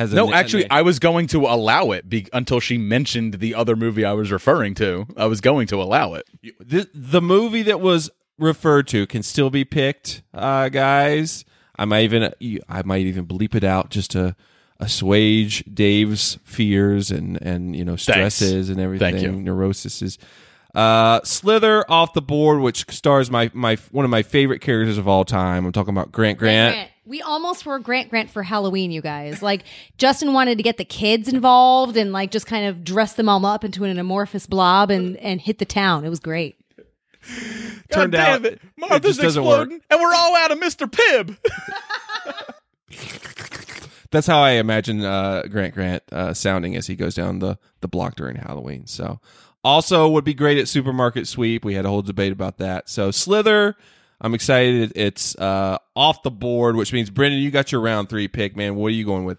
has 0.00 0.12
a 0.12 0.16
No, 0.16 0.30
a- 0.30 0.34
actually, 0.34 0.68
I 0.70 0.82
was 0.82 0.98
going 0.98 1.26
to 1.28 1.46
allow 1.46 1.92
it 1.92 2.08
be- 2.08 2.26
until 2.32 2.58
she 2.60 2.76
mentioned 2.78 3.34
the 3.34 3.54
other 3.54 3.76
movie 3.76 4.04
I 4.04 4.12
was 4.12 4.32
referring 4.32 4.74
to. 4.76 5.06
I 5.16 5.26
was 5.26 5.40
going 5.40 5.66
to 5.68 5.80
allow 5.82 6.14
it. 6.14 6.24
the, 6.58 6.88
the 6.94 7.20
movie 7.22 7.62
that 7.62 7.80
was 7.80 8.10
referred 8.38 8.88
to 8.88 9.06
can 9.06 9.22
still 9.22 9.50
be 9.50 9.64
picked, 9.64 10.22
uh, 10.32 10.68
guys. 10.70 11.44
I 11.78 11.84
might 11.84 12.02
even 12.04 12.32
I 12.68 12.82
might 12.82 13.06
even 13.06 13.26
bleep 13.26 13.54
it 13.54 13.64
out 13.64 13.90
just 13.90 14.10
to 14.12 14.34
assuage 14.78 15.62
Dave's 15.72 16.38
fears 16.44 17.10
and 17.10 17.40
and 17.42 17.76
you 17.76 17.84
know 17.84 17.96
stresses 17.96 18.68
and 18.70 18.80
everything, 18.80 19.12
Thank 19.14 19.22
you. 19.24 19.32
neuroses. 19.32 20.18
Uh, 20.74 21.20
Slither 21.24 21.84
off 21.90 22.12
the 22.12 22.22
board, 22.22 22.60
which 22.60 22.88
stars 22.90 23.30
my 23.30 23.50
my 23.54 23.76
one 23.90 24.04
of 24.04 24.10
my 24.10 24.22
favorite 24.22 24.60
characters 24.60 24.98
of 24.98 25.08
all 25.08 25.24
time. 25.24 25.66
I'm 25.66 25.72
talking 25.72 25.94
about 25.94 26.12
Grant 26.12 26.38
Grant. 26.38 26.74
Grant. 26.74 26.90
We 27.06 27.22
almost 27.22 27.66
were 27.66 27.78
Grant 27.80 28.08
Grant 28.10 28.30
for 28.30 28.42
Halloween, 28.44 28.92
you 28.92 29.00
guys. 29.02 29.42
Like 29.42 29.64
Justin 29.98 30.32
wanted 30.32 30.58
to 30.58 30.62
get 30.62 30.76
the 30.76 30.84
kids 30.84 31.26
involved 31.28 31.96
and 31.96 32.12
like 32.12 32.30
just 32.30 32.46
kind 32.46 32.66
of 32.66 32.84
dress 32.84 33.14
them 33.14 33.28
all 33.28 33.44
up 33.44 33.64
into 33.64 33.84
an 33.84 33.98
amorphous 33.98 34.46
blob 34.46 34.90
and 34.90 35.16
and 35.16 35.40
hit 35.40 35.58
the 35.58 35.64
town. 35.64 36.04
It 36.04 36.08
was 36.08 36.20
great. 36.20 36.56
Turned 37.90 38.12
damn 38.12 38.36
out 38.36 38.46
it. 38.46 38.52
it 38.54 38.60
Martha's 38.76 39.16
just 39.16 39.20
doesn't 39.20 39.44
work. 39.44 39.68
exploding, 39.68 39.82
and 39.90 40.00
we're 40.00 40.14
all 40.14 40.36
out 40.36 40.52
of 40.52 40.58
Mr. 40.58 40.88
Pibb. 40.88 41.36
That's 44.10 44.26
how 44.26 44.40
I 44.40 44.52
imagine 44.52 45.04
uh, 45.04 45.42
Grant 45.48 45.74
Grant 45.74 46.02
uh, 46.10 46.34
sounding 46.34 46.74
as 46.76 46.86
he 46.88 46.96
goes 46.96 47.14
down 47.14 47.38
the, 47.38 47.58
the 47.80 47.88
block 47.88 48.16
during 48.16 48.36
Halloween. 48.36 48.86
So, 48.86 49.20
also 49.64 50.08
would 50.08 50.24
be 50.24 50.34
great 50.34 50.58
at 50.58 50.68
supermarket 50.68 51.26
sweep. 51.28 51.64
We 51.64 51.74
had 51.74 51.84
a 51.84 51.88
whole 51.88 52.02
debate 52.02 52.32
about 52.32 52.58
that. 52.58 52.88
So, 52.88 53.10
Slither, 53.10 53.76
I'm 54.20 54.34
excited. 54.34 54.92
It's 54.94 55.36
uh, 55.36 55.78
off 55.96 56.22
the 56.22 56.30
board, 56.30 56.76
which 56.76 56.92
means 56.92 57.10
Brendan, 57.10 57.40
you 57.40 57.50
got 57.50 57.72
your 57.72 57.80
round 57.80 58.08
three 58.08 58.28
pick, 58.28 58.56
man. 58.56 58.76
What 58.76 58.88
are 58.88 58.90
you 58.90 59.04
going 59.04 59.24
with? 59.24 59.38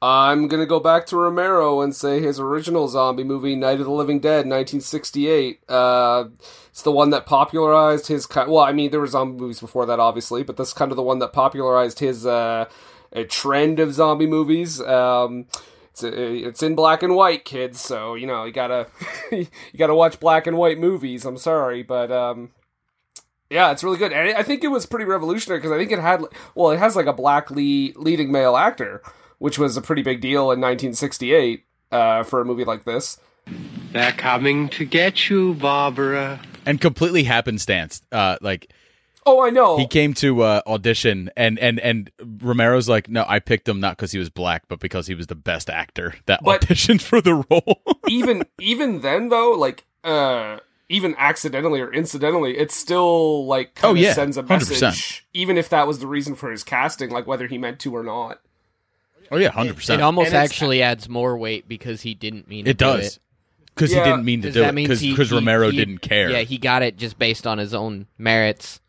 I'm 0.00 0.46
gonna 0.46 0.66
go 0.66 0.78
back 0.78 1.06
to 1.06 1.16
Romero 1.16 1.80
and 1.80 1.94
say 1.94 2.20
his 2.20 2.38
original 2.38 2.86
zombie 2.86 3.24
movie, 3.24 3.56
Night 3.56 3.80
of 3.80 3.86
the 3.86 3.90
Living 3.90 4.20
Dead, 4.20 4.46
1968. 4.46 5.60
Uh, 5.68 6.26
it's 6.68 6.82
the 6.82 6.92
one 6.92 7.10
that 7.10 7.26
popularized 7.26 8.06
his. 8.06 8.28
Well, 8.32 8.60
I 8.60 8.72
mean, 8.72 8.92
there 8.92 9.00
were 9.00 9.08
zombie 9.08 9.40
movies 9.40 9.58
before 9.58 9.86
that, 9.86 9.98
obviously, 9.98 10.44
but 10.44 10.56
that's 10.56 10.72
kind 10.72 10.92
of 10.92 10.96
the 10.96 11.02
one 11.02 11.18
that 11.18 11.32
popularized 11.32 11.98
his 11.98 12.24
uh, 12.24 12.66
a 13.12 13.24
trend 13.24 13.80
of 13.80 13.92
zombie 13.92 14.28
movies. 14.28 14.80
Um, 14.80 15.46
it's 16.02 16.46
it's 16.46 16.62
in 16.62 16.74
black 16.74 17.02
and 17.02 17.14
white, 17.14 17.44
kids. 17.44 17.80
So 17.80 18.14
you 18.14 18.26
know 18.26 18.44
you 18.44 18.52
gotta 18.52 18.86
you 19.32 19.46
gotta 19.76 19.94
watch 19.94 20.20
black 20.20 20.46
and 20.46 20.56
white 20.56 20.78
movies. 20.78 21.24
I'm 21.24 21.38
sorry, 21.38 21.82
but 21.82 22.10
um, 22.10 22.50
yeah, 23.50 23.70
it's 23.72 23.82
really 23.82 23.98
good, 23.98 24.12
and 24.12 24.36
I 24.36 24.42
think 24.42 24.62
it 24.62 24.68
was 24.68 24.86
pretty 24.86 25.04
revolutionary 25.06 25.58
because 25.60 25.72
I 25.72 25.78
think 25.78 25.92
it 25.92 25.98
had 25.98 26.22
well, 26.54 26.70
it 26.70 26.78
has 26.78 26.96
like 26.96 27.06
a 27.06 27.12
black 27.12 27.50
lead, 27.50 27.96
leading 27.96 28.30
male 28.30 28.56
actor, 28.56 29.02
which 29.38 29.58
was 29.58 29.76
a 29.76 29.82
pretty 29.82 30.02
big 30.02 30.20
deal 30.20 30.50
in 30.52 30.60
1968 30.60 31.64
uh, 31.90 32.22
for 32.24 32.40
a 32.40 32.44
movie 32.44 32.64
like 32.64 32.84
this. 32.84 33.18
They're 33.92 34.12
coming 34.12 34.68
to 34.70 34.84
get 34.84 35.30
you, 35.30 35.54
Barbara. 35.54 36.40
and 36.66 36.78
completely 36.80 37.24
happenstance. 37.24 38.02
Uh, 38.12 38.36
like 38.42 38.70
Oh, 39.28 39.40
I 39.44 39.50
know. 39.50 39.76
he 39.76 39.86
came 39.86 40.14
to 40.14 40.42
uh, 40.42 40.62
audition, 40.66 41.30
and 41.36 41.58
and 41.58 41.78
and 41.80 42.10
Romero's 42.42 42.88
like, 42.88 43.08
no, 43.08 43.24
I 43.28 43.38
picked 43.40 43.68
him 43.68 43.80
not 43.80 43.96
because 43.96 44.12
he 44.12 44.18
was 44.18 44.30
black, 44.30 44.64
but 44.68 44.80
because 44.80 45.06
he 45.06 45.14
was 45.14 45.26
the 45.26 45.34
best 45.34 45.68
actor 45.68 46.14
that 46.26 46.40
But- 46.42 46.62
auditioned 46.62 47.02
for 47.02 47.20
the 47.20 47.34
role. 47.50 47.82
even 48.08 48.44
even 48.60 49.00
then 49.02 49.28
though, 49.28 49.52
like 49.52 49.84
uh, 50.04 50.58
even 50.88 51.14
accidentally 51.18 51.80
or 51.80 51.92
incidentally, 51.92 52.56
it 52.56 52.70
still 52.72 53.46
like 53.46 53.74
kind 53.74 53.92
Oh, 53.98 54.00
yeah, 54.00 54.14
sends 54.14 54.36
a 54.38 54.42
100%. 54.42 54.48
message, 54.48 55.26
even 55.34 55.58
if 55.58 55.68
that 55.68 55.86
was 55.86 55.98
the 55.98 56.06
reason 56.06 56.34
for 56.34 56.50
his 56.50 56.64
casting, 56.64 57.10
like 57.10 57.26
whether 57.26 57.46
he 57.46 57.58
meant 57.58 57.78
to 57.80 57.94
or 57.94 58.02
not. 58.02 58.40
oh 59.30 59.36
yeah, 59.36 59.50
hundred 59.50 59.76
percent. 59.76 60.00
It 60.00 60.04
almost 60.04 60.32
actually 60.32 60.80
adds 60.82 61.08
more 61.08 61.36
weight 61.36 61.68
because 61.68 62.00
he 62.02 62.14
didn't 62.14 62.48
mean 62.48 62.64
to 62.64 62.70
It 62.70 62.78
do 62.78 62.84
does 62.86 63.16
it. 63.16 63.18
because 63.74 63.92
Yeah. 63.92 64.04
he 64.04 64.10
didn't 64.10 64.24
mean 64.24 64.40
to 64.42 64.50
do 64.50 64.60
that 64.60 64.70
it 64.70 64.74
means 64.74 65.00
he- 65.00 65.10
because 65.10 65.30
Romero 65.30 65.70
he- 65.70 65.76
didn't 65.76 65.98
care. 65.98 66.30
Yeah, 66.30 66.40
he 66.40 66.56
got 66.56 66.82
it 66.82 66.96
just 66.96 67.18
based 67.18 67.46
on 67.46 67.58
his 67.58 67.74
own 67.74 68.06
merits. 68.16 68.80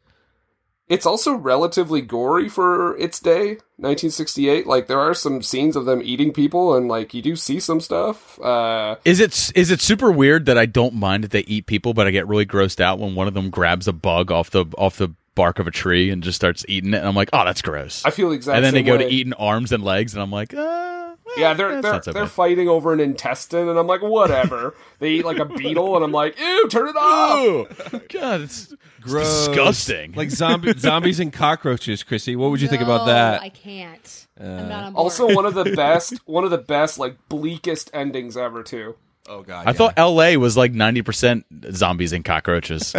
It's 0.89 1.05
also 1.05 1.35
relatively 1.35 2.01
gory 2.01 2.49
for 2.49 2.97
its 2.97 3.19
day, 3.19 3.59
1968. 3.77 4.65
Like 4.65 4.87
there 4.87 4.99
are 4.99 5.13
some 5.13 5.43
scenes 5.43 5.75
of 5.75 5.85
them 5.85 6.01
eating 6.03 6.33
people, 6.33 6.75
and 6.75 6.87
like 6.87 7.13
you 7.13 7.21
do 7.21 7.35
see 7.35 7.59
some 7.59 7.79
stuff. 7.79 8.41
Uh, 8.41 8.95
Is 9.05 9.19
it 9.19 9.51
is 9.55 9.69
it 9.69 9.81
super 9.81 10.11
weird 10.11 10.47
that 10.47 10.57
I 10.57 10.65
don't 10.65 10.95
mind 10.95 11.23
that 11.23 11.31
they 11.31 11.41
eat 11.41 11.67
people, 11.67 11.93
but 11.93 12.07
I 12.07 12.11
get 12.11 12.27
really 12.27 12.47
grossed 12.47 12.81
out 12.81 12.97
when 12.97 13.13
one 13.13 13.27
of 13.27 13.35
them 13.35 13.51
grabs 13.51 13.87
a 13.87 13.93
bug 13.93 14.31
off 14.31 14.49
the 14.49 14.65
off 14.79 14.97
the 14.97 15.13
bark 15.35 15.59
of 15.59 15.67
a 15.67 15.71
tree 15.71 16.09
and 16.09 16.21
just 16.23 16.35
starts 16.35 16.65
eating 16.67 16.93
it, 16.93 16.97
and 16.97 17.07
I'm 17.07 17.15
like, 17.15 17.29
oh, 17.33 17.45
that's 17.45 17.61
gross. 17.61 18.03
I 18.03 18.09
feel 18.09 18.31
exactly 18.31 18.57
and 18.57 18.65
then 18.65 18.73
they 18.73 18.83
go 18.83 18.97
way. 18.97 19.07
to 19.07 19.13
eating 19.13 19.33
arms 19.33 19.71
and 19.71 19.83
legs, 19.83 20.13
and 20.13 20.23
I'm 20.23 20.31
like, 20.31 20.53
uh, 20.53 20.99
Yeah, 21.39 21.53
they're 21.53 21.81
they're 21.81 22.01
so 22.01 22.11
they're 22.11 22.27
fighting 22.27 22.67
over 22.67 22.93
an 22.93 22.99
intestine, 22.99 23.67
and 23.69 23.77
I'm 23.79 23.87
like, 23.87 24.01
whatever. 24.01 24.75
they 24.99 25.11
eat 25.11 25.25
like 25.25 25.39
a 25.39 25.45
beetle, 25.45 25.95
and 25.95 26.03
I'm 26.03 26.11
like, 26.11 26.39
ew, 26.39 26.67
turn 26.69 26.89
it 26.89 26.95
off. 26.95 27.93
Ew. 27.93 28.01
God, 28.09 28.41
it's 28.41 28.73
Gross. 29.01 29.47
disgusting. 29.47 30.13
Like 30.13 30.29
zombie, 30.29 30.73
zombies 30.77 31.19
and 31.19 31.31
cockroaches, 31.33 32.03
Chrissy. 32.03 32.35
What 32.35 32.51
would 32.51 32.61
you 32.61 32.67
think 32.67 32.81
about 32.81 33.05
that? 33.07 33.41
I 33.41 33.49
can't. 33.49 34.27
Uh, 34.39 34.43
I'm 34.43 34.69
not 34.69 34.83
on 34.85 34.93
board. 34.93 35.03
Also, 35.03 35.33
one 35.33 35.45
of 35.45 35.53
the 35.53 35.65
best, 35.75 36.13
one 36.25 36.43
of 36.43 36.51
the 36.51 36.57
best, 36.57 36.99
like 36.99 37.17
bleakest 37.29 37.89
endings 37.93 38.37
ever, 38.37 38.63
too. 38.63 38.95
oh 39.27 39.41
god, 39.43 39.67
I 39.67 39.73
thought 39.73 39.93
L.A. 39.97 40.37
was 40.37 40.55
like 40.57 40.73
90 40.73 41.01
percent 41.01 41.45
zombies 41.71 42.13
and 42.13 42.23
cockroaches. 42.23 42.95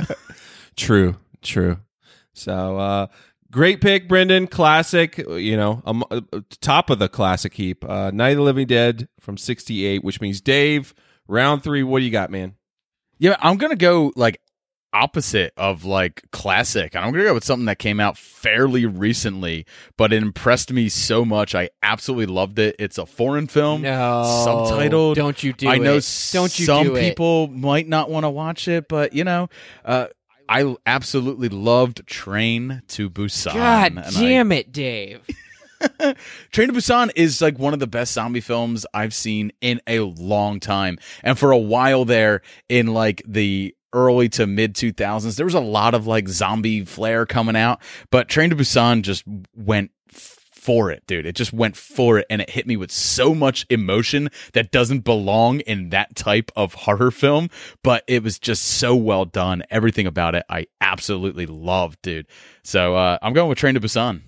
True, 0.76 1.16
true. 1.42 1.78
So, 2.32 2.78
uh, 2.78 3.06
great 3.50 3.80
pick, 3.80 4.08
Brendan. 4.08 4.46
Classic, 4.46 5.18
you 5.18 5.56
know, 5.56 5.82
um, 5.84 6.04
uh, 6.10 6.20
top 6.60 6.90
of 6.90 6.98
the 6.98 7.08
classic 7.08 7.54
heap. 7.54 7.84
Uh, 7.88 8.10
Night 8.10 8.30
of 8.30 8.36
the 8.38 8.42
Living 8.42 8.66
Dead 8.66 9.08
from 9.20 9.36
68, 9.36 10.02
which 10.04 10.20
means 10.20 10.40
Dave, 10.40 10.94
round 11.28 11.62
three. 11.62 11.82
What 11.82 12.00
do 12.00 12.04
you 12.04 12.10
got, 12.10 12.30
man? 12.30 12.54
yeah, 13.18 13.36
I'm 13.40 13.58
gonna 13.58 13.76
go 13.76 14.12
like 14.16 14.40
opposite 14.92 15.52
of 15.56 15.84
like 15.84 16.24
classic. 16.32 16.96
I'm 16.96 17.12
gonna 17.12 17.24
go 17.24 17.34
with 17.34 17.44
something 17.44 17.66
that 17.66 17.78
came 17.78 18.00
out 18.00 18.16
fairly 18.16 18.86
recently, 18.86 19.66
but 19.98 20.12
it 20.12 20.22
impressed 20.22 20.72
me 20.72 20.88
so 20.88 21.24
much. 21.24 21.54
I 21.54 21.68
absolutely 21.82 22.26
loved 22.34 22.58
it. 22.58 22.76
It's 22.78 22.96
a 22.98 23.04
foreign 23.06 23.46
film, 23.46 23.82
No, 23.82 24.24
subtitled. 24.46 25.16
Don't 25.16 25.42
you 25.42 25.52
do 25.52 25.68
it? 25.68 25.70
I 25.70 25.76
know 25.78 25.96
it. 25.96 26.30
Don't 26.32 26.58
you 26.58 26.64
some 26.64 26.86
do 26.86 26.96
it. 26.96 27.00
people 27.00 27.48
might 27.48 27.86
not 27.88 28.10
want 28.10 28.24
to 28.24 28.30
watch 28.30 28.68
it, 28.68 28.88
but 28.88 29.12
you 29.12 29.22
know, 29.24 29.48
uh, 29.84 30.06
I 30.50 30.74
absolutely 30.84 31.48
loved 31.48 32.06
Train 32.06 32.82
to 32.88 33.08
Busan. 33.08 33.54
God 33.54 33.92
and 33.92 34.00
I- 34.00 34.10
damn 34.10 34.50
it, 34.50 34.72
Dave. 34.72 35.20
Train 36.50 36.68
to 36.68 36.74
Busan 36.74 37.10
is 37.14 37.40
like 37.40 37.58
one 37.58 37.72
of 37.72 37.78
the 37.78 37.86
best 37.86 38.12
zombie 38.12 38.40
films 38.40 38.84
I've 38.92 39.14
seen 39.14 39.52
in 39.60 39.80
a 39.86 40.00
long 40.00 40.58
time. 40.60 40.98
And 41.22 41.38
for 41.38 41.52
a 41.52 41.58
while 41.58 42.04
there 42.04 42.42
in 42.68 42.88
like 42.88 43.22
the 43.26 43.74
early 43.92 44.28
to 44.30 44.46
mid 44.46 44.74
2000s, 44.74 45.36
there 45.36 45.46
was 45.46 45.54
a 45.54 45.60
lot 45.60 45.94
of 45.94 46.06
like 46.06 46.28
zombie 46.28 46.84
flair 46.84 47.26
coming 47.26 47.56
out, 47.56 47.80
but 48.10 48.28
Train 48.28 48.50
to 48.50 48.56
Busan 48.56 49.02
just 49.02 49.24
went 49.54 49.90
for 50.60 50.90
it, 50.90 51.06
dude. 51.06 51.26
It 51.26 51.34
just 51.34 51.52
went 51.52 51.76
for 51.76 52.18
it 52.18 52.26
and 52.28 52.40
it 52.42 52.50
hit 52.50 52.66
me 52.66 52.76
with 52.76 52.92
so 52.92 53.34
much 53.34 53.66
emotion 53.70 54.28
that 54.52 54.70
doesn't 54.70 55.00
belong 55.00 55.60
in 55.60 55.88
that 55.90 56.14
type 56.14 56.50
of 56.54 56.74
horror 56.74 57.10
film, 57.10 57.48
but 57.82 58.04
it 58.06 58.22
was 58.22 58.38
just 58.38 58.62
so 58.62 58.94
well 58.94 59.24
done. 59.24 59.62
Everything 59.70 60.06
about 60.06 60.34
it 60.34 60.44
I 60.50 60.66
absolutely 60.80 61.46
loved, 61.46 62.02
dude. 62.02 62.26
So, 62.62 62.94
uh, 62.96 63.18
I'm 63.22 63.32
going 63.32 63.48
with 63.48 63.58
Train 63.58 63.74
to 63.74 63.80
Busan. 63.80 64.22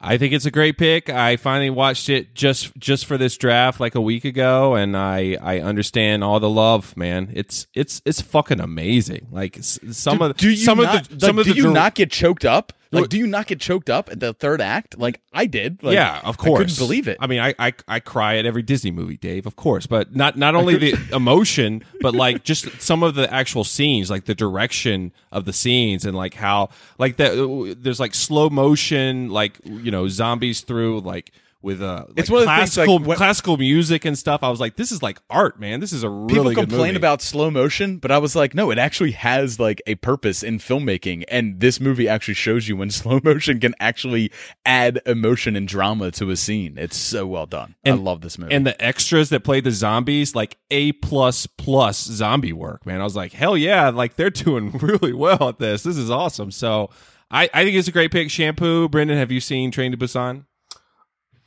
I 0.00 0.16
think 0.16 0.32
it's 0.32 0.46
a 0.46 0.52
great 0.52 0.78
pick. 0.78 1.10
I 1.10 1.34
finally 1.36 1.70
watched 1.70 2.08
it 2.08 2.32
just 2.32 2.76
just 2.76 3.04
for 3.04 3.18
this 3.18 3.36
draft 3.36 3.80
like 3.80 3.96
a 3.96 4.00
week 4.00 4.24
ago, 4.24 4.76
and 4.76 4.96
I 4.96 5.36
I 5.40 5.58
understand 5.58 6.22
all 6.22 6.38
the 6.38 6.48
love, 6.48 6.96
man. 6.96 7.32
It's 7.34 7.66
it's 7.74 8.00
it's 8.04 8.20
fucking 8.20 8.60
amazing. 8.60 9.26
Like 9.32 9.58
some 9.60 10.18
Do- 10.18 10.24
of 10.26 10.36
do 10.36 10.50
you 10.50 10.56
some 10.56 10.78
not, 10.78 11.10
of 11.10 11.18
the 11.18 11.26
some 11.26 11.36
like, 11.36 11.40
of 11.40 11.46
do 11.46 11.52
the 11.52 11.56
you 11.56 11.62
dir- 11.64 11.72
not 11.72 11.94
get 11.96 12.12
choked 12.12 12.44
up? 12.44 12.72
Like, 12.90 13.08
do 13.08 13.18
you 13.18 13.26
not 13.26 13.46
get 13.46 13.60
choked 13.60 13.90
up 13.90 14.10
at 14.10 14.20
the 14.20 14.32
third 14.32 14.60
act? 14.60 14.98
Like 14.98 15.20
I 15.32 15.46
did. 15.46 15.82
Like, 15.82 15.94
yeah, 15.94 16.20
of 16.24 16.38
course. 16.38 16.60
I 16.60 16.64
couldn't 16.64 16.78
believe 16.78 17.08
it. 17.08 17.18
I 17.20 17.26
mean, 17.26 17.40
I, 17.40 17.54
I 17.58 17.72
I 17.86 18.00
cry 18.00 18.36
at 18.36 18.46
every 18.46 18.62
Disney 18.62 18.90
movie, 18.90 19.16
Dave. 19.16 19.46
Of 19.46 19.56
course, 19.56 19.86
but 19.86 20.14
not 20.14 20.36
not 20.36 20.54
only 20.54 20.76
the 20.76 20.94
emotion, 21.12 21.84
but 22.00 22.14
like 22.14 22.44
just 22.44 22.80
some 22.80 23.02
of 23.02 23.14
the 23.14 23.32
actual 23.32 23.64
scenes, 23.64 24.10
like 24.10 24.24
the 24.24 24.34
direction 24.34 25.12
of 25.30 25.44
the 25.44 25.52
scenes, 25.52 26.04
and 26.04 26.16
like 26.16 26.34
how 26.34 26.70
like 26.98 27.16
that. 27.16 27.76
There's 27.78 28.00
like 28.00 28.14
slow 28.14 28.48
motion, 28.50 29.28
like 29.30 29.58
you 29.64 29.90
know, 29.90 30.08
zombies 30.08 30.62
through 30.62 31.00
like 31.00 31.32
with 31.60 31.82
uh 31.82 32.04
like 32.08 32.18
It's 32.18 32.30
one 32.30 32.42
of 32.42 32.46
the 32.46 32.54
things, 32.56 32.76
like, 32.76 32.86
classical 32.86 32.98
when- 33.00 33.16
classical 33.16 33.56
music 33.56 34.04
and 34.04 34.16
stuff. 34.16 34.42
I 34.42 34.48
was 34.48 34.60
like, 34.60 34.76
this 34.76 34.92
is 34.92 35.02
like 35.02 35.18
art, 35.28 35.58
man. 35.58 35.80
This 35.80 35.92
is 35.92 36.02
a 36.04 36.08
really 36.08 36.54
People 36.54 36.66
complain 36.66 36.94
about 36.96 37.20
slow 37.20 37.50
motion, 37.50 37.98
but 37.98 38.10
I 38.12 38.18
was 38.18 38.36
like, 38.36 38.54
no, 38.54 38.70
it 38.70 38.78
actually 38.78 39.10
has 39.12 39.58
like 39.58 39.82
a 39.86 39.96
purpose 39.96 40.42
in 40.42 40.58
filmmaking, 40.58 41.24
and 41.28 41.58
this 41.60 41.80
movie 41.80 42.08
actually 42.08 42.34
shows 42.34 42.68
you 42.68 42.76
when 42.76 42.90
slow 42.92 43.20
motion 43.24 43.58
can 43.58 43.74
actually 43.80 44.30
add 44.64 45.00
emotion 45.06 45.56
and 45.56 45.66
drama 45.66 46.10
to 46.12 46.30
a 46.30 46.36
scene. 46.36 46.78
It's 46.78 46.96
so 46.96 47.26
well 47.26 47.46
done. 47.46 47.74
I 47.84 47.90
love 47.90 48.20
this 48.20 48.38
movie. 48.38 48.54
And 48.54 48.66
the 48.66 48.80
extras 48.84 49.30
that 49.30 49.40
played 49.44 49.64
the 49.64 49.70
zombies, 49.72 50.34
like 50.34 50.58
A 50.70 50.92
plus 50.92 51.46
plus 51.46 51.98
zombie 52.04 52.52
work, 52.52 52.86
man. 52.86 53.00
I 53.00 53.04
was 53.04 53.16
like, 53.16 53.32
hell 53.32 53.56
yeah, 53.56 53.88
like 53.88 54.14
they're 54.16 54.30
doing 54.46 54.70
really 54.78 55.12
well 55.12 55.48
at 55.48 55.58
this. 55.58 55.82
This 55.82 55.96
is 55.96 56.10
awesome. 56.10 56.50
So 56.50 56.90
I, 57.30 57.50
I 57.52 57.64
think 57.64 57.76
it's 57.76 57.88
a 57.88 57.92
great 57.92 58.10
pick. 58.12 58.30
Shampoo, 58.30 58.88
Brendan, 58.88 59.18
have 59.18 59.30
you 59.32 59.40
seen 59.40 59.70
Train 59.70 59.90
to 59.92 59.98
Busan? 59.98 60.44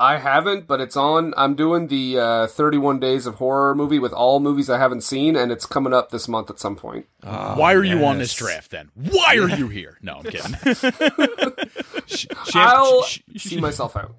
I 0.01 0.17
haven't, 0.17 0.65
but 0.65 0.81
it's 0.81 0.97
on. 0.97 1.33
I'm 1.37 1.53
doing 1.55 1.87
the 1.87 2.17
uh, 2.19 2.47
31 2.47 2.99
Days 2.99 3.27
of 3.27 3.35
Horror 3.35 3.75
movie 3.75 3.99
with 3.99 4.11
all 4.13 4.39
movies 4.39 4.67
I 4.69 4.79
haven't 4.79 5.01
seen, 5.01 5.35
and 5.35 5.51
it's 5.51 5.67
coming 5.67 5.93
up 5.93 6.09
this 6.09 6.27
month 6.27 6.49
at 6.49 6.57
some 6.59 6.75
point. 6.75 7.05
Why 7.21 7.73
are 7.73 7.83
you 7.83 8.03
on 8.03 8.17
this 8.17 8.33
draft 8.33 8.71
then? 8.71 8.89
Why 8.95 9.37
are 9.37 9.49
you 9.49 9.67
here? 9.67 9.99
No, 10.01 10.15
I'm 10.15 10.23
kidding. 10.23 10.55
I'll 12.55 13.03
see 13.37 13.59
myself 13.59 13.95
out. 13.95 14.15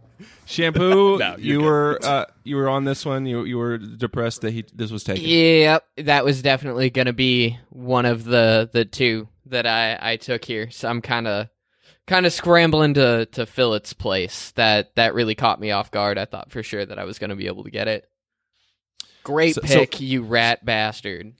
Shampoo, 0.47 1.19
No, 1.19 1.37
you're 1.37 1.39
you 1.39 1.59
good. 1.59 1.65
were 1.67 1.99
uh, 2.03 2.25
you 2.45 2.57
were 2.57 2.69
on 2.69 2.85
this 2.85 3.05
one. 3.05 3.27
You 3.27 3.45
you 3.45 3.59
were 3.59 3.79
depressed 3.79 4.43
that 4.43 4.53
he 4.53 4.65
this 4.75 4.91
was 4.91 5.05
taken. 5.05 5.25
Yep, 5.25 5.85
that 5.99 6.25
was 6.25 6.43
definitely 6.43 6.91
going 6.91 7.07
to 7.07 7.13
be 7.13 7.59
one 7.71 8.07
of 8.07 8.25
the 8.25 8.69
the 8.73 8.85
two 8.85 9.29
that 9.47 9.67
I 9.67 9.99
I 10.01 10.17
took 10.17 10.45
here. 10.45 10.71
So 10.71 10.89
I'm 10.89 11.01
kind 11.01 11.27
of 11.27 11.49
kind 12.07 12.27
of 12.27 12.33
scrambling 12.33 12.95
to 12.95 13.27
to 13.27 13.47
fill 13.47 13.75
its 13.75 13.93
place. 13.93 14.51
That 14.53 14.95
that 14.97 15.15
really 15.15 15.35
caught 15.35 15.61
me 15.61 15.71
off 15.71 15.91
guard. 15.91 16.19
I 16.19 16.25
thought 16.25 16.51
for 16.51 16.63
sure 16.63 16.85
that 16.85 16.99
I 16.99 17.05
was 17.05 17.19
going 17.19 17.31
to 17.31 17.37
be 17.37 17.47
able 17.47 17.65
to 17.65 17.71
get 17.71 17.89
it. 17.89 18.09
Great 19.25 19.55
So- 19.55 19.61
so- 19.63 19.79
pick, 19.81 20.01
you 20.01 20.23
rat 20.23 20.65
bastard. 20.65 21.35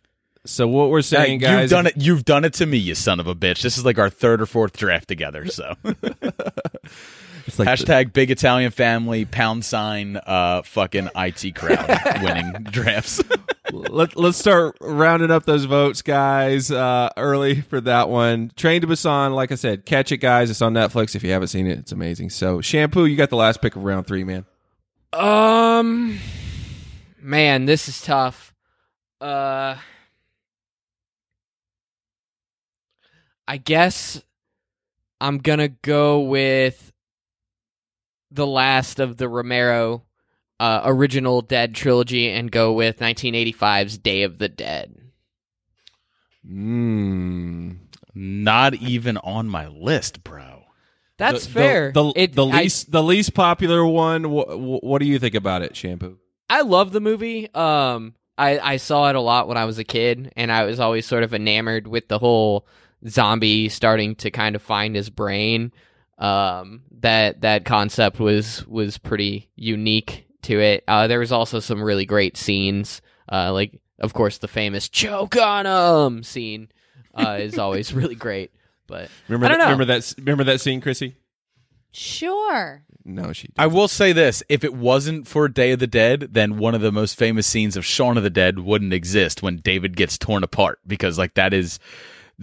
So 0.45 0.67
what 0.67 0.91
we're 0.91 1.03
saying, 1.03 1.39
Hey, 1.39 1.47
guys, 1.47 1.61
you've 1.63 1.71
done 1.71 1.87
it. 1.87 1.93
You've 1.97 2.25
done 2.25 2.45
it 2.45 2.55
to 2.55 2.67
me, 2.67 2.77
you 2.77 2.97
son 2.97 3.21
of 3.21 3.29
a 3.29 3.35
bitch. 3.35 3.63
This 3.63 3.79
is 3.79 3.85
like 3.85 3.99
our 3.99 4.11
third 4.11 4.43
or 4.43 4.47
fourth 4.47 4.77
draft 4.77 5.07
together. 5.07 5.47
So 5.47 5.75
It's 7.47 7.59
like 7.59 7.67
the- 7.67 7.85
hashtag 7.85 8.13
big 8.13 8.31
Italian 8.31 8.71
family 8.71 9.25
pound 9.25 9.65
sign 9.65 10.17
uh 10.27 10.63
fucking 10.63 11.09
it 11.15 11.55
crowd 11.55 11.89
winning 12.23 12.53
drafts. 12.65 13.21
Let, 13.73 14.17
let's 14.17 14.37
start 14.37 14.77
rounding 14.83 15.31
up 15.31 15.47
those 15.47 15.65
votes, 15.65 16.03
guys, 16.03 16.71
uh, 16.71 17.09
early 17.17 17.63
for 17.63 17.81
that 17.81 18.11
one. 18.11 18.53
Train 18.55 18.83
to 18.83 18.87
Busan, 18.87 19.35
like 19.35 19.51
I 19.51 19.55
said, 19.55 19.87
catch 19.87 20.13
it, 20.13 20.19
guys. 20.19 20.51
It's 20.51 20.61
on 20.61 20.75
Netflix. 20.75 21.15
If 21.15 21.25
you 21.25 21.31
haven't 21.31 21.49
seen 21.49 21.67
it, 21.67 21.79
it's 21.79 21.93
amazing. 21.93 22.29
So, 22.31 22.61
Shampoo, 22.61 23.07
you 23.07 23.17
got 23.17 23.31
the 23.31 23.37
last 23.37 23.63
pick 23.63 23.75
of 23.75 23.83
round 23.85 24.07
three, 24.07 24.25
man. 24.25 24.45
Um, 25.15 26.19
man, 27.19 27.65
this 27.65 27.89
is 27.89 28.03
tough. 28.03 28.53
Uh, 29.23 29.77
I 33.49 33.57
guess 33.57 34.23
I'm 35.21 35.39
gonna 35.39 35.69
go 35.69 36.21
with 36.21 36.92
the 38.35 38.47
last 38.47 38.99
of 39.01 39.17
the 39.17 39.29
Romero 39.29 40.05
uh, 40.61 40.83
original 40.85 41.41
Dead 41.43 41.75
trilogy 41.75 42.29
and 42.31 42.51
go 42.51 42.73
with 42.73 42.99
1985's 43.01 43.99
Day 43.99 44.23
of 44.23 44.39
the 44.39 44.49
Dead. 44.49 44.97
Mm. 46.49 47.79
Not 48.15 48.75
even 48.75 49.17
on 49.19 49.49
my 49.49 49.69
list, 49.69 50.23
bro. 50.25 50.65
That's 51.19 51.47
The- 51.47 51.53
fair. 51.53 51.93
The, 51.93 52.13
the, 52.13 52.21
It- 52.21 52.35
the 52.35 52.47
I- 52.47 52.63
least 52.63 52.91
the 52.91 53.03
least 53.03 53.35
popular 53.35 53.85
one. 53.85 54.31
What, 54.31 54.59
what 54.59 55.01
do 55.01 55.07
you 55.07 55.19
think 55.19 55.35
about 55.35 55.63
it, 55.63 55.77
Shampoo? 55.77 56.19
I 56.51 56.63
love 56.63 56.93
the 56.93 57.01
movie. 57.01 57.53
Um, 57.55 58.15
I 58.37 58.59
I 58.59 58.77
saw 58.77 59.09
it 59.09 59.17
a 59.17 59.21
lot 59.21 59.49
when 59.49 59.57
I 59.57 59.65
was 59.65 59.79
a 59.79 59.85
kid, 59.85 60.33
and 60.37 60.51
I 60.53 60.65
was 60.65 60.81
always 60.81 61.07
sort 61.07 61.23
of 61.23 61.33
enamored 61.33 61.87
with 61.87 62.09
the 62.09 62.19
whole 62.19 62.67
zombie 63.09 63.69
starting 63.69 64.15
to 64.17 64.31
kind 64.31 64.55
of 64.57 64.63
find 64.63 64.95
his 64.95 65.11
brain. 65.11 65.73
Um, 66.23 66.83
that 67.01 67.41
that 67.41 67.65
concept 67.65 68.21
was 68.21 68.65
was 68.67 68.97
pretty 68.99 69.51
unique 69.57 70.27
to 70.43 70.61
it. 70.61 70.85
Uh, 70.87 71.07
there 71.09 71.19
was 71.19 71.33
also 71.33 71.59
some 71.61 71.83
really 71.83 72.07
great 72.07 72.37
scenes. 72.37 73.03
Uh, 73.31 73.53
like 73.53 73.81
of 73.99 74.15
course 74.15 74.39
the 74.39 74.49
famous 74.49 74.89
choke 74.89 75.37
on 75.37 75.67
him 75.67 76.23
scene 76.23 76.69
uh, 77.15 77.39
is 77.41 77.59
always 77.59 77.93
really 77.95 78.15
great. 78.15 78.53
But 78.87 79.11
Remember 79.29 79.47
I 79.47 79.49
don't 79.49 79.59
that, 79.59 79.65
know. 79.65 79.71
remember 79.73 79.85
that 79.87 80.15
remember 80.19 80.45
that 80.45 80.61
scene, 80.61 80.81
Chrissy? 80.81 81.17
Sure. 81.93 82.85
No, 83.05 83.33
she. 83.33 83.49
I 83.59 83.67
will 83.67 83.89
say 83.89 84.13
this: 84.13 84.43
if 84.49 84.65
it 84.65 84.75
wasn't 84.75 85.27
for 85.27 85.49
Day 85.49 85.73
of 85.73 85.81
the 85.81 85.87
Dead, 85.87 86.29
then 86.33 86.57
one 86.59 86.75
of 86.75 86.81
the 86.81 86.93
most 86.93 87.19
famous 87.19 87.47
scenes 87.47 87.77
of 87.77 87.85
Shaun 87.85 88.17
of 88.17 88.23
the 88.23 88.31
Dead 88.31 88.61
wouldn't 88.61 88.93
exist 88.93 89.43
when 89.43 89.57
David 89.57 89.97
gets 89.97 90.17
torn 90.17 90.43
apart 90.45 90.79
because, 90.87 91.19
like, 91.19 91.35
that 91.35 91.53
is, 91.53 91.79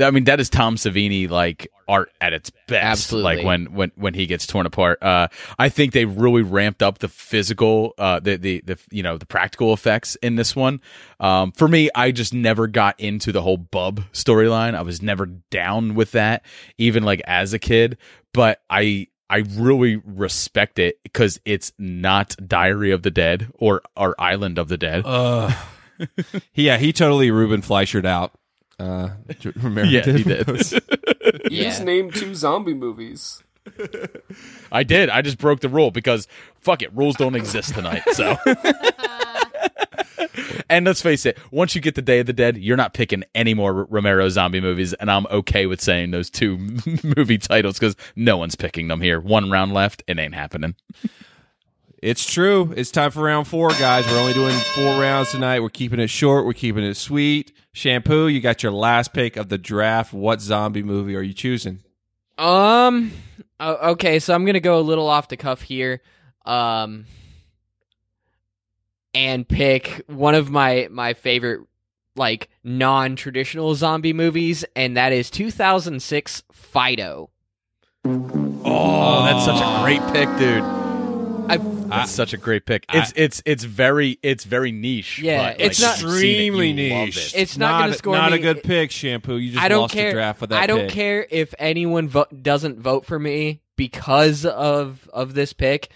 I 0.02 0.12
mean, 0.12 0.26
that 0.26 0.40
is 0.40 0.50
Tom 0.50 0.76
Savini 0.76 1.30
like 1.30 1.72
art 1.88 2.12
at 2.22 2.34
its 2.34 2.52
best. 2.68 2.84
Absolutely. 2.84 3.36
like 3.38 3.46
when 3.46 3.66
when 3.74 3.92
when 3.96 4.14
he 4.14 4.26
gets 4.26 4.46
torn 4.46 4.66
apart. 4.66 5.02
Uh, 5.02 5.28
I 5.58 5.70
think 5.70 5.94
they 5.94 6.06
really 6.06 6.42
ramped 6.42 6.84
up 6.84 7.00
the 7.00 7.08
physical, 7.08 7.94
uh, 7.98 8.20
the 8.20 8.38
the 8.38 8.62
the 8.66 8.78
you 8.92 9.04
know 9.04 9.18
the 9.18 9.26
practical 9.26 9.74
effects 9.74 10.16
in 10.18 10.36
this 10.36 10.56
one. 10.56 10.82
Um, 11.20 11.52
for 11.52 11.68
me, 11.68 11.90
I 11.96 12.12
just 12.12 12.34
never 12.34 12.68
got 12.68 13.00
into 13.00 13.32
the 13.32 13.42
whole 13.42 13.58
Bub 13.58 14.02
storyline. 14.14 14.76
I 14.76 14.82
was 14.82 15.02
never 15.02 15.26
down 15.26 15.96
with 15.96 16.12
that, 16.12 16.46
even 16.78 17.04
like 17.04 17.22
as 17.26 17.54
a 17.54 17.60
kid. 17.60 17.98
But 18.34 18.62
I 18.70 19.08
I 19.30 19.44
really 19.52 19.98
respect 19.98 20.80
it 20.80 21.02
because 21.04 21.40
it's 21.46 21.72
not 21.78 22.36
Diary 22.46 22.92
of 22.92 23.04
the 23.04 23.12
Dead 23.12 23.52
or 23.60 23.82
or 23.96 24.16
Island 24.20 24.58
of 24.58 24.70
the 24.70 24.78
Dead. 24.78 25.04
Uh, 25.06 25.52
yeah, 26.54 26.78
he 26.78 26.92
totally 26.92 27.30
Ruben 27.30 27.62
Fleischered 27.62 28.06
out. 28.06 28.32
Uh, 28.80 29.10
Romero 29.56 29.86
Yeah, 29.88 30.04
he 30.06 30.24
did. 30.24 30.46
did. 30.46 30.84
You 31.52 31.64
just 31.64 31.84
named 31.84 32.16
two 32.16 32.34
zombie 32.34 32.74
movies. 32.74 33.44
I 34.72 34.84
did. 34.84 35.10
I 35.10 35.22
just 35.22 35.38
broke 35.38 35.60
the 35.60 35.70
rule 35.70 35.92
because 35.92 36.28
fuck 36.60 36.82
it, 36.82 36.92
rules 36.96 37.16
don't 37.18 37.36
exist 37.36 37.74
tonight. 37.76 38.02
So. 38.14 38.36
And 40.72 40.86
let's 40.86 41.02
face 41.02 41.26
it, 41.26 41.38
once 41.52 41.74
you 41.74 41.82
get 41.82 41.96
the 41.96 42.02
Day 42.02 42.20
of 42.20 42.28
the 42.28 42.34
Dead, 42.34 42.58
you're 42.58 42.78
not 42.78 42.94
picking 42.94 43.24
any 43.34 43.54
more 43.56 43.86
Romero 43.86 44.30
zombie 44.30 44.62
movies, 44.62 44.94
and 44.94 45.10
I'm 45.10 45.26
okay 45.28 45.66
with 45.66 45.82
saying 45.82 46.12
those 46.12 46.30
two 46.30 46.58
movie 47.18 47.40
titles 47.40 47.80
because 47.80 47.96
no 48.16 48.38
one's 48.38 48.56
picking 48.56 48.88
them 48.88 49.02
here. 49.02 49.20
One 49.20 49.50
round 49.50 49.74
left, 49.74 50.04
it 50.08 50.20
ain't 50.20 50.36
happening. 50.36 50.76
It's 52.04 52.32
true. 52.32 52.72
It's 52.78 52.92
time 52.92 53.10
for 53.12 53.24
round 53.24 53.48
four, 53.48 53.70
guys. 53.72 54.06
We're 54.08 54.20
only 54.20 54.34
doing 54.34 54.56
four 54.76 55.00
rounds 55.02 55.32
tonight. 55.32 55.60
We're 55.62 55.70
keeping 55.70 56.00
it 56.00 56.10
short. 56.10 56.46
We're 56.46 56.54
keeping 56.54 56.84
it 56.84 56.96
sweet. 56.96 57.52
Shampoo, 57.80 58.28
you 58.28 58.42
got 58.42 58.62
your 58.62 58.74
last 58.74 59.14
pick 59.14 59.38
of 59.38 59.48
the 59.48 59.58
draft. 59.58 60.12
What 60.12 60.42
zombie 60.42 60.84
movie 60.84 61.16
are 61.16 61.22
you 61.22 61.34
choosing? 61.34 61.82
Um. 62.38 63.14
Okay, 63.58 64.20
so 64.20 64.36
I'm 64.36 64.46
gonna 64.46 64.60
go 64.60 64.80
a 64.80 64.82
little 64.82 65.08
off 65.08 65.30
the 65.30 65.38
cuff 65.38 65.62
here, 65.62 66.02
um, 66.46 67.06
and 69.14 69.48
pick 69.48 70.04
one 70.08 70.36
of 70.36 70.50
my 70.50 70.90
my 70.92 71.14
favorite 71.14 71.62
like 72.18 72.50
non 72.66 73.16
traditional 73.16 73.74
zombie 73.76 74.12
movies, 74.12 74.66
and 74.76 74.98
that 74.98 75.14
is 75.14 75.30
2006 75.30 76.44
Fido. 76.52 77.30
Oh, 78.06 79.24
that's 79.24 79.46
such 79.46 79.62
a 79.62 79.82
great 79.84 80.02
pick, 80.12 80.28
dude. 80.38 80.64
I, 81.50 81.79
That's 81.90 82.12
such 82.12 82.34
a 82.34 82.38
great 82.38 82.66
pick. 82.66 82.86
It's 82.94 83.12
it's 83.16 83.42
it's 83.46 83.64
very 83.64 84.20
it's 84.24 84.44
very 84.44 84.72
niche. 84.72 85.20
Yeah, 85.20 85.52
but, 85.54 85.62
it's 85.62 85.82
like, 85.82 85.90
not- 85.90 86.02
you've 86.02 86.12
seen 86.20 86.30
it, 86.30 86.32
Extremely 86.48 86.72
you 86.72 86.94
love 86.96 87.06
niche. 87.08 87.34
it. 87.36 87.40
It's 87.42 87.58
not 87.58 87.82
gonna 87.82 87.94
score 87.94 88.16
Not 88.16 88.32
me. 88.32 88.38
a 88.38 88.42
good 88.42 88.64
pick, 88.64 88.92
Shampoo. 88.92 89.36
You 89.38 89.52
just 89.52 89.64
I 89.64 89.68
don't 89.68 89.82
lost 89.82 89.94
care. 89.94 90.10
the 90.10 90.14
draft 90.14 90.42
with 90.42 90.50
that 90.52 90.62
I 90.62 90.68
don't 90.68 90.82
pick. 90.82 90.90
care 90.92 91.28
if 91.30 91.54
anyone 91.60 92.08
vo- 92.08 92.26
doesn't 92.42 92.80
vote 92.80 93.06
for 93.06 93.18
me 93.20 93.62
because 93.76 94.46
of 94.46 95.10
of 95.14 95.34
this 95.34 95.54
pick. 95.54 95.90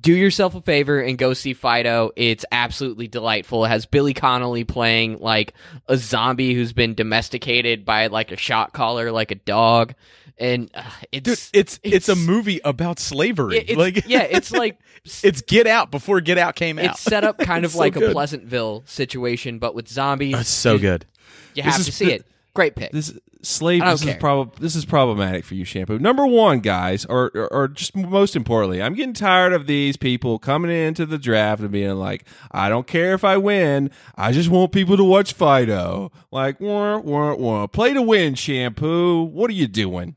Do 0.00 0.12
yourself 0.12 0.54
a 0.56 0.60
favor 0.60 1.00
and 1.00 1.16
go 1.16 1.34
see 1.34 1.54
Fido. 1.54 2.10
It's 2.16 2.44
absolutely 2.50 3.06
delightful. 3.06 3.64
It 3.64 3.68
has 3.68 3.86
Billy 3.86 4.12
Connolly 4.12 4.64
playing 4.64 5.18
like 5.20 5.54
a 5.88 5.96
zombie 5.96 6.52
who's 6.52 6.72
been 6.72 6.94
domesticated 6.94 7.84
by 7.84 8.08
like 8.08 8.32
a 8.32 8.36
shot 8.36 8.72
caller, 8.72 9.12
like 9.12 9.30
a 9.30 9.36
dog, 9.36 9.94
and 10.38 10.70
uh, 10.74 10.82
it's 11.12 11.50
Dude, 11.50 11.60
it's, 11.60 11.80
it's 11.82 12.08
a 12.08 12.16
movie 12.16 12.60
about 12.64 12.98
slavery. 12.98 13.58
it- 13.58 13.70
it's- 13.70 13.76
like 13.78 14.04
yeah, 14.08 14.22
it's 14.22 14.50
like 14.62 14.78
it's 15.22 15.42
Get 15.42 15.66
Out 15.66 15.90
before 15.90 16.20
Get 16.20 16.38
Out 16.38 16.54
came 16.56 16.78
out. 16.78 16.86
it's 16.86 17.00
set 17.00 17.24
up 17.24 17.38
kind 17.38 17.64
of 17.66 17.72
so 17.72 17.78
like 17.78 17.96
a. 17.96 18.10
Pleasantville 18.12 18.82
situation, 18.86 19.58
but 19.58 19.74
with 19.74 19.88
zombies. 19.88 20.38
It's 20.38 20.48
so 20.48 20.74
You- 20.74 20.78
good. 20.80 21.06
You 21.54 21.62
This 21.62 21.72
have 21.72 21.80
is 21.80 21.86
to 21.86 21.92
see 21.92 22.04
the- 22.06 22.12
it. 22.14 22.26
Great 22.54 22.76
pick. 22.76 22.92
This 22.92 23.12
slave. 23.42 23.82
I 23.82 23.86
don't 23.86 23.94
is 23.94 24.04
care. 24.04 24.14
prob- 24.20 24.56
This 24.60 24.76
is 24.76 24.84
problematic 24.84 25.44
for 25.44 25.56
you, 25.56 25.64
shampoo. 25.64 25.98
Number 25.98 26.24
one, 26.24 26.60
guys, 26.60 27.04
or, 27.04 27.32
or 27.34 27.52
or 27.52 27.66
just 27.66 27.96
most 27.96 28.36
importantly, 28.36 28.80
I'm 28.80 28.94
getting 28.94 29.12
tired 29.12 29.52
of 29.52 29.66
these 29.66 29.96
people 29.96 30.38
coming 30.38 30.70
into 30.70 31.04
the 31.04 31.18
draft 31.18 31.62
and 31.62 31.72
being 31.72 31.96
like, 31.96 32.24
"I 32.52 32.68
don't 32.68 32.86
care 32.86 33.12
if 33.12 33.24
I 33.24 33.38
win. 33.38 33.90
I 34.14 34.30
just 34.30 34.50
want 34.50 34.70
people 34.70 34.96
to 34.96 35.02
watch 35.02 35.32
Fido." 35.32 36.12
Like, 36.30 36.60
wah, 36.60 36.98
wah, 36.98 37.34
wah. 37.34 37.66
play 37.66 37.92
to 37.92 38.02
win, 38.02 38.36
shampoo. 38.36 39.24
What 39.24 39.50
are 39.50 39.54
you 39.54 39.66
doing? 39.66 40.14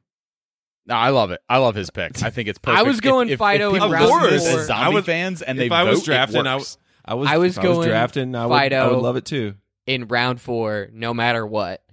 No, 0.88 0.95
I 0.95 1.09
love 1.09 1.31
it. 1.31 1.41
I 1.49 1.57
love 1.57 1.75
his 1.75 1.89
pick. 1.89 2.23
I 2.23 2.29
think 2.29 2.47
it's 2.47 2.57
perfect. 2.59 2.79
I 2.85 2.88
was 2.88 3.01
going 3.01 3.27
Fido 3.35 3.75
if, 3.75 3.81
in 3.81 3.83
if 3.88 3.91
round 3.91 4.05
people 4.05 4.21
listen 4.21 4.51
four. 4.53 4.59
as 4.61 4.67
zombie 4.67 4.83
I 4.85 4.89
would- 4.89 5.05
fans 5.05 5.41
and 5.41 5.59
they 5.59 5.69
I 5.69 5.83
was 5.83 5.97
vote, 5.99 6.03
it 6.03 6.05
drafting, 6.05 6.47
I, 6.47 6.55
works. 6.55 6.77
I 7.03 7.13
was. 7.13 7.27
I 7.29 7.38
was 7.38 7.57
if 7.57 7.63
I 7.63 7.67
was 7.67 7.75
going 7.75 7.88
drafting. 7.89 8.35
I 8.35 8.45
would, 8.45 8.73
I 8.73 8.88
would 8.88 8.99
love 8.99 9.15
it 9.17 9.25
too. 9.25 9.55
in 9.85 10.07
round 10.07 10.39
four, 10.41 10.88
no 10.93 11.13
matter 11.13 11.45
what. 11.45 11.83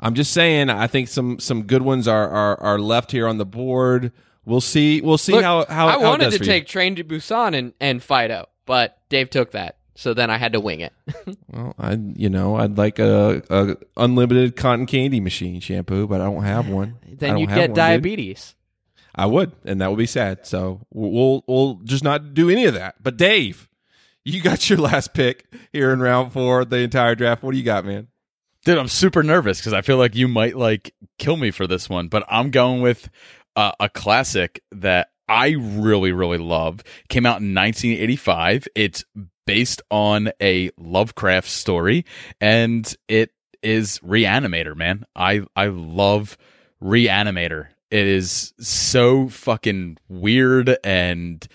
I'm 0.00 0.14
just 0.14 0.32
saying. 0.32 0.70
I 0.70 0.86
think 0.86 1.08
some 1.08 1.38
some 1.38 1.62
good 1.64 1.82
ones 1.82 2.06
are 2.08 2.28
are, 2.28 2.60
are 2.60 2.78
left 2.78 3.12
here 3.12 3.26
on 3.26 3.38
the 3.38 3.46
board. 3.46 4.12
We'll 4.44 4.60
see. 4.60 5.00
We'll 5.00 5.16
see 5.18 5.32
Look, 5.32 5.44
how 5.44 5.64
how 5.66 5.86
I 5.88 5.92
how 5.92 6.00
it 6.00 6.04
wanted 6.04 6.24
does 6.24 6.32
to 6.34 6.38
for 6.40 6.44
you. 6.44 6.50
take 6.50 6.66
Train 6.66 6.96
to 6.96 7.04
Busan 7.04 7.56
and, 7.56 7.72
and 7.80 8.02
Fido, 8.02 8.46
but 8.66 8.98
Dave 9.08 9.30
took 9.30 9.52
that. 9.52 9.78
So 9.96 10.12
then 10.12 10.28
I 10.30 10.38
had 10.38 10.52
to 10.54 10.60
wing 10.60 10.80
it. 10.80 10.92
Well, 11.52 11.74
I 11.78 11.92
you 12.16 12.28
know 12.28 12.56
I'd 12.56 12.76
like 12.76 12.98
a, 12.98 13.40
a 13.48 13.76
unlimited 13.96 14.56
cotton 14.56 14.86
candy 14.86 15.20
machine 15.20 15.60
shampoo, 15.60 16.08
but 16.08 16.20
I 16.20 16.24
don't 16.30 16.42
have 16.42 16.68
one. 16.68 16.96
Then 17.06 17.38
you'd 17.38 17.48
get 17.48 17.58
one, 17.58 17.66
dude. 17.68 17.76
diabetes. 17.76 18.56
I 19.14 19.26
would, 19.26 19.52
and 19.64 19.80
that 19.80 19.90
would 19.90 19.98
be 19.98 20.06
sad. 20.06 20.46
So 20.46 20.80
we'll 20.92 21.44
we'll 21.46 21.74
just 21.84 22.02
not 22.02 22.34
do 22.34 22.50
any 22.50 22.64
of 22.64 22.74
that. 22.74 22.96
But 23.00 23.16
Dave, 23.16 23.68
you 24.24 24.42
got 24.42 24.68
your 24.68 24.80
last 24.80 25.14
pick 25.14 25.46
here 25.72 25.92
in 25.92 26.00
round 26.00 26.32
four, 26.32 26.64
the 26.64 26.78
entire 26.78 27.14
draft. 27.14 27.42
What 27.44 27.52
do 27.52 27.58
you 27.58 27.64
got, 27.64 27.84
man? 27.84 28.08
Dude, 28.64 28.78
I'm 28.78 28.88
super 28.88 29.22
nervous 29.22 29.60
because 29.60 29.74
I 29.74 29.82
feel 29.82 29.98
like 29.98 30.16
you 30.16 30.26
might 30.26 30.56
like 30.56 30.94
kill 31.18 31.36
me 31.36 31.50
for 31.52 31.66
this 31.68 31.88
one, 31.88 32.08
but 32.08 32.24
I'm 32.28 32.50
going 32.50 32.80
with 32.80 33.08
uh, 33.54 33.72
a 33.78 33.88
classic 33.88 34.62
that 34.72 35.10
I 35.28 35.56
really, 35.58 36.12
really 36.12 36.38
love. 36.38 36.82
Came 37.08 37.26
out 37.26 37.40
in 37.40 37.54
1985. 37.54 38.68
It's 38.74 39.04
based 39.46 39.82
on 39.90 40.30
a 40.40 40.70
Lovecraft 40.78 41.48
story, 41.48 42.04
and 42.40 42.94
it 43.08 43.30
is 43.62 43.98
Reanimator. 44.00 44.76
Man, 44.76 45.04
I 45.16 45.42
I 45.56 45.66
love 45.66 46.36
Reanimator. 46.82 47.68
It 47.90 48.06
is 48.06 48.52
so 48.58 49.28
fucking 49.28 49.98
weird 50.08 50.76
and 50.82 51.46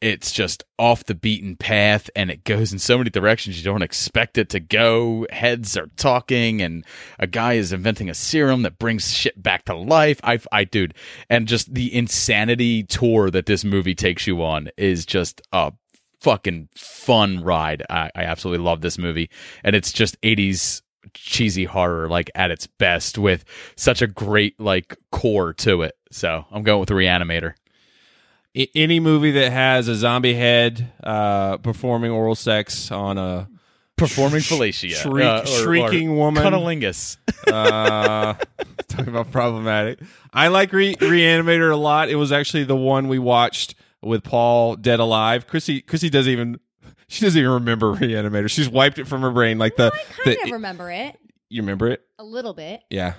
it's 0.00 0.32
just 0.32 0.64
off 0.78 1.04
the 1.04 1.14
beaten 1.14 1.56
path 1.56 2.08
and 2.16 2.30
it 2.30 2.44
goes 2.44 2.72
in 2.72 2.78
so 2.78 2.96
many 2.96 3.10
directions 3.10 3.58
you 3.58 3.64
don't 3.64 3.82
expect 3.82 4.38
it 4.38 4.48
to 4.50 4.60
go. 4.60 5.26
Heads 5.30 5.76
are 5.76 5.90
talking 5.96 6.62
and 6.62 6.84
a 7.18 7.26
guy 7.26 7.54
is 7.54 7.72
inventing 7.72 8.08
a 8.08 8.14
serum 8.14 8.62
that 8.62 8.78
brings 8.78 9.12
shit 9.12 9.40
back 9.42 9.64
to 9.66 9.74
life. 9.76 10.18
I, 10.24 10.40
I, 10.50 10.64
dude, 10.64 10.94
and 11.28 11.46
just 11.46 11.74
the 11.74 11.94
insanity 11.94 12.82
tour 12.82 13.30
that 13.30 13.46
this 13.46 13.64
movie 13.64 13.94
takes 13.94 14.26
you 14.26 14.42
on 14.42 14.70
is 14.78 15.04
just 15.04 15.42
a 15.52 15.72
fucking 16.20 16.68
fun 16.74 17.42
ride. 17.42 17.82
I, 17.90 18.10
I 18.14 18.24
absolutely 18.24 18.64
love 18.64 18.80
this 18.80 18.96
movie 18.96 19.28
and 19.62 19.76
it's 19.76 19.92
just 19.92 20.20
80s 20.22 20.80
cheesy 21.12 21.64
horror 21.64 22.08
like 22.08 22.30
at 22.34 22.50
its 22.50 22.66
best 22.66 23.18
with 23.18 23.44
such 23.76 24.00
a 24.00 24.06
great 24.06 24.58
like 24.58 24.96
core 25.12 25.52
to 25.54 25.82
it. 25.82 25.96
So 26.10 26.46
I'm 26.50 26.62
going 26.62 26.80
with 26.80 26.88
the 26.88 26.94
Reanimator. 26.94 27.54
I- 28.56 28.68
any 28.74 29.00
movie 29.00 29.30
that 29.32 29.52
has 29.52 29.88
a 29.88 29.94
zombie 29.94 30.34
head 30.34 30.92
uh, 31.02 31.56
performing 31.58 32.10
oral 32.10 32.34
sex 32.34 32.90
on 32.90 33.18
a 33.18 33.48
Performing 33.96 34.40
sh- 34.40 34.50
fellatio, 34.52 34.94
shriek- 34.94 35.24
uh, 35.26 35.40
or- 35.42 35.46
shrieking 35.46 36.08
or 36.10 36.14
woman, 36.16 36.42
cunnilingus. 36.42 37.18
uh, 37.46 38.32
talking 38.88 39.08
about 39.08 39.30
problematic. 39.30 40.00
I 40.32 40.48
like 40.48 40.72
Re- 40.72 40.94
Reanimator 40.96 41.70
a 41.70 41.76
lot. 41.76 42.08
It 42.08 42.14
was 42.16 42.32
actually 42.32 42.64
the 42.64 42.76
one 42.76 43.08
we 43.08 43.18
watched 43.18 43.74
with 44.00 44.24
Paul 44.24 44.76
Dead 44.76 45.00
Alive. 45.00 45.46
Chrissy 45.46 45.82
Chrissy 45.82 46.08
doesn't 46.08 46.32
even 46.32 46.58
she 47.08 47.26
doesn't 47.26 47.38
even 47.38 47.52
remember 47.52 47.92
Reanimator. 47.94 48.48
She's 48.48 48.70
wiped 48.70 48.98
it 48.98 49.06
from 49.06 49.20
her 49.20 49.30
brain. 49.30 49.58
Like 49.58 49.76
the, 49.76 49.92
I 49.92 50.24
Kind 50.24 50.36
the 50.38 50.44
of 50.44 50.50
remember 50.52 50.90
it 50.90 51.18
you 51.50 51.60
remember 51.60 51.88
it? 51.88 52.00
a 52.18 52.24
little 52.24 52.54
bit. 52.54 52.80
Yeah. 52.88 53.14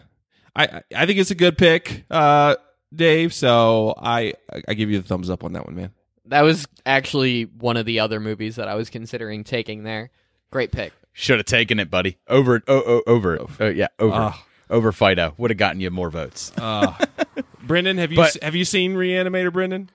I 0.56 0.64
I- 0.64 0.84
I 0.96 1.06
think 1.06 1.20
it's 1.20 1.30
a 1.32 1.36
good 1.36 1.60
pick, 1.60 2.06
uh, 2.10 2.56
Dave. 2.94 3.34
So 3.34 3.94
I 3.98 4.34
I 4.68 4.74
give 4.74 4.90
you 4.90 5.02
the 5.02 5.08
thumbs 5.08 5.30
up 5.30 5.44
on 5.44 5.54
that 5.54 5.66
one, 5.66 5.76
man. 5.76 5.92
That 6.26 6.42
was 6.42 6.68
actually 6.86 7.44
one 7.44 7.78
of 7.78 7.86
the 7.86 8.00
other 8.00 8.20
movies 8.20 8.56
that 8.56 8.68
I 8.68 8.76
was 8.76 8.90
considering 8.90 9.44
taking 9.44 9.84
there. 9.84 10.12
Great 10.52 10.72
pick. 10.72 10.94
Should 11.14 11.40
have 11.40 11.46
taken 11.46 11.80
it, 11.80 11.90
buddy. 11.90 12.18
Over 12.28 12.58
it. 12.58 12.64
Oh, 12.68 12.82
oh, 12.86 13.02
over 13.06 13.36
it. 13.36 13.42
Oh, 13.60 13.68
yeah, 13.70 13.88
over. 14.00 14.14
Ah. 14.16 14.46
Over 14.70 14.94
Fido 14.94 15.34
would 15.38 15.52
have 15.52 15.58
gotten 15.58 15.82
you 15.82 15.92
more 15.92 16.10
votes. 16.10 16.54
Uh, 16.58 16.94
Brendan, 17.64 17.98
have 17.98 18.12
you 18.12 18.16
But- 18.18 18.38
have 18.42 18.56
you 18.56 18.64
seen 18.64 18.94
Reanimator, 18.96 19.52
Brendan? 19.52 19.90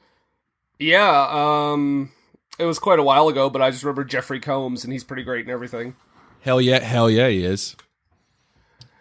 Yeah, 0.78 1.28
um, 1.30 2.12
it 2.59 2.66
was 2.66 2.78
quite 2.78 2.99
a 2.99 3.03
while 3.03 3.28
ago, 3.28 3.49
but 3.49 3.62
I 3.62 3.70
just 3.70 3.82
remember 3.82 4.05
Jeffrey 4.05 4.38
Combs, 4.40 4.84
and 4.84 4.92
he's 4.92 5.05
pretty 5.05 5.22
great 5.22 5.47
and 5.47 5.51
everything. 5.51 5.97
Hell 6.40 6.61
yeah, 6.61 6.80
hell 6.80 7.09
yeah, 7.09 7.28
he 7.28 7.42
is. 7.42 7.74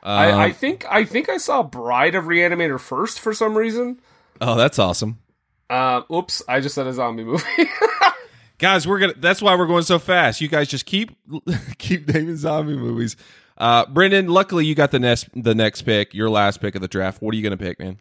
I, 0.06 0.30
I 0.30 0.46
Um, 0.46 0.54
think 0.54 0.86
I 0.90 1.04
think 1.04 1.30
I 1.30 1.38
saw 1.38 1.64
Bride 1.64 2.16
of 2.16 2.26
Reanimator 2.26 2.80
first 2.80 3.20
for 3.20 3.34
some 3.34 3.58
reason. 3.58 4.00
oh, 4.40 4.56
that's 4.56 4.80
awesome. 4.80 5.20
Uh, 5.70 6.02
oops, 6.14 6.44
I 6.48 6.60
just 6.60 6.76
said 6.76 6.86
a 6.88 6.94
zombie 6.94 7.24
movie. 7.24 7.44
guys 8.58 8.88
we're 8.88 9.00
gonna 9.00 9.14
that's 9.18 9.42
why 9.42 9.54
we're 9.56 9.68
going 9.68 9.84
so 9.84 10.00
fast 10.00 10.40
you 10.40 10.48
guys 10.48 10.70
just 10.70 10.86
keep 10.86 11.12
keep 11.78 12.08
naming 12.08 12.38
zombie 12.38 12.78
movies 12.78 13.18
uh 13.58 13.86
brendan 13.88 14.28
luckily 14.28 14.66
you 14.66 14.74
got 14.74 14.92
the 14.92 15.00
next 15.00 15.28
the 15.36 15.54
next 15.54 15.82
pick 15.82 16.14
your 16.14 16.30
last 16.30 16.62
pick 16.62 16.74
of 16.74 16.80
the 16.82 16.88
draft 16.88 17.22
what 17.22 17.34
are 17.34 17.38
you 17.38 17.44
gonna 17.44 17.58
pick 17.58 17.78
man 17.80 18.00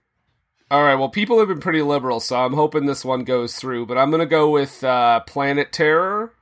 All 0.70 0.82
right, 0.84 0.94
well, 0.94 1.08
people 1.08 1.40
have 1.40 1.48
been 1.48 1.58
pretty 1.60 1.82
liberal, 1.82 2.20
so 2.20 2.36
I'm 2.36 2.54
hoping 2.54 2.86
this 2.86 3.04
one 3.04 3.24
goes 3.24 3.56
through. 3.56 3.86
But 3.86 3.98
I'm 3.98 4.10
gonna 4.12 4.26
go 4.26 4.48
with 4.50 4.82
uh, 4.84 5.20
Planet 5.26 5.72
Terror. 5.72 6.32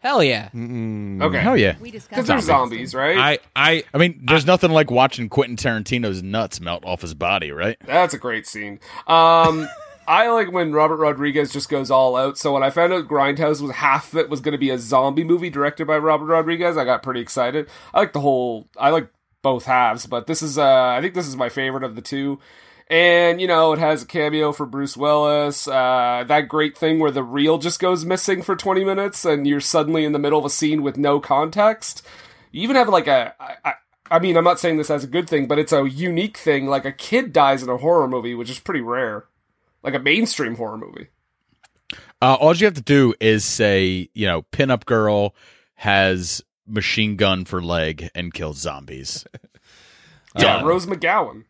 Hell 0.00 0.22
yeah. 0.22 0.48
Okay, 0.54 1.38
Hell 1.40 1.56
yeah. 1.56 1.76
We 1.80 1.90
discussed 1.90 2.10
because 2.10 2.26
they're 2.26 2.40
zombies, 2.40 2.94
right? 2.94 3.18
i 3.18 3.38
i 3.56 3.82
I 3.92 3.98
mean, 3.98 4.20
there's 4.24 4.46
nothing 4.46 4.70
like 4.70 4.90
watching 4.90 5.28
Quentin 5.28 5.56
Tarantino's 5.56 6.22
nuts 6.22 6.60
melt 6.60 6.84
off 6.84 7.00
his 7.00 7.14
body, 7.14 7.50
right? 7.50 7.76
That's 7.84 8.14
a 8.14 8.18
great 8.18 8.46
scene. 8.46 8.78
Um, 9.08 9.68
I 10.08 10.30
like 10.30 10.50
when 10.52 10.72
Robert 10.72 10.96
Rodriguez 10.96 11.52
just 11.52 11.68
goes 11.68 11.90
all 11.90 12.16
out. 12.16 12.38
So 12.38 12.54
when 12.54 12.62
I 12.62 12.70
found 12.70 12.92
out 12.92 13.08
Grindhouse 13.08 13.60
was 13.60 13.72
half 13.72 14.12
of 14.12 14.20
it 14.20 14.30
was 14.30 14.40
going 14.40 14.52
to 14.52 14.58
be 14.58 14.70
a 14.70 14.78
zombie 14.78 15.24
movie 15.24 15.50
directed 15.50 15.86
by 15.86 15.98
Robert 15.98 16.26
Rodriguez, 16.26 16.76
I 16.76 16.84
got 16.84 17.02
pretty 17.02 17.20
excited. 17.20 17.68
I 17.92 17.98
like 17.98 18.12
the 18.12 18.20
whole. 18.20 18.68
I 18.78 18.90
like 18.90 19.10
both 19.42 19.64
halves, 19.64 20.06
but 20.06 20.26
this 20.26 20.42
is. 20.42 20.58
Uh, 20.58 20.94
I 20.96 21.00
think 21.02 21.14
this 21.14 21.26
is 21.26 21.36
my 21.36 21.48
favorite 21.48 21.84
of 21.84 21.96
the 21.96 22.02
two. 22.02 22.38
And 22.90 23.40
you 23.40 23.46
know, 23.46 23.72
it 23.74 23.78
has 23.78 24.02
a 24.02 24.06
cameo 24.06 24.52
for 24.52 24.64
Bruce 24.64 24.96
Willis. 24.96 25.68
Uh, 25.68 26.24
that 26.26 26.48
great 26.48 26.76
thing 26.76 26.98
where 26.98 27.10
the 27.10 27.22
reel 27.22 27.58
just 27.58 27.80
goes 27.80 28.04
missing 28.04 28.42
for 28.42 28.56
twenty 28.56 28.84
minutes, 28.84 29.24
and 29.26 29.46
you're 29.46 29.60
suddenly 29.60 30.04
in 30.04 30.12
the 30.12 30.18
middle 30.18 30.38
of 30.38 30.44
a 30.46 30.50
scene 30.50 30.82
with 30.82 30.96
no 30.96 31.20
context. 31.20 32.06
You 32.50 32.62
even 32.62 32.76
have 32.76 32.88
like 32.88 33.06
a. 33.06 33.34
I, 34.10 34.18
mean, 34.20 34.38
I'm 34.38 34.44
not 34.44 34.58
saying 34.58 34.78
this 34.78 34.88
as 34.90 35.04
a 35.04 35.08
good 35.08 35.28
thing, 35.28 35.46
but 35.46 35.58
it's 35.58 35.72
a 35.72 35.86
unique 35.86 36.38
thing. 36.38 36.66
Like 36.66 36.86
a 36.86 36.92
kid 36.92 37.34
dies 37.34 37.62
in 37.62 37.68
a 37.68 37.76
horror 37.76 38.08
movie, 38.08 38.34
which 38.34 38.48
is 38.48 38.58
pretty 38.58 38.80
rare. 38.80 39.26
Like 39.82 39.94
a 39.94 39.98
mainstream 39.98 40.56
horror 40.56 40.78
movie. 40.78 41.08
Uh, 42.22 42.34
all 42.40 42.56
you 42.56 42.64
have 42.64 42.74
to 42.74 42.80
do 42.80 43.14
is 43.20 43.44
say, 43.44 44.08
you 44.14 44.26
know, 44.26 44.42
pinup 44.42 44.86
girl 44.86 45.34
has 45.74 46.42
machine 46.66 47.16
gun 47.16 47.44
for 47.44 47.62
leg 47.62 48.08
and 48.14 48.32
kills 48.32 48.58
zombies. 48.58 49.26
Yeah, 50.38 50.58
Uh, 50.58 50.64
Rose 50.66 50.86
McGowan. 50.86 51.44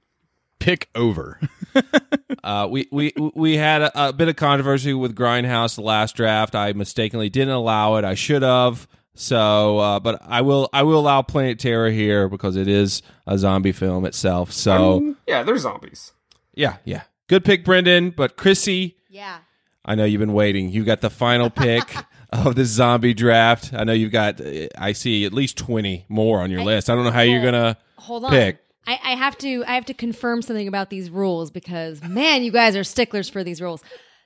Pick 0.59 0.89
over. 0.95 1.41
uh 2.45 2.67
we 2.71 2.89
we 2.91 3.13
we 3.35 3.57
had 3.57 3.83
a, 3.83 4.09
a 4.09 4.13
bit 4.13 4.29
of 4.29 4.37
controversy 4.37 4.93
with 4.95 5.15
grindhouse 5.15 5.75
the 5.77 5.83
last 5.83 6.17
draft 6.17 6.55
i 6.55 6.73
mistakenly 6.73 7.29
didn't 7.29 7.53
allow 7.55 7.97
it 7.97 8.05
i 8.05 8.15
should 8.15 8.43
have 8.43 8.89
so 9.15 9.79
uh 9.79 10.01
but 10.01 10.21
i 10.25 10.41
will 10.41 10.69
i 10.73 10.83
will 10.83 10.99
allow 11.01 11.21
planet 11.23 11.59
terror 11.59 11.91
here 11.91 12.29
because 12.29 12.57
it 12.57 12.67
is 12.69 13.03
a 13.27 13.39
zombie 13.39 13.73
film 13.73 14.05
itself 14.05 14.51
so 14.53 14.97
I 14.97 15.01
mean, 15.01 15.17
yeah, 15.27 15.43
they're 15.43 15.59
zombies. 15.59 16.13
yeah 16.55 16.77
yeah 16.85 17.03
good 17.29 17.45
pick 17.45 17.65
brendan 17.65 18.11
but 18.11 18.37
chrissy 18.37 18.97
Yeah. 19.09 19.39
I 19.85 19.95
know 19.95 20.05
you've 20.05 20.19
been 20.21 20.35
waiting. 20.35 20.69
You 20.71 20.85
got 20.85 21.01
the 21.01 21.09
final 21.09 21.49
pick 21.49 21.83
of 22.31 22.57
the 22.57 22.67
zombie 22.67 23.15
draft. 23.15 23.73
I 23.73 23.85
know 23.85 23.95
you've 23.95 24.13
got. 24.13 24.39
uh, 24.39 24.67
I 24.77 24.93
see 24.93 25.25
at 25.25 25.33
least 25.33 25.57
twenty 25.57 26.05
more 26.11 26.41
on 26.43 26.51
your 26.51 26.63
list. 26.63 26.91
I 26.91 26.95
don't 26.95 27.05
know 27.05 27.11
how 27.11 27.23
you're 27.23 27.43
gonna 27.43 27.79
Hold 27.97 28.25
on. 28.27 28.31
pick. 28.31 28.59
I, 28.87 28.99
I 29.05 29.11
have 29.17 29.37
to 29.39 29.65
I 29.67 29.75
have 29.75 29.85
to 29.87 29.95
confirm 29.95 30.43
something 30.43 30.69
about 30.69 30.91
these 30.91 31.11
rules 31.11 31.51
because 31.51 32.03
man, 32.03 32.43
you 32.43 32.51
guys 32.53 32.77
are 32.77 32.85
sticklers 32.85 33.29
for 33.29 33.45
these 33.45 33.61
rules. 33.61 33.83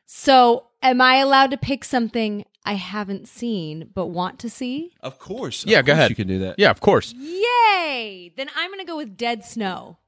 So 0.06 0.66
am 0.82 1.00
I 1.00 1.16
allowed 1.16 1.50
to 1.52 1.56
pick 1.56 1.84
something 1.84 2.44
I 2.64 2.74
haven't 2.74 3.26
seen 3.28 3.88
but 3.94 4.06
want 4.06 4.38
to 4.40 4.50
see? 4.50 4.92
Of 5.00 5.18
course. 5.18 5.64
yeah, 5.66 5.80
Of 5.80 5.86
go 5.86 5.92
course 5.92 5.98
ahead. 5.98 6.10
You 6.10 6.16
can 6.16 6.28
do 6.28 6.38
that. 6.40 6.56
Yeah, 6.58 6.70
of 6.70 6.80
course. 6.80 7.12
Yay! 7.16 8.32
Then 8.36 8.48
I'm 8.56 8.70
gonna 8.70 8.84
go 8.84 8.96
with 8.96 9.16
Dead 9.16 9.44
Snow. 9.44 9.98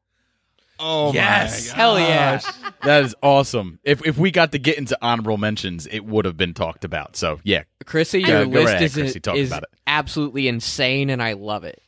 Oh 0.79 1.13
Yes. 1.13 1.71
Hell 1.71 1.99
yeah. 1.99 2.41
That 2.83 3.05
is 3.05 3.15
awesome. 3.23 3.79
If 3.85 4.05
if 4.07 4.19
we 4.19 4.31
got 4.31 4.53
to 4.53 4.59
get 4.59 4.77
into 4.79 4.97
honorable 5.01 5.39
mentions, 5.39 5.87
it 5.87 6.05
would 6.05 6.25
have 6.25 6.37
been 6.37 6.53
talked 6.55 6.85
about. 6.85 7.17
So 7.17 7.41
yeah, 7.45 7.63
Chrissy, 7.87 8.21
Yeah, 8.21 8.41
your 8.41 8.45
go 8.47 8.51
list 8.61 8.67
right 8.67 8.75
ahead, 8.75 8.83
is, 8.83 8.95
Chrissy, 8.95 9.21
talk 9.21 9.37
is 9.37 9.51
about 9.51 9.63
it. 9.63 9.69
absolutely 9.87 10.49
insane, 10.49 11.11
and 11.11 11.23
I 11.23 11.33
love 11.35 11.65
it. 11.65 11.81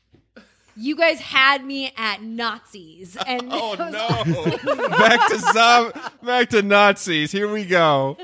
You 0.76 0.94
guys 0.94 1.20
had 1.20 1.64
me 1.64 1.92
at 1.96 2.22
Nazis, 2.22 3.16
and 3.26 3.48
oh 3.50 3.74
no! 3.74 4.88
back 4.88 5.28
to 5.30 5.38
zom- 5.38 5.92
back 6.22 6.50
to 6.50 6.62
Nazis. 6.62 7.32
Here 7.32 7.50
we 7.50 7.64
go. 7.64 8.18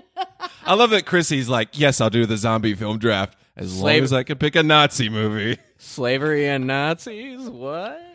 I 0.64 0.74
love 0.74 0.90
that 0.90 1.06
Chrissy's 1.06 1.48
like, 1.48 1.78
yes, 1.78 2.00
I'll 2.00 2.10
do 2.10 2.26
the 2.26 2.36
zombie 2.36 2.74
film 2.74 2.98
draft 2.98 3.38
as 3.56 3.80
long 3.80 3.92
as 3.94 4.12
I 4.12 4.22
can 4.22 4.38
pick 4.38 4.54
a 4.56 4.62
Nazi 4.62 5.08
movie. 5.08 5.58
Slavery 5.78 6.46
and 6.48 6.66
Nazis? 6.66 7.48
What? 7.48 8.11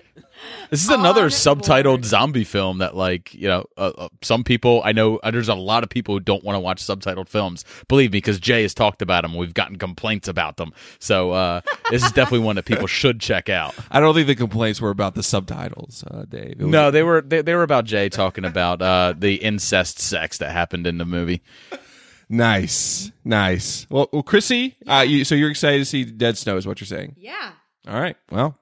This 0.70 0.84
is 0.84 0.90
another 0.90 1.28
subtitled 1.30 2.04
zombie 2.06 2.44
film 2.44 2.80
that, 2.80 2.96
like, 2.96 3.34
you 3.34 3.48
know, 3.48 3.66
uh, 3.78 3.92
uh, 3.98 4.10
some 4.22 4.44
people 4.44 4.82
I 4.84 4.92
know. 4.92 5.18
Uh, 5.18 5.32
there's 5.32 5.50
a 5.50 5.56
lot 5.56 5.84
of 5.84 5.90
people 5.90 6.16
who 6.16 6.20
don't 6.20 6.44
want 6.44 6.56
to 6.56 6.60
watch 6.60 6.82
subtitled 6.82 7.30
films. 7.30 7.64
Believe 7.88 8.12
me, 8.12 8.18
because 8.18 8.40
Jay 8.40 8.62
has 8.64 8.74
talked 8.74 9.02
about 9.02 9.22
them. 9.24 9.36
We've 9.36 9.54
gotten 9.54 9.78
complaints 9.78 10.28
about 10.28 10.58
them. 10.58 10.74
So 11.00 11.32
uh, 11.32 11.62
this 11.90 12.04
is 12.04 12.12
definitely 12.12 12.46
one 12.46 12.56
that 12.58 12.66
people 12.66 12.88
should 12.88 13.20
check 13.20 13.50
out. 13.50 13.74
I 13.92 14.00
don't 14.00 14.14
think 14.14 14.28
the 14.28 14.36
complaints 14.36 14.82
were 14.82 14.90
about 14.90 15.16
the 15.16 15.24
subtitles, 15.24 16.04
uh, 16.10 16.26
Dave. 16.28 16.56
Was- 16.60 16.68
No, 16.68 16.92
they 16.92 17.04
were 17.04 17.22
they, 17.22 17.42
they 17.42 17.56
were 17.56 17.64
about 17.64 17.86
Jay 17.86 18.10
talking 18.10 18.46
about 18.46 18.82
uh, 18.82 19.14
the 19.18 19.36
incest 19.36 20.00
sex 20.00 20.38
that 20.40 20.52
happened 20.52 20.86
in 20.88 20.98
the 20.98 21.06
movie. 21.06 21.42
Nice, 22.30 23.12
nice. 23.24 23.88
Well, 23.90 24.10
well 24.12 24.24
Chrissy, 24.24 24.76
uh, 24.86 25.06
you, 25.08 25.24
so 25.24 25.34
you're 25.36 25.50
excited 25.50 25.78
to 25.80 25.86
see 25.86 26.04
Dead 26.04 26.38
Snow, 26.38 26.58
is 26.58 26.68
what 26.68 26.82
you're 26.82 26.86
saying? 26.86 27.16
Yeah. 27.18 27.52
All 27.88 28.00
right. 28.00 28.18
Well, 28.30 28.58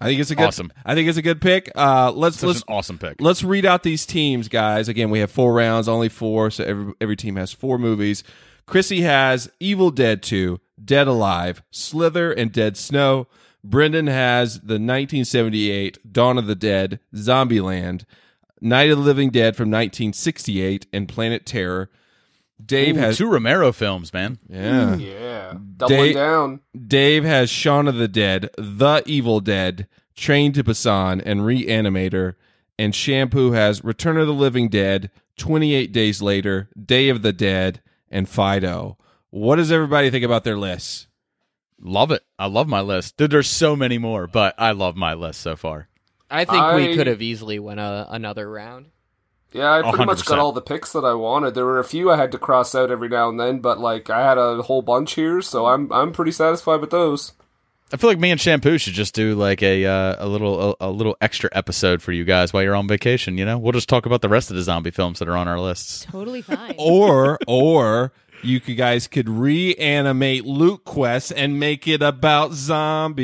I 0.00 0.06
think 0.06 0.20
it's 0.20 0.30
a 0.30 0.34
good. 0.34 0.48
Awesome. 0.48 0.72
I 0.84 0.94
think 0.94 1.08
it's 1.08 1.18
a 1.18 1.22
good 1.22 1.40
pick. 1.40 1.70
Uh, 1.76 2.10
let's 2.10 2.38
Such 2.38 2.46
let's 2.48 2.60
an 2.60 2.64
awesome 2.68 2.98
pick. 2.98 3.20
Let's 3.20 3.44
read 3.44 3.66
out 3.66 3.82
these 3.82 4.06
teams, 4.06 4.48
guys. 4.48 4.88
Again, 4.88 5.10
we 5.10 5.18
have 5.18 5.30
four 5.30 5.52
rounds, 5.52 5.88
only 5.88 6.08
four, 6.08 6.50
so 6.50 6.64
every 6.64 6.94
every 7.00 7.16
team 7.16 7.36
has 7.36 7.52
four 7.52 7.78
movies. 7.78 8.24
Chrissy 8.66 9.00
has 9.02 9.50
Evil 9.58 9.90
Dead 9.90 10.22
2, 10.22 10.60
Dead 10.82 11.08
Alive, 11.08 11.60
Slither, 11.72 12.30
and 12.30 12.52
Dead 12.52 12.76
Snow. 12.76 13.26
Brendan 13.64 14.06
has 14.06 14.54
the 14.54 14.74
1978 14.74 16.12
Dawn 16.12 16.38
of 16.38 16.46
the 16.46 16.54
Dead, 16.54 17.00
Zombieland, 17.12 18.04
Night 18.60 18.90
of 18.90 18.98
the 18.98 19.04
Living 19.04 19.30
Dead 19.30 19.56
from 19.56 19.70
1968, 19.70 20.86
and 20.92 21.08
Planet 21.08 21.44
Terror. 21.44 21.90
Dave 22.66 22.96
Ooh, 22.96 23.00
has 23.00 23.18
two 23.18 23.28
Romero 23.30 23.72
films, 23.72 24.12
man. 24.12 24.38
yeah. 24.48 24.96
Mm, 24.96 25.00
yeah. 25.00 25.54
Doubling 25.76 26.14
down. 26.14 26.60
Dave 26.86 27.24
has 27.24 27.50
Shaun 27.50 27.88
of 27.88 27.96
the 27.96 28.08
Dead, 28.08 28.50
The 28.56 29.02
Evil 29.06 29.40
Dead, 29.40 29.86
Train 30.16 30.52
to 30.52 30.64
Busan, 30.64 31.22
and 31.24 31.40
Reanimator. 31.40 32.34
And 32.78 32.94
Shampoo 32.94 33.52
has 33.52 33.84
Return 33.84 34.16
of 34.16 34.26
the 34.26 34.32
Living 34.32 34.68
Dead, 34.68 35.10
28 35.36 35.92
Days 35.92 36.22
Later, 36.22 36.68
Day 36.82 37.08
of 37.08 37.22
the 37.22 37.32
Dead, 37.32 37.80
and 38.10 38.28
Fido. 38.28 38.96
What 39.30 39.56
does 39.56 39.70
everybody 39.70 40.10
think 40.10 40.24
about 40.24 40.44
their 40.44 40.58
lists? 40.58 41.06
Love 41.80 42.10
it. 42.10 42.22
I 42.38 42.46
love 42.46 42.68
my 42.68 42.80
list. 42.80 43.16
Dude, 43.16 43.30
there's 43.30 43.48
so 43.48 43.74
many 43.76 43.96
more, 43.98 44.26
but 44.26 44.54
I 44.58 44.72
love 44.72 44.96
my 44.96 45.14
list 45.14 45.40
so 45.40 45.56
far. 45.56 45.88
I 46.30 46.44
think 46.44 46.62
I- 46.62 46.76
we 46.76 46.94
could 46.94 47.06
have 47.06 47.22
easily 47.22 47.58
went 47.58 47.80
a, 47.80 48.06
another 48.10 48.50
round. 48.50 48.86
Yeah, 49.52 49.70
I 49.72 49.82
pretty 49.82 50.04
much 50.06 50.18
100%. 50.22 50.26
got 50.28 50.38
all 50.38 50.52
the 50.52 50.60
picks 50.62 50.92
that 50.92 51.04
I 51.04 51.14
wanted. 51.14 51.54
There 51.54 51.64
were 51.64 51.78
a 51.80 51.84
few 51.84 52.10
I 52.10 52.16
had 52.16 52.30
to 52.32 52.38
cross 52.38 52.74
out 52.74 52.90
every 52.90 53.08
now 53.08 53.28
and 53.28 53.38
then, 53.40 53.58
but 53.58 53.80
like 53.80 54.08
I 54.10 54.24
had 54.24 54.38
a 54.38 54.62
whole 54.62 54.82
bunch 54.82 55.14
here, 55.14 55.42
so 55.42 55.66
I'm 55.66 55.92
I'm 55.92 56.12
pretty 56.12 56.32
satisfied 56.32 56.80
with 56.80 56.90
those. 56.90 57.32
I 57.92 57.96
feel 57.96 58.08
like 58.08 58.20
me 58.20 58.30
and 58.30 58.40
Shampoo 58.40 58.78
should 58.78 58.92
just 58.92 59.14
do 59.14 59.34
like 59.34 59.64
a 59.64 59.84
uh, 59.84 60.14
a 60.24 60.28
little 60.28 60.70
a, 60.80 60.88
a 60.88 60.90
little 60.92 61.16
extra 61.20 61.50
episode 61.52 62.00
for 62.02 62.12
you 62.12 62.24
guys 62.24 62.52
while 62.52 62.62
you're 62.62 62.76
on 62.76 62.86
vacation. 62.86 63.36
You 63.36 63.44
know, 63.44 63.58
we'll 63.58 63.72
just 63.72 63.88
talk 63.88 64.06
about 64.06 64.22
the 64.22 64.28
rest 64.28 64.50
of 64.50 64.56
the 64.56 64.62
zombie 64.62 64.92
films 64.92 65.18
that 65.18 65.28
are 65.28 65.36
on 65.36 65.48
our 65.48 65.58
lists. 65.58 66.06
Totally 66.08 66.42
fine. 66.42 66.74
Or, 66.78 67.36
or 67.48 68.12
you 68.44 68.60
could- 68.60 68.76
guys 68.76 69.08
could 69.08 69.28
reanimate 69.28 70.44
Loot 70.44 70.84
Quest 70.84 71.32
and 71.36 71.58
make 71.58 71.88
it 71.88 72.00
about 72.02 72.52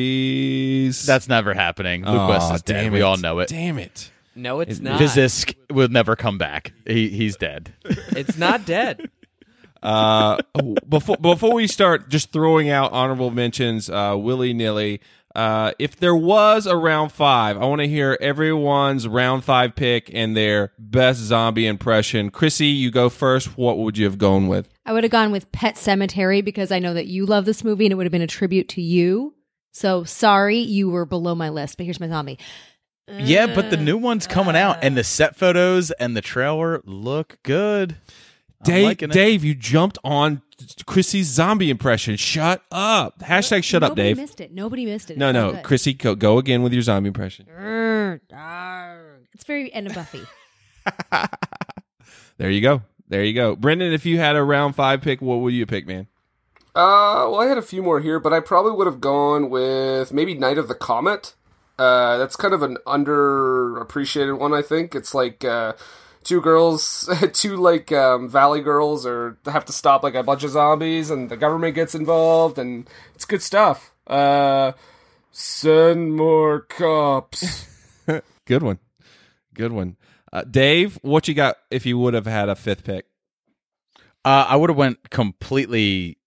zombies. 0.06 1.06
That's 1.06 1.28
never 1.28 1.54
happening. 1.54 2.04
Luke 2.04 2.18
Aw, 2.20 2.28
West 2.28 2.54
is 2.54 2.62
dead. 2.62 2.82
damn 2.82 2.92
We 2.92 3.02
all 3.02 3.16
know 3.16 3.38
it. 3.38 3.48
Damn 3.48 3.78
it. 3.78 4.10
No, 4.36 4.60
it's 4.60 4.78
It- 4.78 4.82
not. 4.82 5.00
Vizisk 5.00 5.54
will 5.70 5.88
never 5.88 6.14
come 6.14 6.38
back. 6.38 6.72
He 6.86 7.08
he's 7.08 7.36
dead. 7.36 7.72
It's 7.84 8.36
not 8.38 8.64
dead. 8.66 9.10
Uh, 9.82 10.38
before 10.88 11.16
before 11.18 11.52
we 11.54 11.66
start, 11.68 12.08
just 12.08 12.32
throwing 12.32 12.68
out 12.70 12.90
honorable 12.92 13.30
mentions, 13.30 13.88
uh, 13.88 14.16
willy 14.18 14.52
nilly. 14.52 15.00
Uh, 15.34 15.72
if 15.78 15.94
there 15.96 16.16
was 16.16 16.66
a 16.66 16.74
round 16.76 17.12
five, 17.12 17.56
I 17.56 17.66
want 17.66 17.82
to 17.82 17.86
hear 17.86 18.16
everyone's 18.20 19.06
round 19.06 19.44
five 19.44 19.76
pick 19.76 20.10
and 20.12 20.34
their 20.36 20.72
best 20.78 21.20
zombie 21.20 21.66
impression. 21.66 22.30
Chrissy, 22.30 22.66
you 22.68 22.90
go 22.90 23.08
first. 23.10 23.56
What 23.58 23.78
would 23.78 23.96
you 23.98 24.06
have 24.06 24.18
gone 24.18 24.48
with? 24.48 24.66
I 24.86 24.92
would 24.92 25.04
have 25.04 25.12
gone 25.12 25.30
with 25.30 25.52
Pet 25.52 25.74
Sematary 25.76 26.42
because 26.44 26.72
I 26.72 26.78
know 26.78 26.94
that 26.94 27.06
you 27.06 27.26
love 27.26 27.44
this 27.44 27.62
movie 27.62 27.84
and 27.84 27.92
it 27.92 27.96
would 27.96 28.06
have 28.06 28.12
been 28.12 28.22
a 28.22 28.26
tribute 28.26 28.70
to 28.70 28.82
you. 28.82 29.34
So 29.72 30.04
sorry, 30.04 30.58
you 30.58 30.88
were 30.88 31.04
below 31.04 31.34
my 31.34 31.50
list, 31.50 31.76
but 31.76 31.84
here's 31.84 32.00
my 32.00 32.08
zombie. 32.08 32.38
Yeah, 33.08 33.54
but 33.54 33.70
the 33.70 33.76
new 33.76 33.96
one's 33.96 34.26
coming 34.26 34.56
out, 34.56 34.78
and 34.82 34.96
the 34.96 35.04
set 35.04 35.36
photos 35.36 35.90
and 35.92 36.16
the 36.16 36.20
trailer 36.22 36.80
look 36.84 37.38
good. 37.42 37.96
Dave. 38.64 38.98
Dave, 38.98 39.44
you 39.44 39.54
jumped 39.54 39.96
on 40.02 40.42
Chrissy's 40.86 41.28
zombie 41.28 41.70
impression. 41.70 42.16
Shut 42.16 42.62
up. 42.72 43.20
Hashtag 43.20 43.62
shut 43.62 43.82
up, 43.82 43.90
Nobody 43.90 44.08
Dave. 44.08 44.16
missed 44.16 44.40
it. 44.40 44.52
Nobody 44.52 44.86
missed 44.86 45.10
it. 45.10 45.18
No, 45.18 45.28
It's 45.28 45.34
no, 45.34 45.46
all 45.46 45.52
good. 45.52 45.62
Chrissy, 45.62 45.94
go, 45.94 46.14
go 46.16 46.38
again 46.38 46.62
with 46.62 46.72
your 46.72 46.82
zombie 46.82 47.08
impression. 47.08 47.46
Grr, 47.46 48.20
darn. 48.28 49.28
It's 49.34 49.44
very 49.44 49.72
end 49.72 49.86
of 49.86 49.94
Buffy. 49.94 50.22
There 52.38 52.50
you 52.50 52.60
go. 52.60 52.82
There 53.08 53.24
you 53.24 53.32
go. 53.32 53.56
Brendan, 53.56 53.92
if 53.94 54.04
you 54.04 54.18
had 54.18 54.36
a 54.36 54.42
round 54.42 54.76
five 54.76 55.00
pick, 55.00 55.22
what 55.22 55.36
would 55.36 55.54
you 55.54 55.64
pick, 55.64 55.86
man? 55.86 56.06
Uh, 56.74 57.24
well, 57.30 57.36
I 57.40 57.46
had 57.46 57.56
a 57.56 57.62
few 57.62 57.82
more 57.82 58.00
here, 58.00 58.20
but 58.20 58.34
I 58.34 58.40
probably 58.40 58.72
would 58.72 58.86
have 58.86 59.00
gone 59.00 59.48
with 59.48 60.12
maybe 60.12 60.34
Night 60.34 60.58
of 60.58 60.68
the 60.68 60.74
Comet. 60.74 61.34
Uh, 61.78 62.16
that's 62.18 62.36
kind 62.36 62.54
of 62.54 62.62
an 62.62 62.78
underappreciated 62.86 64.38
one, 64.38 64.54
I 64.54 64.62
think. 64.62 64.94
It's 64.94 65.14
like 65.14 65.44
uh, 65.44 65.74
two 66.24 66.40
girls, 66.40 67.08
two 67.32 67.56
like 67.56 67.92
um, 67.92 68.28
valley 68.28 68.60
girls, 68.60 69.06
or 69.06 69.38
have 69.44 69.64
to 69.66 69.72
stop 69.72 70.02
like 70.02 70.14
a 70.14 70.22
bunch 70.22 70.42
of 70.44 70.50
zombies, 70.50 71.10
and 71.10 71.28
the 71.30 71.36
government 71.36 71.74
gets 71.74 71.94
involved, 71.94 72.58
and 72.58 72.88
it's 73.14 73.24
good 73.24 73.42
stuff. 73.42 73.92
Uh, 74.06 74.72
send 75.30 76.14
more 76.14 76.60
cops. 76.60 77.66
Good 78.46 78.62
one. 78.62 78.78
Good 79.54 79.72
one. 79.72 79.96
Uh, 80.32 80.44
Dave, 80.48 81.00
what 81.02 81.26
you 81.26 81.34
got 81.34 81.56
if 81.70 81.84
you 81.84 81.98
would 81.98 82.14
have 82.14 82.26
had 82.26 82.48
a 82.48 82.54
fifth 82.54 82.84
pick? 82.84 83.06
Uh, 84.24 84.46
I 84.48 84.54
would 84.54 84.70
have 84.70 84.76
went 84.76 85.10
completely 85.10 86.10
it, 86.10 86.18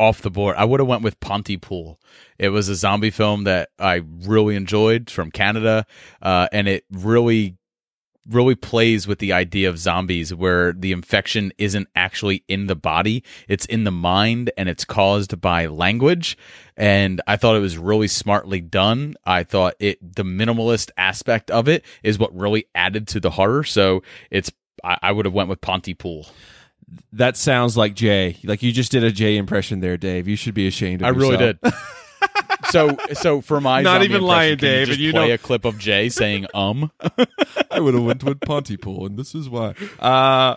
off 0.00 0.22
the 0.22 0.30
board. 0.30 0.56
I 0.56 0.64
would 0.64 0.80
have 0.80 0.88
went 0.88 1.02
with 1.02 1.20
Pontypool. 1.20 2.00
It 2.38 2.48
was 2.48 2.70
a 2.70 2.74
zombie 2.74 3.10
film 3.10 3.44
that 3.44 3.68
I 3.78 4.00
really 4.22 4.56
enjoyed 4.56 5.10
from 5.10 5.30
Canada, 5.30 5.84
uh, 6.22 6.48
and 6.52 6.66
it 6.66 6.84
really, 6.90 7.58
really 8.26 8.54
plays 8.54 9.06
with 9.06 9.18
the 9.18 9.34
idea 9.34 9.68
of 9.68 9.78
zombies, 9.78 10.32
where 10.34 10.72
the 10.72 10.92
infection 10.92 11.52
isn't 11.58 11.86
actually 11.94 12.44
in 12.48 12.66
the 12.66 12.74
body; 12.74 13.22
it's 13.46 13.66
in 13.66 13.84
the 13.84 13.92
mind, 13.92 14.50
and 14.56 14.70
it's 14.70 14.86
caused 14.86 15.38
by 15.38 15.66
language. 15.66 16.38
And 16.78 17.20
I 17.26 17.36
thought 17.36 17.56
it 17.56 17.60
was 17.60 17.76
really 17.76 18.08
smartly 18.08 18.62
done. 18.62 19.16
I 19.26 19.44
thought 19.44 19.74
it 19.80 19.98
the 20.16 20.24
minimalist 20.24 20.90
aspect 20.96 21.50
of 21.50 21.68
it 21.68 21.84
is 22.02 22.18
what 22.18 22.34
really 22.34 22.64
added 22.74 23.06
to 23.08 23.20
the 23.20 23.30
horror. 23.30 23.64
So 23.64 24.02
it's 24.30 24.50
I, 24.82 24.96
I 25.02 25.12
would 25.12 25.26
have 25.26 25.34
went 25.34 25.50
with 25.50 25.60
Pontypool. 25.60 26.26
That 27.12 27.36
sounds 27.36 27.76
like 27.76 27.94
Jay. 27.94 28.36
Like 28.44 28.62
you 28.62 28.72
just 28.72 28.90
did 28.92 29.04
a 29.04 29.10
Jay 29.12 29.36
impression 29.36 29.80
there, 29.80 29.96
Dave. 29.96 30.26
You 30.28 30.36
should 30.36 30.54
be 30.54 30.66
ashamed 30.66 31.02
of 31.02 31.06
I 31.06 31.10
really 31.10 31.36
did. 31.36 31.58
so, 32.70 32.96
so 33.12 33.40
for 33.40 33.60
my 33.60 33.82
Not 33.82 34.02
even 34.02 34.22
lying, 34.22 34.58
can 34.58 34.66
you 34.68 34.74
Dave, 34.74 34.86
just 34.88 34.98
you 35.00 35.12
play 35.12 35.28
know- 35.28 35.34
a 35.34 35.38
clip 35.38 35.64
of 35.64 35.78
Jay 35.78 36.08
saying 36.08 36.46
"um." 36.54 36.90
I 37.70 37.78
would 37.80 37.94
have 37.94 38.02
went 38.02 38.24
with 38.24 38.40
Pontypool, 38.40 39.06
and 39.06 39.18
this 39.18 39.34
is 39.34 39.48
why. 39.48 39.74
Uh, 39.98 40.56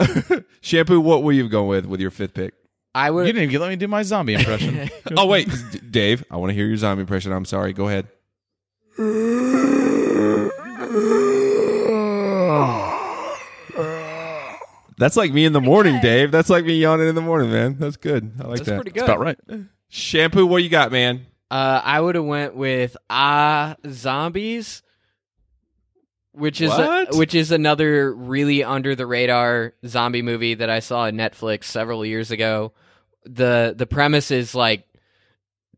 shampoo. 0.60 1.00
What 1.00 1.22
were 1.22 1.32
you 1.32 1.48
going 1.48 1.68
with 1.68 1.86
with 1.86 2.00
your 2.00 2.10
fifth 2.10 2.34
pick? 2.34 2.54
I 2.94 3.10
would. 3.10 3.26
You 3.26 3.32
didn't 3.32 3.50
even 3.50 3.60
let 3.60 3.68
me 3.70 3.76
do 3.76 3.88
my 3.88 4.02
zombie 4.02 4.34
impression. 4.34 4.90
oh 5.16 5.26
wait, 5.26 5.48
D- 5.70 5.78
Dave. 5.90 6.24
I 6.30 6.36
want 6.36 6.50
to 6.50 6.54
hear 6.54 6.66
your 6.66 6.76
zombie 6.76 7.02
impression. 7.02 7.32
I'm 7.32 7.44
sorry. 7.44 7.72
Go 7.72 7.88
ahead. 7.88 8.08
That's 14.98 15.16
like 15.16 15.32
me 15.32 15.44
in 15.44 15.52
the 15.52 15.60
morning, 15.60 16.00
Dave. 16.00 16.30
That's 16.30 16.50
like 16.50 16.64
me 16.64 16.74
yawning 16.78 17.08
in 17.08 17.14
the 17.14 17.20
morning, 17.22 17.50
man. 17.50 17.76
That's 17.78 17.96
good. 17.96 18.32
I 18.40 18.44
like 18.48 18.56
That's 18.58 18.68
that. 18.68 18.76
pretty 18.76 18.90
good. 18.90 19.04
About 19.04 19.20
right. 19.20 19.38
Shampoo. 19.88 20.46
What 20.46 20.62
you 20.62 20.68
got, 20.68 20.92
man? 20.92 21.26
Uh, 21.50 21.80
I 21.84 22.00
would 22.00 22.14
have 22.14 22.24
went 22.24 22.54
with 22.56 22.96
Ah 23.10 23.76
Zombies, 23.88 24.82
which 26.32 26.60
is 26.60 26.70
What? 26.70 27.14
a, 27.14 27.18
which 27.18 27.34
is 27.34 27.52
another 27.52 28.12
really 28.14 28.64
under 28.64 28.94
the 28.94 29.06
radar 29.06 29.74
zombie 29.86 30.22
movie 30.22 30.54
that 30.54 30.70
I 30.70 30.78
saw 30.80 31.00
on 31.02 31.14
Netflix 31.14 31.64
several 31.64 32.04
years 32.06 32.30
ago. 32.30 32.72
the 33.24 33.74
The 33.76 33.86
premise 33.86 34.30
is 34.30 34.54
like 34.54 34.86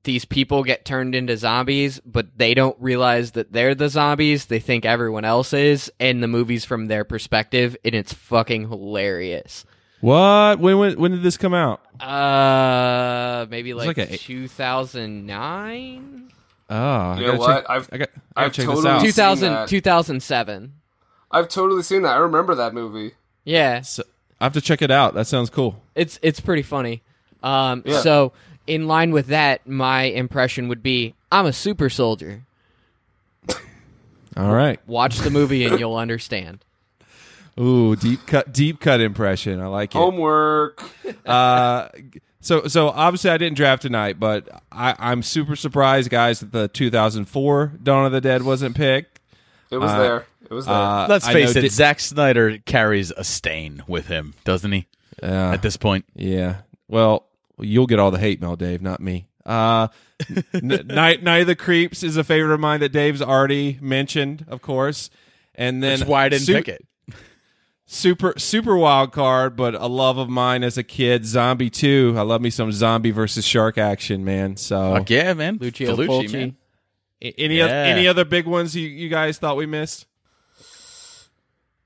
these 0.05 0.25
people 0.25 0.63
get 0.63 0.85
turned 0.85 1.15
into 1.15 1.37
zombies, 1.37 2.01
but 2.07 2.27
they 2.39 2.55
don't 2.55 2.77
realize 2.81 3.33
that 3.33 3.53
they're 3.53 3.75
the 3.75 3.89
zombies. 3.89 4.47
They 4.47 4.61
think 4.61 4.85
everyone 4.85 5.25
else 5.25 5.53
is, 5.53 5.91
and 5.99 6.23
the 6.23 6.29
movie's 6.29 6.65
from 6.65 6.87
their 6.87 7.05
perspective, 7.05 7.77
and 7.85 7.95
it's 7.95 8.13
fucking 8.13 8.69
hilarious. 8.69 9.65
What? 10.01 10.59
When 10.59 10.79
when, 10.79 10.99
when 10.99 11.11
did 11.13 11.23
this 11.23 11.37
come 11.37 11.55
out? 11.55 11.81
Uh, 12.01 13.47
maybe 13.51 13.75
like, 13.75 13.97
like 13.97 14.11
a- 14.11 14.17
2009. 14.19 16.31
Oh, 16.71 16.75
I 16.77 17.17
You 17.19 17.27
know 17.27 17.33
gotta 17.33 17.39
what? 17.39 17.57
check- 17.57 17.71
I've 17.71 17.89
I 17.93 17.97
got, 17.99 18.09
I 18.09 18.09
gotta 18.09 18.11
I've 18.37 18.53
check 18.53 18.65
totally 18.67 18.83
this 18.83 18.91
out. 18.91 19.01
seen 19.01 19.09
2000, 19.11 19.53
that. 19.53 19.69
2007. 19.69 20.73
I've 21.31 21.49
totally 21.49 21.83
seen 21.83 22.03
that. 22.03 22.15
I 22.17 22.19
remember 22.19 22.55
that 22.55 22.75
movie. 22.75 23.13
Yeah, 23.45 23.83
So, 23.83 24.03
I 24.41 24.45
have 24.45 24.53
to 24.55 24.61
check 24.61 24.83
it 24.83 24.91
out. 24.91 25.15
That 25.15 25.27
sounds 25.27 25.51
cool. 25.51 25.83
it's 25.95 26.19
it's 26.23 26.41
pretty 26.41 26.63
funny. 26.63 27.03
Um, 27.43 27.83
Yeah. 27.85 28.01
So 28.01 28.33
in 28.67 28.87
line 28.87 29.11
with 29.13 29.27
that, 29.29 29.67
my 29.67 30.03
impression 30.05 30.69
would 30.69 30.83
be 30.83 31.15
I'm 31.31 31.47
a 31.47 31.53
super 31.53 31.89
soldier. 31.91 32.43
All 34.37 34.53
right. 34.53 34.81
Watch 34.89 35.19
the 35.19 35.31
movie 35.31 35.65
and 35.65 35.79
you'll 35.81 35.97
understand. 35.97 36.65
Ooh, 37.59 37.95
deep 37.95 38.27
cut, 38.27 38.53
deep 38.53 38.81
cut 38.81 39.01
impression. 39.01 39.61
I 39.61 39.67
like 39.67 39.95
it. 39.95 39.99
Homework. 39.99 40.83
uh, 41.27 41.89
so 42.41 42.67
so 42.67 42.89
obviously 42.89 43.31
I 43.31 43.39
didn't 43.39 43.57
draft 43.57 43.83
tonight, 43.83 44.19
but 44.19 44.49
I, 44.73 44.95
I'm 44.99 45.23
super 45.23 45.55
surprised, 45.55 46.11
guys, 46.11 46.41
that 46.41 46.51
the 46.53 46.67
2004 46.69 47.75
Dawn 47.83 48.07
of 48.07 48.13
the 48.13 48.21
Dead 48.21 48.43
wasn't 48.43 48.75
picked. 48.77 49.21
It 49.71 49.77
was 49.77 49.91
Uh, 49.93 49.99
there. 50.03 50.27
It 50.51 50.53
was 50.53 50.67
there. 50.67 50.75
Uh, 50.75 51.07
Let's 51.09 51.29
face 51.29 51.55
it, 51.57 51.63
Di- 51.63 51.69
Zack 51.69 52.01
Snyder 52.01 52.59
carries 52.67 53.13
a 53.13 53.23
stain 53.25 53.83
with 53.87 54.09
him, 54.09 54.35
doesn't 54.45 54.73
he? 54.73 54.87
Yeah. 55.23 55.53
At 55.53 55.63
this 55.63 55.77
point, 55.77 56.05
Yeah. 56.17 56.57
Well, 56.89 57.27
you'll 57.59 57.87
get 57.87 57.99
all 57.99 58.11
the 58.11 58.19
hate 58.19 58.41
mail, 58.41 58.57
Dave, 58.57 58.83
not 58.83 59.01
me. 59.01 59.27
Uh, 59.47 59.89
N- 60.55 60.83
Night 60.87 61.23
Night 61.23 61.43
of 61.43 61.47
the 61.47 61.57
Creeps 61.57 62.03
is 62.03 62.17
a 62.17 62.25
favorite 62.25 62.55
of 62.55 62.61
mine 62.61 62.81
that 62.81 62.91
Dave's 62.93 63.21
already 63.23 63.79
mentioned, 63.81 64.45
of 64.49 64.63
course. 64.63 65.11
And 65.55 65.83
then 65.83 65.99
that's 65.99 66.09
why 66.09 66.25
I 66.25 66.29
didn't 66.31 66.47
Su- 66.47 66.55
pick 66.55 66.69
it. 66.69 66.85
Super 67.87 68.33
super 68.39 68.77
wild 68.77 69.13
card, 69.13 69.57
but 69.57 69.75
a 69.75 69.87
love 69.87 70.17
of 70.17 70.31
mine 70.31 70.65
as 70.65 70.79
a 70.79 70.83
kid. 70.83 71.27
Zombie 71.27 71.69
Two. 71.69 72.15
I 72.17 72.23
love 72.23 72.41
me 72.41 72.49
some 72.49 72.73
zombie 72.73 73.11
versus 73.11 73.45
shark 73.45 73.77
action, 73.77 74.25
man. 74.25 74.57
So 74.57 74.95
Fuck 74.95 75.11
yeah, 75.11 75.35
man. 75.35 75.59
Lucio 75.61 75.95
Fulci, 75.95 76.07
Fulci. 76.09 76.33
man. 76.33 76.57
A- 77.21 77.35
any 77.41 77.59
Yeah. 77.59 77.65
oth- 77.67 77.71
any 77.71 78.09
other 78.09 78.25
big 78.25 78.47
ones 78.47 78.75
you, 78.75 78.89
you 78.89 79.11
guys 79.11 79.37
thought 79.37 79.57
we 79.59 79.67
missed? 79.67 80.07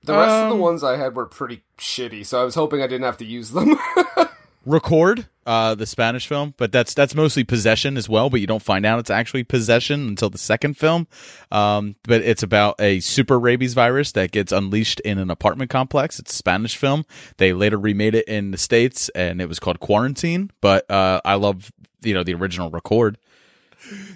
the 0.05 0.13
rest 0.15 0.31
of 0.31 0.45
um, 0.45 0.57
the 0.59 0.63
ones 0.63 0.85
I 0.85 0.97
had 0.97 1.17
were 1.17 1.27
pretty 1.27 1.65
shitty, 1.77 2.25
so 2.25 2.41
I 2.41 2.45
was 2.45 2.55
hoping 2.55 2.81
I 2.81 2.87
didn't 2.87 3.05
have 3.05 3.19
to 3.19 3.25
use 3.27 3.51
them. 3.51 3.77
Record, 4.65 5.27
uh, 5.49 5.75
the 5.75 5.87
Spanish 5.87 6.27
film, 6.27 6.53
but 6.59 6.71
that's 6.71 6.93
that's 6.93 7.15
mostly 7.15 7.43
possession 7.43 7.97
as 7.97 8.07
well. 8.07 8.29
But 8.29 8.41
you 8.41 8.47
don't 8.47 8.63
find 8.63 8.85
out 8.85 8.99
it's 8.99 9.09
actually 9.09 9.45
possession 9.45 10.07
until 10.07 10.29
the 10.29 10.37
second 10.37 10.75
film. 10.77 11.09
Um, 11.51 11.97
but 12.05 12.21
it's 12.21 12.43
about 12.43 12.75
a 12.79 13.01
super 13.01 13.41
rabies 13.41 13.73
virus 13.73 14.13
that 14.13 14.31
gets 14.31 14.53
unleashed 14.53 15.01
in 15.01 15.19
an 15.19 15.31
apartment 15.31 15.71
complex. 15.71 16.19
It's 16.19 16.33
a 16.33 16.37
Spanish 16.37 16.77
film. 16.77 17.07
They 17.39 17.55
later 17.55 17.79
remade 17.79 18.15
it 18.15 18.29
in 18.29 18.51
the 18.51 18.59
states, 18.59 19.09
and 19.15 19.41
it 19.41 19.49
was 19.49 19.59
called 19.59 19.81
Quarantine. 19.81 20.51
But 20.61 20.89
uh, 20.91 21.23
I 21.25 21.37
love 21.37 21.73
you 22.03 22.13
know 22.13 22.23
the 22.23 22.35
original 22.35 22.71
Record. 22.71 23.17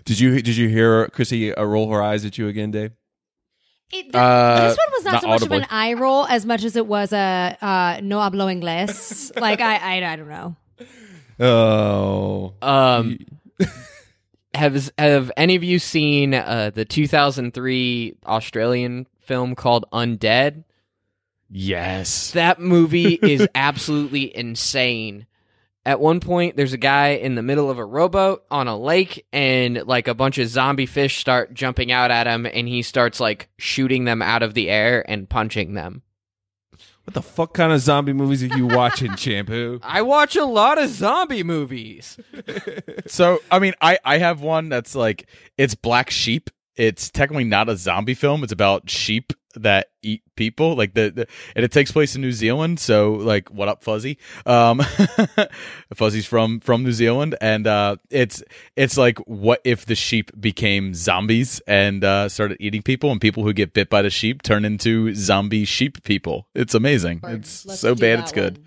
Did 0.04 0.20
you 0.20 0.42
did 0.42 0.56
you 0.58 0.68
hear 0.68 1.08
Chrissy 1.08 1.54
uh, 1.54 1.64
roll 1.64 1.90
her 1.92 2.02
eyes 2.02 2.26
at 2.26 2.36
you 2.36 2.46
again, 2.48 2.72
Dave? 2.72 2.92
It, 3.90 4.14
Uh, 4.14 4.68
this 4.68 4.76
one 4.76 4.92
was 4.92 5.04
not, 5.04 5.12
not 5.12 5.22
so 5.22 5.28
much 5.28 5.42
of 5.42 5.52
an 5.52 5.66
eye 5.70 5.94
roll 5.94 6.26
as 6.26 6.44
much 6.44 6.64
as 6.64 6.76
it 6.76 6.86
was 6.86 7.12
a 7.12 7.56
uh, 7.60 8.00
no 8.02 8.18
hablo 8.18 8.52
inglés. 8.52 9.30
like 9.40 9.60
I, 9.62 9.76
I, 9.76 10.12
I 10.12 10.16
don't 10.16 10.28
know. 10.28 10.56
Oh, 11.42 12.54
Um, 12.62 13.18
have 14.54 14.90
have 14.98 15.32
any 15.36 15.56
of 15.56 15.64
you 15.64 15.78
seen 15.78 16.34
uh, 16.34 16.70
the 16.74 16.84
2003 16.84 18.16
Australian 18.26 19.06
film 19.20 19.54
called 19.54 19.84
Undead? 19.92 20.64
Yes. 21.50 22.30
That 22.30 22.60
movie 22.60 23.14
is 23.14 23.46
absolutely 23.54 24.34
insane. 24.36 25.26
At 25.84 26.00
one 26.00 26.20
point, 26.20 26.56
there's 26.56 26.72
a 26.72 26.78
guy 26.78 27.08
in 27.08 27.34
the 27.34 27.42
middle 27.42 27.68
of 27.68 27.78
a 27.78 27.84
rowboat 27.84 28.44
on 28.52 28.68
a 28.68 28.78
lake, 28.78 29.26
and 29.32 29.82
like 29.84 30.06
a 30.06 30.14
bunch 30.14 30.38
of 30.38 30.46
zombie 30.48 30.86
fish 30.86 31.18
start 31.18 31.54
jumping 31.54 31.90
out 31.90 32.12
at 32.12 32.28
him, 32.28 32.46
and 32.46 32.68
he 32.68 32.82
starts 32.82 33.18
like 33.18 33.48
shooting 33.58 34.04
them 34.04 34.22
out 34.22 34.44
of 34.44 34.54
the 34.54 34.70
air 34.70 35.04
and 35.10 35.28
punching 35.28 35.74
them. 35.74 36.02
What 37.04 37.14
the 37.14 37.22
fuck 37.22 37.54
kind 37.54 37.72
of 37.72 37.80
zombie 37.80 38.12
movies 38.12 38.42
are 38.44 38.56
you 38.56 38.66
watching, 38.66 39.14
Shampoo? 39.16 39.80
I 39.82 40.02
watch 40.02 40.36
a 40.36 40.44
lot 40.44 40.80
of 40.80 40.88
zombie 40.88 41.42
movies. 41.42 42.18
So 43.06 43.40
I 43.50 43.58
mean, 43.58 43.74
I 43.80 43.98
I 44.04 44.18
have 44.18 44.40
one 44.40 44.68
that's 44.68 44.94
like 44.94 45.28
it's 45.58 45.74
Black 45.74 46.10
Sheep. 46.10 46.50
It's 46.76 47.10
technically 47.10 47.44
not 47.44 47.68
a 47.68 47.76
zombie 47.76 48.14
film. 48.14 48.42
It's 48.42 48.52
about 48.52 48.88
sheep 48.88 49.32
that 49.54 49.88
eat 50.02 50.22
people. 50.36 50.74
Like 50.74 50.94
the, 50.94 51.10
the 51.10 51.26
and 51.54 51.64
it 51.64 51.72
takes 51.72 51.92
place 51.92 52.14
in 52.14 52.22
New 52.22 52.32
Zealand. 52.32 52.80
So 52.80 53.12
like, 53.12 53.50
what 53.50 53.68
up, 53.68 53.84
Fuzzy? 53.84 54.18
Um, 54.46 54.80
Fuzzy's 55.94 56.26
from 56.26 56.60
from 56.60 56.84
New 56.84 56.92
Zealand, 56.92 57.36
and 57.40 57.66
uh, 57.66 57.96
it's 58.10 58.42
it's 58.76 58.96
like 58.96 59.18
what 59.20 59.60
if 59.64 59.86
the 59.86 59.94
sheep 59.94 60.30
became 60.40 60.94
zombies 60.94 61.60
and 61.66 62.02
uh, 62.04 62.28
started 62.28 62.56
eating 62.60 62.82
people, 62.82 63.10
and 63.10 63.20
people 63.20 63.42
who 63.44 63.52
get 63.52 63.74
bit 63.74 63.90
by 63.90 64.02
the 64.02 64.10
sheep 64.10 64.42
turn 64.42 64.64
into 64.64 65.14
zombie 65.14 65.64
sheep 65.64 66.02
people. 66.04 66.48
It's 66.54 66.74
amazing. 66.74 67.20
It's 67.24 67.66
Let's 67.66 67.80
so 67.80 67.94
bad, 67.94 68.18
that 68.18 68.22
it's 68.22 68.32
good. 68.32 68.58
one. 68.58 68.66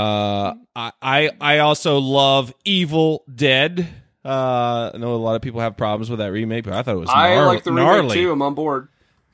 Uh, 0.00 0.54
I, 0.74 0.92
I 1.02 1.30
I 1.40 1.58
also 1.58 1.98
love 1.98 2.54
Evil 2.64 3.24
Dead. 3.32 3.86
Uh, 4.24 4.90
I 4.94 4.98
know 4.98 5.14
a 5.14 5.16
lot 5.16 5.36
of 5.36 5.42
people 5.42 5.60
have 5.60 5.76
problems 5.76 6.08
with 6.10 6.18
that 6.20 6.32
remake, 6.32 6.64
but 6.64 6.72
I 6.72 6.82
thought 6.82 6.96
it 6.96 7.00
was 7.00 7.10
I 7.10 7.30
gnar- 7.30 7.46
like 7.46 7.64
the 7.64 7.72
remake 7.72 7.86
gnarly. 7.86 8.14
too. 8.16 8.32
I'm 8.32 8.42
on 8.42 8.54
board. 8.54 8.88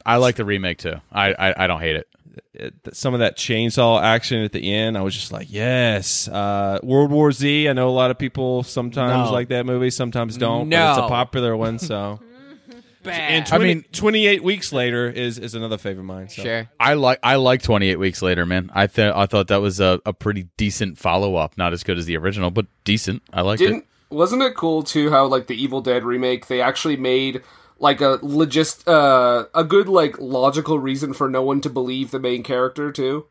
I 0.05 0.17
like 0.17 0.37
the 0.37 0.45
remake 0.45 0.79
too. 0.79 0.95
I 1.13 1.33
I, 1.33 1.65
I 1.65 1.67
don't 1.67 1.81
hate 1.81 1.97
it. 1.97 2.09
It- 2.55 2.75
some 2.95 3.15
of 3.15 3.21
that 3.21 3.37
chainsaw 3.37 4.03
action 4.03 4.43
at 4.43 4.53
the 4.53 4.73
end, 4.73 4.97
I 4.99 5.03
was 5.03 5.15
just 5.15 5.31
like, 5.33 5.49
yes. 5.51 6.27
Uh, 6.29 6.79
World 6.83 7.11
War 7.11 7.31
Z. 7.33 7.69
I 7.69 7.73
know 7.73 7.89
a 7.89 7.91
lot 7.93 8.11
of 8.11 8.19
people 8.19 8.63
sometimes 8.63 9.29
No. 9.29 9.33
like 9.33 9.49
that 9.49 9.67
movie, 9.67 9.91
sometimes 9.91 10.37
don't. 10.37 10.69
But 10.71 10.77
No. 10.77 10.89
it's 10.91 10.99
a 10.99 11.09
popular 11.09 11.57
one. 11.57 11.79
So, 11.79 12.19
and 13.05 13.47
20, 13.47 13.65
I 13.65 13.75
mean- 13.75 13.85
28 13.93 14.43
weeks 14.43 14.73
later 14.73 15.09
is 15.09 15.39
is 15.39 15.55
another 15.55 15.79
favorite 15.79 16.01
of 16.01 16.07
mine. 16.07 16.29
So. 16.29 16.43
Sure. 16.43 16.69
I 16.81 16.95
like 16.95 17.19
I 17.23 17.37
like 17.37 17.63
28 17.63 17.97
weeks 17.97 18.23
later, 18.23 18.45
man. 18.47 18.71
I 18.75 18.87
th- 18.89 19.13
I 19.15 19.27
thought 19.27 19.49
that 19.49 19.61
was 19.61 19.79
a, 19.81 20.01
a 20.05 20.13
pretty 20.13 20.49
decent 20.57 20.99
follow 20.99 21.37
up. 21.37 21.57
Not 21.57 21.73
as 21.73 21.83
good 21.85 21.99
as 21.99 22.07
the 22.07 22.17
original, 22.17 22.51
but 22.51 22.67
decent. 22.85 23.23
I 23.33 23.43
liked 23.43 23.61
Didn't 23.61 23.79
it. 23.79 23.87
Wasn't 24.11 24.43
it 24.43 24.55
cool 24.55 24.83
too 24.83 25.11
how 25.11 25.27
like 25.27 25.47
the 25.47 25.61
Evil 25.61 25.81
Dead 25.81 26.05
remake 26.05 26.47
they 26.47 26.61
actually 26.61 26.97
made 26.97 27.43
like 27.79 28.01
a 28.01 28.19
legit 28.23 28.87
uh 28.87 29.47
a 29.55 29.65
good 29.65 29.89
like 29.89 30.19
logical 30.19 30.79
reason 30.79 31.13
for 31.13 31.29
no 31.29 31.43
one 31.43 31.61
to 31.63 31.71
believe 31.71 32.11
the 32.11 32.21
main 32.21 32.43
character 32.43 32.93
too. 32.93 33.27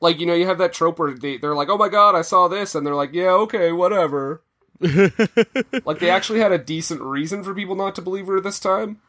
Like 0.00 0.20
you 0.20 0.26
know 0.26 0.34
you 0.34 0.46
have 0.46 0.58
that 0.58 0.72
trope 0.72 0.98
where 0.98 1.14
they 1.14 1.38
they're 1.38 1.54
like 1.54 1.68
oh 1.68 1.78
my 1.78 1.88
god 1.88 2.14
I 2.14 2.22
saw 2.22 2.48
this 2.48 2.74
and 2.74 2.86
they're 2.86 2.94
like 2.94 3.12
yeah 3.12 3.30
okay 3.30 3.72
whatever. 3.72 4.42
like 4.80 6.00
they 6.00 6.10
actually 6.10 6.40
had 6.40 6.52
a 6.52 6.58
decent 6.58 7.00
reason 7.00 7.42
for 7.42 7.54
people 7.54 7.76
not 7.76 7.94
to 7.94 8.02
believe 8.02 8.26
her 8.26 8.40
this 8.40 8.60
time. 8.60 9.00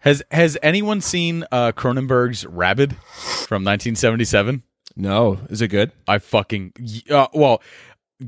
Has 0.00 0.22
Has 0.30 0.58
anyone 0.62 1.00
seen 1.00 1.46
uh, 1.50 1.72
Cronenberg's 1.72 2.44
Rabid 2.44 2.96
from 3.46 3.64
1977? 3.64 4.62
No, 4.96 5.38
is 5.48 5.62
it 5.62 5.68
good? 5.68 5.92
I 6.06 6.18
fucking 6.18 6.72
uh, 7.10 7.28
well, 7.32 7.62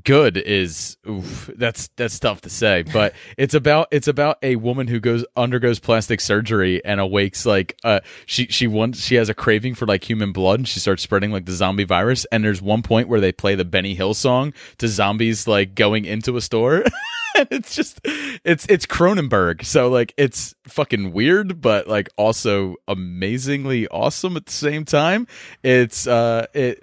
good 0.04 0.36
is 0.36 0.96
oof, 1.08 1.50
that's 1.56 1.88
that's 1.96 2.18
tough 2.18 2.40
to 2.42 2.50
say, 2.50 2.82
but 2.92 3.14
it's 3.38 3.54
about 3.54 3.88
it's 3.90 4.08
about 4.08 4.38
a 4.42 4.56
woman 4.56 4.88
who 4.88 4.98
goes 5.00 5.24
undergoes 5.36 5.78
plastic 5.78 6.20
surgery 6.20 6.84
and 6.84 7.00
awakes 7.00 7.46
like 7.46 7.76
uh 7.84 8.00
she 8.26 8.46
she 8.46 8.66
wants 8.66 9.00
she 9.00 9.14
has 9.14 9.28
a 9.28 9.34
craving 9.34 9.74
for 9.74 9.86
like 9.86 10.02
human 10.08 10.32
blood 10.32 10.60
and 10.60 10.68
she 10.68 10.80
starts 10.80 11.02
spreading 11.02 11.30
like 11.30 11.46
the 11.46 11.52
zombie 11.52 11.84
virus 11.84 12.24
and 12.32 12.44
there's 12.44 12.60
one 12.60 12.82
point 12.82 13.08
where 13.08 13.20
they 13.20 13.32
play 13.32 13.54
the 13.54 13.64
Benny 13.64 13.94
Hill 13.94 14.12
song 14.14 14.52
to 14.78 14.88
zombies 14.88 15.46
like 15.46 15.74
going 15.74 16.04
into 16.04 16.36
a 16.36 16.40
store. 16.40 16.84
and 17.36 17.48
it's 17.50 17.74
just 17.74 18.00
it's 18.04 18.66
it's 18.68 18.86
Cronenberg. 18.86 19.64
So 19.64 19.88
like 19.88 20.12
it's 20.16 20.54
fucking 20.66 21.12
weird 21.12 21.60
but 21.60 21.86
like 21.86 22.08
also 22.16 22.74
amazingly 22.88 23.86
awesome 23.88 24.36
at 24.36 24.46
the 24.46 24.52
same 24.52 24.84
time. 24.84 25.26
It's 25.62 26.06
uh 26.06 26.46
it 26.54 26.82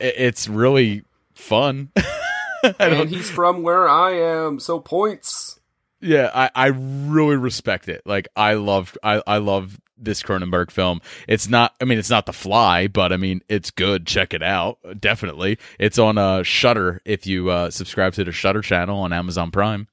it- 0.00 0.14
it's 0.16 0.46
really 0.46 1.02
fun. 1.38 1.90
And 2.64 2.74
don't, 2.78 3.08
he's 3.08 3.30
from 3.30 3.62
where 3.62 3.88
I 3.88 4.14
am, 4.14 4.58
so 4.58 4.80
points. 4.80 5.60
yeah, 6.00 6.28
I, 6.34 6.50
I 6.56 6.66
really 6.66 7.36
respect 7.36 7.88
it. 7.88 8.02
Like 8.04 8.26
I 8.34 8.54
love 8.54 8.98
I, 9.00 9.22
I 9.28 9.38
love 9.38 9.80
this 9.96 10.24
Cronenberg 10.24 10.72
film. 10.72 11.00
It's 11.28 11.48
not 11.48 11.76
I 11.80 11.84
mean 11.84 11.98
it's 12.00 12.10
not 12.10 12.26
The 12.26 12.32
Fly, 12.32 12.88
but 12.88 13.12
I 13.12 13.16
mean 13.16 13.42
it's 13.48 13.70
good. 13.70 14.08
Check 14.08 14.34
it 14.34 14.42
out. 14.42 14.78
Definitely. 14.98 15.56
It's 15.78 16.00
on 16.00 16.18
uh 16.18 16.42
Shudder 16.42 17.00
if 17.04 17.28
you 17.28 17.48
uh 17.48 17.70
subscribe 17.70 18.12
to 18.14 18.24
the 18.24 18.32
Shudder 18.32 18.60
channel 18.60 18.98
on 18.98 19.12
Amazon 19.12 19.52
Prime. 19.52 19.86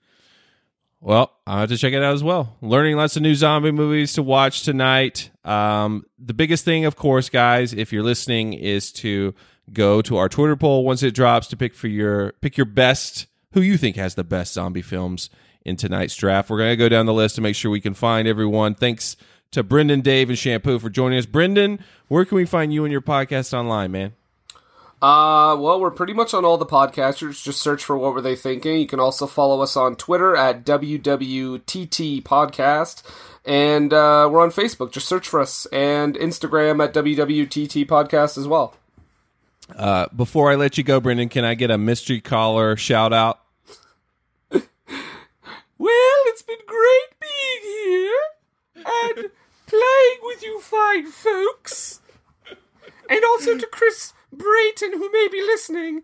Well, 1.00 1.34
I 1.46 1.60
have 1.60 1.70
to 1.70 1.78
check 1.78 1.94
it 1.94 2.02
out 2.02 2.16
as 2.16 2.24
well. 2.24 2.56
Learning 2.62 2.96
lots 2.96 3.16
of 3.16 3.22
new 3.22 3.36
zombie 3.36 3.70
movies 3.72 4.14
to 4.14 4.24
watch 4.24 4.64
tonight. 4.64 5.30
Um, 5.44 6.06
the 6.18 6.34
biggest 6.34 6.66
thing, 6.66 6.86
of 6.86 6.96
course, 6.96 7.30
guys, 7.30 7.74
if 7.74 7.94
you're 7.94 8.02
listening, 8.02 8.54
is 8.54 8.92
to 8.94 9.36
go 9.74 10.02
to 10.02 10.18
our 10.18 10.30
Twitter 10.30 10.56
poll 10.56 10.84
once 10.84 11.04
it 11.04 11.14
drops 11.14 11.48
to 11.48 11.58
pick 11.58 11.74
for 11.74 11.88
your 11.88 12.34
pick 12.42 12.58
your 12.58 12.66
best 12.66 13.28
who 13.54 13.62
you 13.62 13.78
think 13.78 13.96
has 13.96 14.16
the 14.16 14.24
best 14.24 14.54
zombie 14.54 14.82
films 14.82 15.30
in 15.64 15.76
tonight's 15.76 16.16
draft. 16.16 16.50
We're 16.50 16.60
gonna 16.60 16.76
go 16.76 16.90
down 16.90 17.06
the 17.06 17.14
list 17.14 17.36
to 17.36 17.42
make 17.42 17.56
sure 17.56 17.72
we 17.72 17.82
can 17.82 17.94
find 17.94 18.28
everyone. 18.28 18.76
Thanks 18.76 19.18
to 19.52 19.64
Brendan, 19.64 20.02
Dave, 20.02 20.30
and 20.30 20.38
Shampoo 20.38 20.80
for 20.80 20.90
joining 20.90 21.18
us. 21.18 21.26
Brendan, 21.26 21.80
where 22.08 22.26
can 22.26 22.36
we 22.36 22.46
find 22.46 22.74
you 22.74 22.84
and 22.84 22.92
your 22.92 23.02
podcast 23.02 23.54
online, 23.54 23.92
man? 23.92 24.14
Uh, 25.02 25.56
well, 25.60 25.80
we're 25.80 25.92
pretty 25.92 26.14
much 26.14 26.34
on 26.34 26.46
all 26.46 26.58
the 26.58 26.66
podcasters. 26.66 27.44
Just 27.44 27.62
search 27.62 27.84
for 27.84 27.98
what 27.98 28.14
were 28.14 28.22
they 28.22 28.36
thinking. 28.36 28.80
You 28.80 28.88
can 28.88 29.00
also 29.00 29.28
follow 29.28 29.62
us 29.62 29.76
on 29.76 29.96
Twitter 29.96 30.36
at 30.36 30.66
WWTT 30.66 32.24
Podcast, 32.24 33.04
and 33.44 33.94
uh, 33.94 34.28
we're 34.32 34.42
on 34.42 34.52
Facebook. 34.52 34.92
Just 34.92 35.08
search 35.08 35.28
for 35.28 35.40
us, 35.40 35.66
and 35.68 36.16
Instagram 36.16 36.84
at 36.84 36.94
WWTT 36.94 37.86
Podcast 37.86 38.38
as 38.38 38.48
well. 38.48 38.74
Uh, 39.74 40.08
before 40.16 40.52
I 40.52 40.56
let 40.56 40.78
you 40.78 40.84
go, 40.84 41.00
Brendan, 41.00 41.30
can 41.30 41.44
I 41.46 41.56
get 41.56 41.72
a 41.72 41.78
mystery 41.78 42.22
caller 42.22 42.76
shout 42.76 43.14
out? 43.14 43.40
Well, 45.78 46.18
it's 46.28 46.42
been 46.42 46.56
great 46.66 47.20
being 47.20 47.84
here 47.84 48.18
and 48.78 49.30
playing 49.68 50.18
with 50.24 50.42
you 50.42 50.62
fine 50.62 51.08
folks, 51.08 52.00
and 53.10 53.20
also 53.26 53.58
to 53.58 53.68
Chris 53.68 54.14
Brayton, 54.32 54.94
who 54.94 55.12
may 55.12 55.28
be 55.30 55.42
listening. 55.42 56.02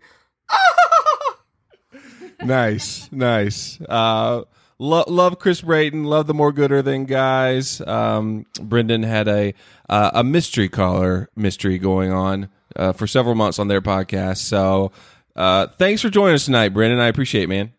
nice, 2.44 3.10
nice. 3.10 3.80
Uh, 3.88 4.42
lo- 4.78 5.04
love 5.08 5.38
Chris 5.38 5.62
Brayton. 5.62 6.04
Love 6.04 6.26
the 6.26 6.34
more 6.34 6.52
gooder 6.52 6.82
than 6.82 7.06
guys. 7.06 7.80
Um, 7.80 8.44
Brendan 8.60 9.04
had 9.04 9.26
a 9.26 9.54
uh, 9.88 10.10
a 10.14 10.22
mystery 10.22 10.68
caller 10.68 11.30
mystery 11.34 11.78
going 11.78 12.12
on 12.12 12.50
uh, 12.76 12.92
for 12.92 13.06
several 13.06 13.34
months 13.34 13.58
on 13.58 13.68
their 13.68 13.80
podcast. 13.80 14.38
So 14.38 14.92
uh, 15.36 15.68
thanks 15.78 16.02
for 16.02 16.10
joining 16.10 16.34
us 16.34 16.44
tonight, 16.44 16.70
Brendan. 16.70 17.00
I 17.00 17.08
appreciate, 17.08 17.44
it, 17.44 17.48
man. 17.48 17.72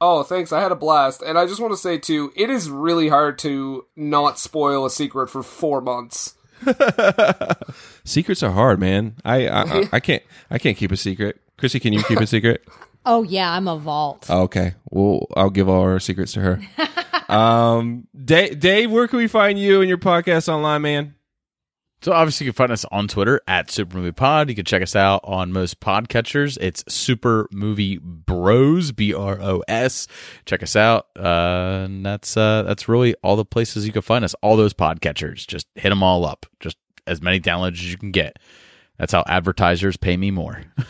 Oh, 0.00 0.22
thanks. 0.22 0.52
I 0.52 0.60
had 0.60 0.70
a 0.72 0.76
blast. 0.76 1.22
And 1.22 1.36
I 1.38 1.46
just 1.46 1.60
want 1.60 1.72
to 1.72 1.76
say, 1.76 1.98
too, 1.98 2.32
it 2.36 2.50
is 2.50 2.70
really 2.70 3.08
hard 3.08 3.38
to 3.40 3.86
not 3.96 4.38
spoil 4.38 4.84
a 4.86 4.90
secret 4.90 5.28
for 5.28 5.42
four 5.42 5.80
months. 5.80 6.34
Secrets 8.04 8.42
are 8.42 8.50
hard, 8.50 8.80
man. 8.80 9.14
I 9.24 9.46
I, 9.48 9.62
I 9.62 9.88
I 9.94 10.00
can't 10.00 10.22
I 10.50 10.58
can't 10.58 10.76
keep 10.76 10.92
a 10.92 10.96
secret. 10.96 11.40
Chrissy, 11.56 11.80
can 11.80 11.92
you 11.92 12.02
keep 12.02 12.20
a 12.20 12.26
secret? 12.26 12.66
Oh 13.06 13.22
yeah, 13.22 13.50
I'm 13.50 13.68
a 13.68 13.78
vault. 13.78 14.28
Okay. 14.28 14.74
Well, 14.90 15.28
I'll 15.34 15.48
give 15.48 15.66
all 15.66 15.80
our 15.80 15.98
secrets 16.00 16.32
to 16.32 16.40
her. 16.40 17.32
um, 17.34 18.06
Dave, 18.22 18.58
Dave, 18.60 18.90
where 18.90 19.08
can 19.08 19.18
we 19.18 19.28
find 19.28 19.58
you 19.58 19.80
and 19.80 19.88
your 19.88 19.96
podcast 19.96 20.52
online, 20.52 20.82
man? 20.82 21.14
So 22.00 22.12
obviously 22.12 22.46
you 22.46 22.52
can 22.52 22.56
find 22.56 22.72
us 22.72 22.84
on 22.92 23.08
Twitter 23.08 23.40
at 23.48 23.70
Super 23.70 23.96
Movie 23.96 24.12
Pod. 24.12 24.48
You 24.48 24.54
can 24.54 24.64
check 24.64 24.82
us 24.82 24.94
out 24.94 25.20
on 25.24 25.52
most 25.52 25.80
podcatchers. 25.80 26.56
It's 26.60 26.84
Super 26.92 27.48
Movie 27.50 27.98
Bros 27.98 28.92
B 28.92 29.12
R 29.12 29.40
O 29.40 29.64
S. 29.66 30.06
Check 30.44 30.62
us 30.62 30.76
out. 30.76 31.08
Uh, 31.18 31.82
and 31.86 32.06
that's 32.06 32.36
uh, 32.36 32.62
that's 32.62 32.88
really 32.88 33.14
all 33.22 33.34
the 33.34 33.44
places 33.44 33.84
you 33.84 33.92
can 33.92 34.02
find 34.02 34.24
us. 34.24 34.34
All 34.42 34.56
those 34.56 34.74
podcatchers. 34.74 35.44
Just 35.46 35.66
hit 35.74 35.88
them 35.88 36.04
all 36.04 36.24
up. 36.24 36.46
Just 36.60 36.76
as 37.08 37.20
many 37.20 37.40
downloads 37.40 37.72
as 37.72 37.90
you 37.90 37.98
can 37.98 38.12
get. 38.12 38.38
That's 38.96 39.12
how 39.12 39.24
advertisers 39.26 39.96
pay 39.96 40.16
me 40.16 40.30
more. 40.30 40.62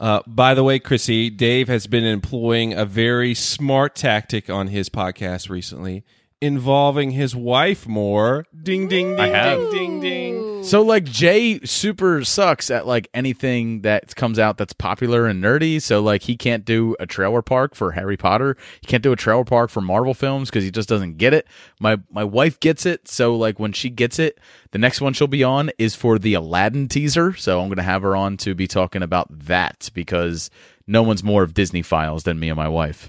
Uh, 0.00 0.20
by 0.26 0.54
the 0.54 0.64
way, 0.64 0.78
Chrissy, 0.80 1.30
Dave 1.30 1.68
has 1.68 1.86
been 1.86 2.04
employing 2.04 2.74
a 2.74 2.84
very 2.84 3.32
smart 3.32 3.94
tactic 3.94 4.50
on 4.50 4.66
his 4.66 4.88
podcast 4.88 5.48
recently, 5.48 6.04
involving 6.44 7.12
his 7.12 7.34
wife 7.34 7.88
more. 7.88 8.44
Ding 8.62 8.86
ding 8.86 9.16
ding 9.16 9.20
I 9.20 9.28
have. 9.28 9.70
ding 9.70 10.00
ding 10.00 10.00
ding. 10.00 10.64
So 10.64 10.82
like 10.82 11.04
Jay 11.04 11.58
super 11.64 12.22
sucks 12.22 12.70
at 12.70 12.86
like 12.86 13.08
anything 13.14 13.80
that 13.80 14.14
comes 14.14 14.38
out 14.38 14.58
that's 14.58 14.74
popular 14.74 15.26
and 15.26 15.42
nerdy. 15.42 15.80
So 15.80 16.00
like 16.00 16.22
he 16.22 16.36
can't 16.36 16.64
do 16.64 16.96
a 17.00 17.06
trailer 17.06 17.40
park 17.40 17.74
for 17.74 17.92
Harry 17.92 18.18
Potter. 18.18 18.56
He 18.80 18.86
can't 18.86 19.02
do 19.02 19.12
a 19.12 19.16
trailer 19.16 19.44
park 19.44 19.70
for 19.70 19.80
Marvel 19.80 20.12
films 20.12 20.50
because 20.50 20.64
he 20.64 20.70
just 20.70 20.88
doesn't 20.88 21.16
get 21.16 21.32
it. 21.32 21.46
My 21.80 21.98
my 22.10 22.24
wife 22.24 22.60
gets 22.60 22.84
it. 22.84 23.08
So 23.08 23.34
like 23.36 23.58
when 23.58 23.72
she 23.72 23.88
gets 23.88 24.18
it, 24.18 24.38
the 24.72 24.78
next 24.78 25.00
one 25.00 25.14
she'll 25.14 25.26
be 25.26 25.44
on 25.44 25.70
is 25.78 25.94
for 25.94 26.18
the 26.18 26.34
Aladdin 26.34 26.88
teaser. 26.88 27.34
So 27.34 27.60
I'm 27.60 27.68
gonna 27.70 27.82
have 27.82 28.02
her 28.02 28.14
on 28.14 28.36
to 28.38 28.54
be 28.54 28.66
talking 28.66 29.02
about 29.02 29.28
that 29.30 29.90
because 29.94 30.50
no 30.86 31.02
one's 31.02 31.24
more 31.24 31.42
of 31.42 31.54
Disneyphiles 31.54 32.24
than 32.24 32.38
me 32.38 32.50
and 32.50 32.56
my 32.56 32.68
wife. 32.68 33.08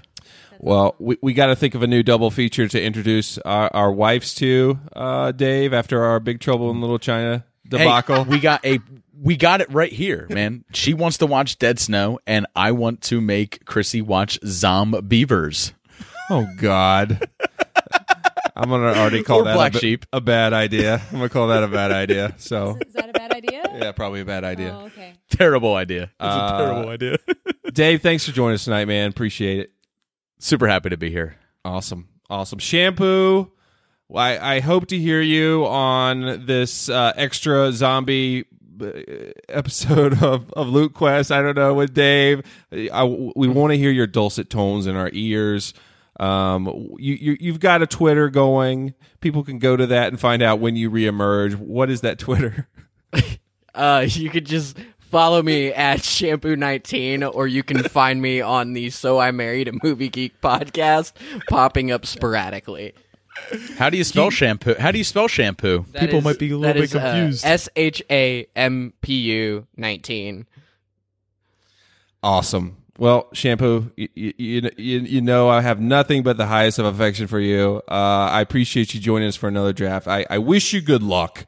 Well, 0.60 0.94
we, 0.98 1.16
we 1.22 1.32
got 1.34 1.46
to 1.46 1.56
think 1.56 1.74
of 1.74 1.82
a 1.82 1.86
new 1.86 2.02
double 2.02 2.30
feature 2.30 2.66
to 2.68 2.82
introduce 2.82 3.38
our, 3.38 3.70
our 3.74 3.92
wives 3.92 4.34
to, 4.36 4.78
uh, 4.94 5.32
Dave, 5.32 5.72
after 5.72 6.02
our 6.04 6.20
Big 6.20 6.40
Trouble 6.40 6.70
in 6.70 6.80
Little 6.80 6.98
China 6.98 7.44
debacle. 7.68 8.24
Hey, 8.24 8.30
we 8.30 8.38
got 8.40 8.64
a 8.64 8.78
we 9.20 9.36
got 9.36 9.60
it 9.62 9.72
right 9.72 9.92
here, 9.92 10.26
man. 10.28 10.64
she 10.74 10.92
wants 10.92 11.18
to 11.18 11.26
watch 11.26 11.58
Dead 11.58 11.78
Snow, 11.78 12.18
and 12.26 12.46
I 12.54 12.72
want 12.72 13.00
to 13.02 13.20
make 13.20 13.64
Chrissy 13.64 14.02
watch 14.02 14.38
Zom 14.44 14.90
Beavers. 15.08 15.72
Oh 16.30 16.46
God. 16.58 17.26
I'm 18.58 18.70
gonna 18.70 18.86
already 18.98 19.22
call 19.22 19.40
Or 19.40 19.44
that 19.44 19.54
Black 19.54 19.74
a, 19.74 19.78
Sheep. 19.78 20.06
a 20.14 20.20
bad 20.20 20.52
idea. 20.54 21.02
I'm 21.12 21.18
gonna 21.18 21.28
call 21.28 21.48
that 21.48 21.62
a 21.62 21.68
bad 21.68 21.92
idea. 21.92 22.34
So 22.38 22.78
Is 22.86 22.94
that 22.94 23.10
a 23.10 23.12
bad 23.12 23.32
idea? 23.32 23.62
yeah, 23.74 23.92
probably 23.92 24.20
a 24.20 24.24
bad 24.24 24.44
idea. 24.44 24.74
Oh, 24.80 24.86
okay. 24.86 25.12
Terrible 25.30 25.74
idea. 25.74 26.04
It's 26.04 26.12
Uh, 26.20 26.50
a 26.54 26.58
terrible 26.64 26.88
idea. 26.90 27.18
Dave, 27.72 28.00
thanks 28.00 28.24
for 28.24 28.32
joining 28.32 28.54
us 28.54 28.64
tonight, 28.64 28.86
man. 28.86 29.10
Appreciate 29.10 29.60
it. 29.60 29.72
Super 30.38 30.66
happy 30.68 30.90
to 30.90 30.96
be 30.96 31.10
here. 31.10 31.36
Awesome, 31.64 32.08
awesome. 32.28 32.58
Shampoo. 32.58 33.50
I 34.14 34.56
I 34.56 34.60
hope 34.60 34.86
to 34.88 34.98
hear 34.98 35.20
you 35.20 35.66
on 35.66 36.46
this 36.46 36.88
uh, 36.88 37.12
extra 37.16 37.72
zombie 37.72 38.44
uh, 38.80 38.90
episode 39.48 40.22
of 40.22 40.52
of 40.52 40.68
Loot 40.68 40.94
Quest. 40.94 41.32
I 41.32 41.42
don't 41.42 41.56
know 41.56 41.74
with 41.74 41.94
Dave. 41.94 42.42
I, 42.72 43.04
we 43.04 43.48
want 43.48 43.72
to 43.72 43.78
hear 43.78 43.90
your 43.90 44.06
dulcet 44.06 44.50
tones 44.50 44.86
in 44.86 44.94
our 44.96 45.10
ears. 45.12 45.74
Um, 46.20 46.94
you, 46.98 47.14
you 47.14 47.36
you've 47.40 47.60
got 47.60 47.82
a 47.82 47.86
Twitter 47.86 48.28
going. 48.28 48.94
People 49.20 49.42
can 49.42 49.58
go 49.58 49.76
to 49.76 49.86
that 49.88 50.08
and 50.08 50.20
find 50.20 50.42
out 50.42 50.60
when 50.60 50.76
you 50.76 50.90
reemerge. 50.90 51.54
What 51.56 51.90
is 51.90 52.02
that 52.02 52.18
Twitter? 52.18 52.68
Uh, 53.76 54.06
you 54.08 54.30
could 54.30 54.46
just 54.46 54.78
follow 55.16 55.42
me 55.42 55.72
at 55.72 56.00
shampoo19 56.00 57.34
or 57.34 57.46
you 57.46 57.62
can 57.62 57.82
find 57.84 58.20
me 58.20 58.42
on 58.42 58.74
the 58.74 58.90
So 58.90 59.18
I 59.18 59.30
Married 59.30 59.66
a 59.66 59.72
Movie 59.82 60.10
Geek 60.10 60.38
podcast 60.42 61.12
popping 61.48 61.90
up 61.90 62.04
sporadically. 62.04 62.92
How 63.78 63.88
do 63.88 63.96
you 63.96 64.04
spell 64.04 64.28
shampoo? 64.28 64.74
How 64.78 64.90
do 64.90 64.98
you 64.98 65.04
spell 65.04 65.26
shampoo? 65.26 65.86
That 65.92 66.00
People 66.00 66.18
is- 66.18 66.24
might 66.24 66.38
be 66.38 66.48
a 66.48 66.50
that 66.50 66.56
little 66.58 66.74
bit 66.74 66.84
is, 66.84 66.94
uh, 66.94 67.00
confused. 67.00 67.46
S 67.46 67.66
H 67.76 68.02
A 68.10 68.46
M 68.54 68.92
P 69.00 69.14
U 69.22 69.66
19. 69.78 70.44
Awesome. 72.22 72.76
Well, 72.98 73.28
shampoo, 73.32 73.92
you, 73.96 74.08
you, 74.14 74.70
you, 74.76 75.00
you 75.00 75.20
know 75.22 75.48
I 75.48 75.62
have 75.62 75.80
nothing 75.80 76.24
but 76.24 76.36
the 76.36 76.46
highest 76.46 76.78
of 76.78 76.84
affection 76.84 77.26
for 77.26 77.40
you. 77.40 77.80
Uh, 77.88 78.28
I 78.30 78.42
appreciate 78.42 78.92
you 78.92 79.00
joining 79.00 79.28
us 79.28 79.36
for 79.36 79.48
another 79.48 79.72
draft. 79.72 80.06
I, 80.08 80.26
I 80.28 80.36
wish 80.38 80.74
you 80.74 80.82
good 80.82 81.02
luck. 81.02 81.46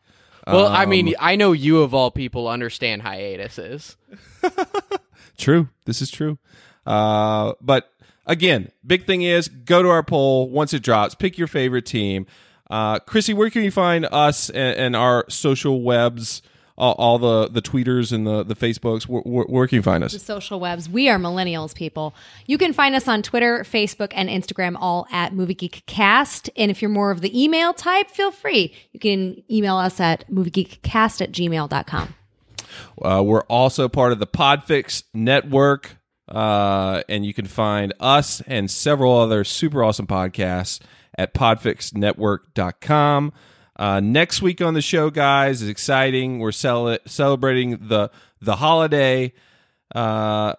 Well, 0.52 0.66
I 0.66 0.86
mean, 0.86 1.08
Um, 1.08 1.14
I 1.20 1.36
know 1.36 1.52
you 1.52 1.82
of 1.82 1.94
all 1.94 2.10
people 2.10 2.48
understand 2.48 3.02
hiatuses. 3.02 3.96
True. 5.38 5.68
This 5.84 6.02
is 6.02 6.10
true. 6.10 6.38
Uh, 6.86 7.52
but 7.60 7.92
again, 8.26 8.70
big 8.84 9.06
thing 9.06 9.22
is 9.22 9.48
go 9.48 9.82
to 9.82 9.88
our 9.88 10.02
poll 10.02 10.48
once 10.50 10.74
it 10.74 10.82
drops. 10.82 11.14
Pick 11.14 11.38
your 11.38 11.46
favorite 11.46 11.86
team. 11.86 12.26
Uh, 12.70 12.98
Chrissy, 12.98 13.34
where 13.34 13.48
can 13.50 13.62
you 13.62 13.70
find 13.70 14.06
us 14.10 14.50
and, 14.50 14.76
and 14.76 14.96
our 14.96 15.24
social 15.28 15.80
webs? 15.82 16.42
All, 16.78 16.92
all 16.92 17.18
the 17.18 17.48
the 17.48 17.60
tweeters 17.60 18.12
and 18.12 18.24
the 18.24 18.44
the 18.44 18.54
Facebooks. 18.54 19.02
Where, 19.02 19.20
where, 19.22 19.44
where 19.46 19.66
can 19.66 19.76
you 19.76 19.82
find 19.82 20.04
us? 20.04 20.12
The 20.12 20.20
social 20.20 20.60
webs. 20.60 20.88
We 20.88 21.08
are 21.08 21.18
millennials, 21.18 21.74
people. 21.74 22.14
You 22.46 22.56
can 22.56 22.72
find 22.72 22.94
us 22.94 23.08
on 23.08 23.22
Twitter, 23.22 23.64
Facebook, 23.64 24.12
and 24.14 24.28
Instagram, 24.28 24.76
all 24.78 25.06
at 25.10 25.34
Movie 25.34 25.54
Geek 25.54 25.82
Cast. 25.86 26.48
And 26.56 26.70
if 26.70 26.80
you're 26.80 26.88
more 26.88 27.10
of 27.10 27.20
the 27.20 27.42
email 27.42 27.74
type, 27.74 28.08
feel 28.10 28.30
free. 28.30 28.72
You 28.92 29.00
can 29.00 29.42
email 29.50 29.76
us 29.76 29.98
at 29.98 30.24
moviegeekcast 30.30 31.20
at 31.20 31.32
gmail.com. 31.32 32.14
Uh, 33.02 33.22
we're 33.24 33.42
also 33.42 33.88
part 33.88 34.12
of 34.12 34.20
the 34.20 34.26
Podfix 34.26 35.02
network, 35.12 35.96
uh, 36.28 37.02
and 37.08 37.26
you 37.26 37.34
can 37.34 37.46
find 37.46 37.92
us 37.98 38.40
and 38.46 38.70
several 38.70 39.18
other 39.18 39.42
super 39.42 39.82
awesome 39.82 40.06
podcasts 40.06 40.78
at 41.16 41.34
podfixnetwork.com. 41.34 43.32
Uh, 43.78 44.00
next 44.00 44.42
week 44.42 44.60
on 44.60 44.74
the 44.74 44.82
show, 44.82 45.08
guys, 45.10 45.62
is 45.62 45.68
exciting. 45.68 46.40
We're 46.40 46.52
cel- 46.52 46.98
celebrating 47.06 47.88
the 47.88 48.10
the 48.40 48.56
holiday, 48.56 49.32
uh, 49.94 50.54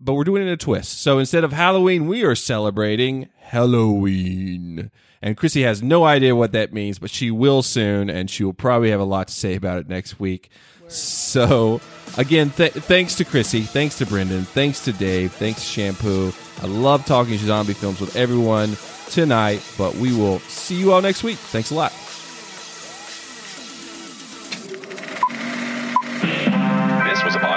but 0.00 0.14
we're 0.14 0.24
doing 0.24 0.42
it 0.42 0.46
in 0.46 0.52
a 0.52 0.56
twist. 0.56 1.00
So 1.00 1.18
instead 1.18 1.44
of 1.44 1.52
Halloween, 1.52 2.06
we 2.06 2.24
are 2.24 2.34
celebrating 2.34 3.28
Halloween. 3.38 4.90
And 5.22 5.36
Chrissy 5.36 5.62
has 5.62 5.82
no 5.82 6.04
idea 6.04 6.36
what 6.36 6.52
that 6.52 6.72
means, 6.72 6.98
but 6.98 7.10
she 7.10 7.30
will 7.30 7.62
soon, 7.62 8.10
and 8.10 8.28
she 8.28 8.44
will 8.44 8.52
probably 8.52 8.90
have 8.90 9.00
a 9.00 9.04
lot 9.04 9.28
to 9.28 9.34
say 9.34 9.54
about 9.54 9.78
it 9.78 9.88
next 9.88 10.20
week. 10.20 10.50
So, 10.88 11.80
again, 12.18 12.50
th- 12.50 12.72
thanks 12.72 13.14
to 13.16 13.24
Chrissy, 13.24 13.62
thanks 13.62 13.96
to 13.98 14.06
Brendan, 14.06 14.44
thanks 14.44 14.84
to 14.84 14.92
Dave, 14.92 15.32
thanks 15.32 15.62
to 15.62 15.66
Shampoo. 15.66 16.32
I 16.62 16.66
love 16.66 17.06
talking 17.06 17.38
zombie 17.38 17.72
films 17.72 18.00
with 18.00 18.16
everyone 18.16 18.76
tonight, 19.08 19.62
but 19.78 19.94
we 19.94 20.14
will 20.14 20.40
see 20.40 20.74
you 20.74 20.92
all 20.92 21.00
next 21.00 21.22
week. 21.24 21.38
Thanks 21.38 21.70
a 21.70 21.74
lot. 21.74 21.92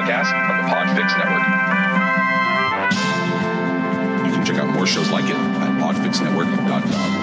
Podcast 0.07 0.31
from 0.47 0.57
the 0.57 0.63
Podfix 0.71 1.17
Network. 1.17 1.43
You 4.25 4.31
can 4.33 4.45
check 4.45 4.57
out 4.57 4.73
more 4.73 4.87
shows 4.87 5.09
like 5.09 5.25
it 5.25 5.35
at 5.35 5.81
podfixnetwork.com. 5.81 7.16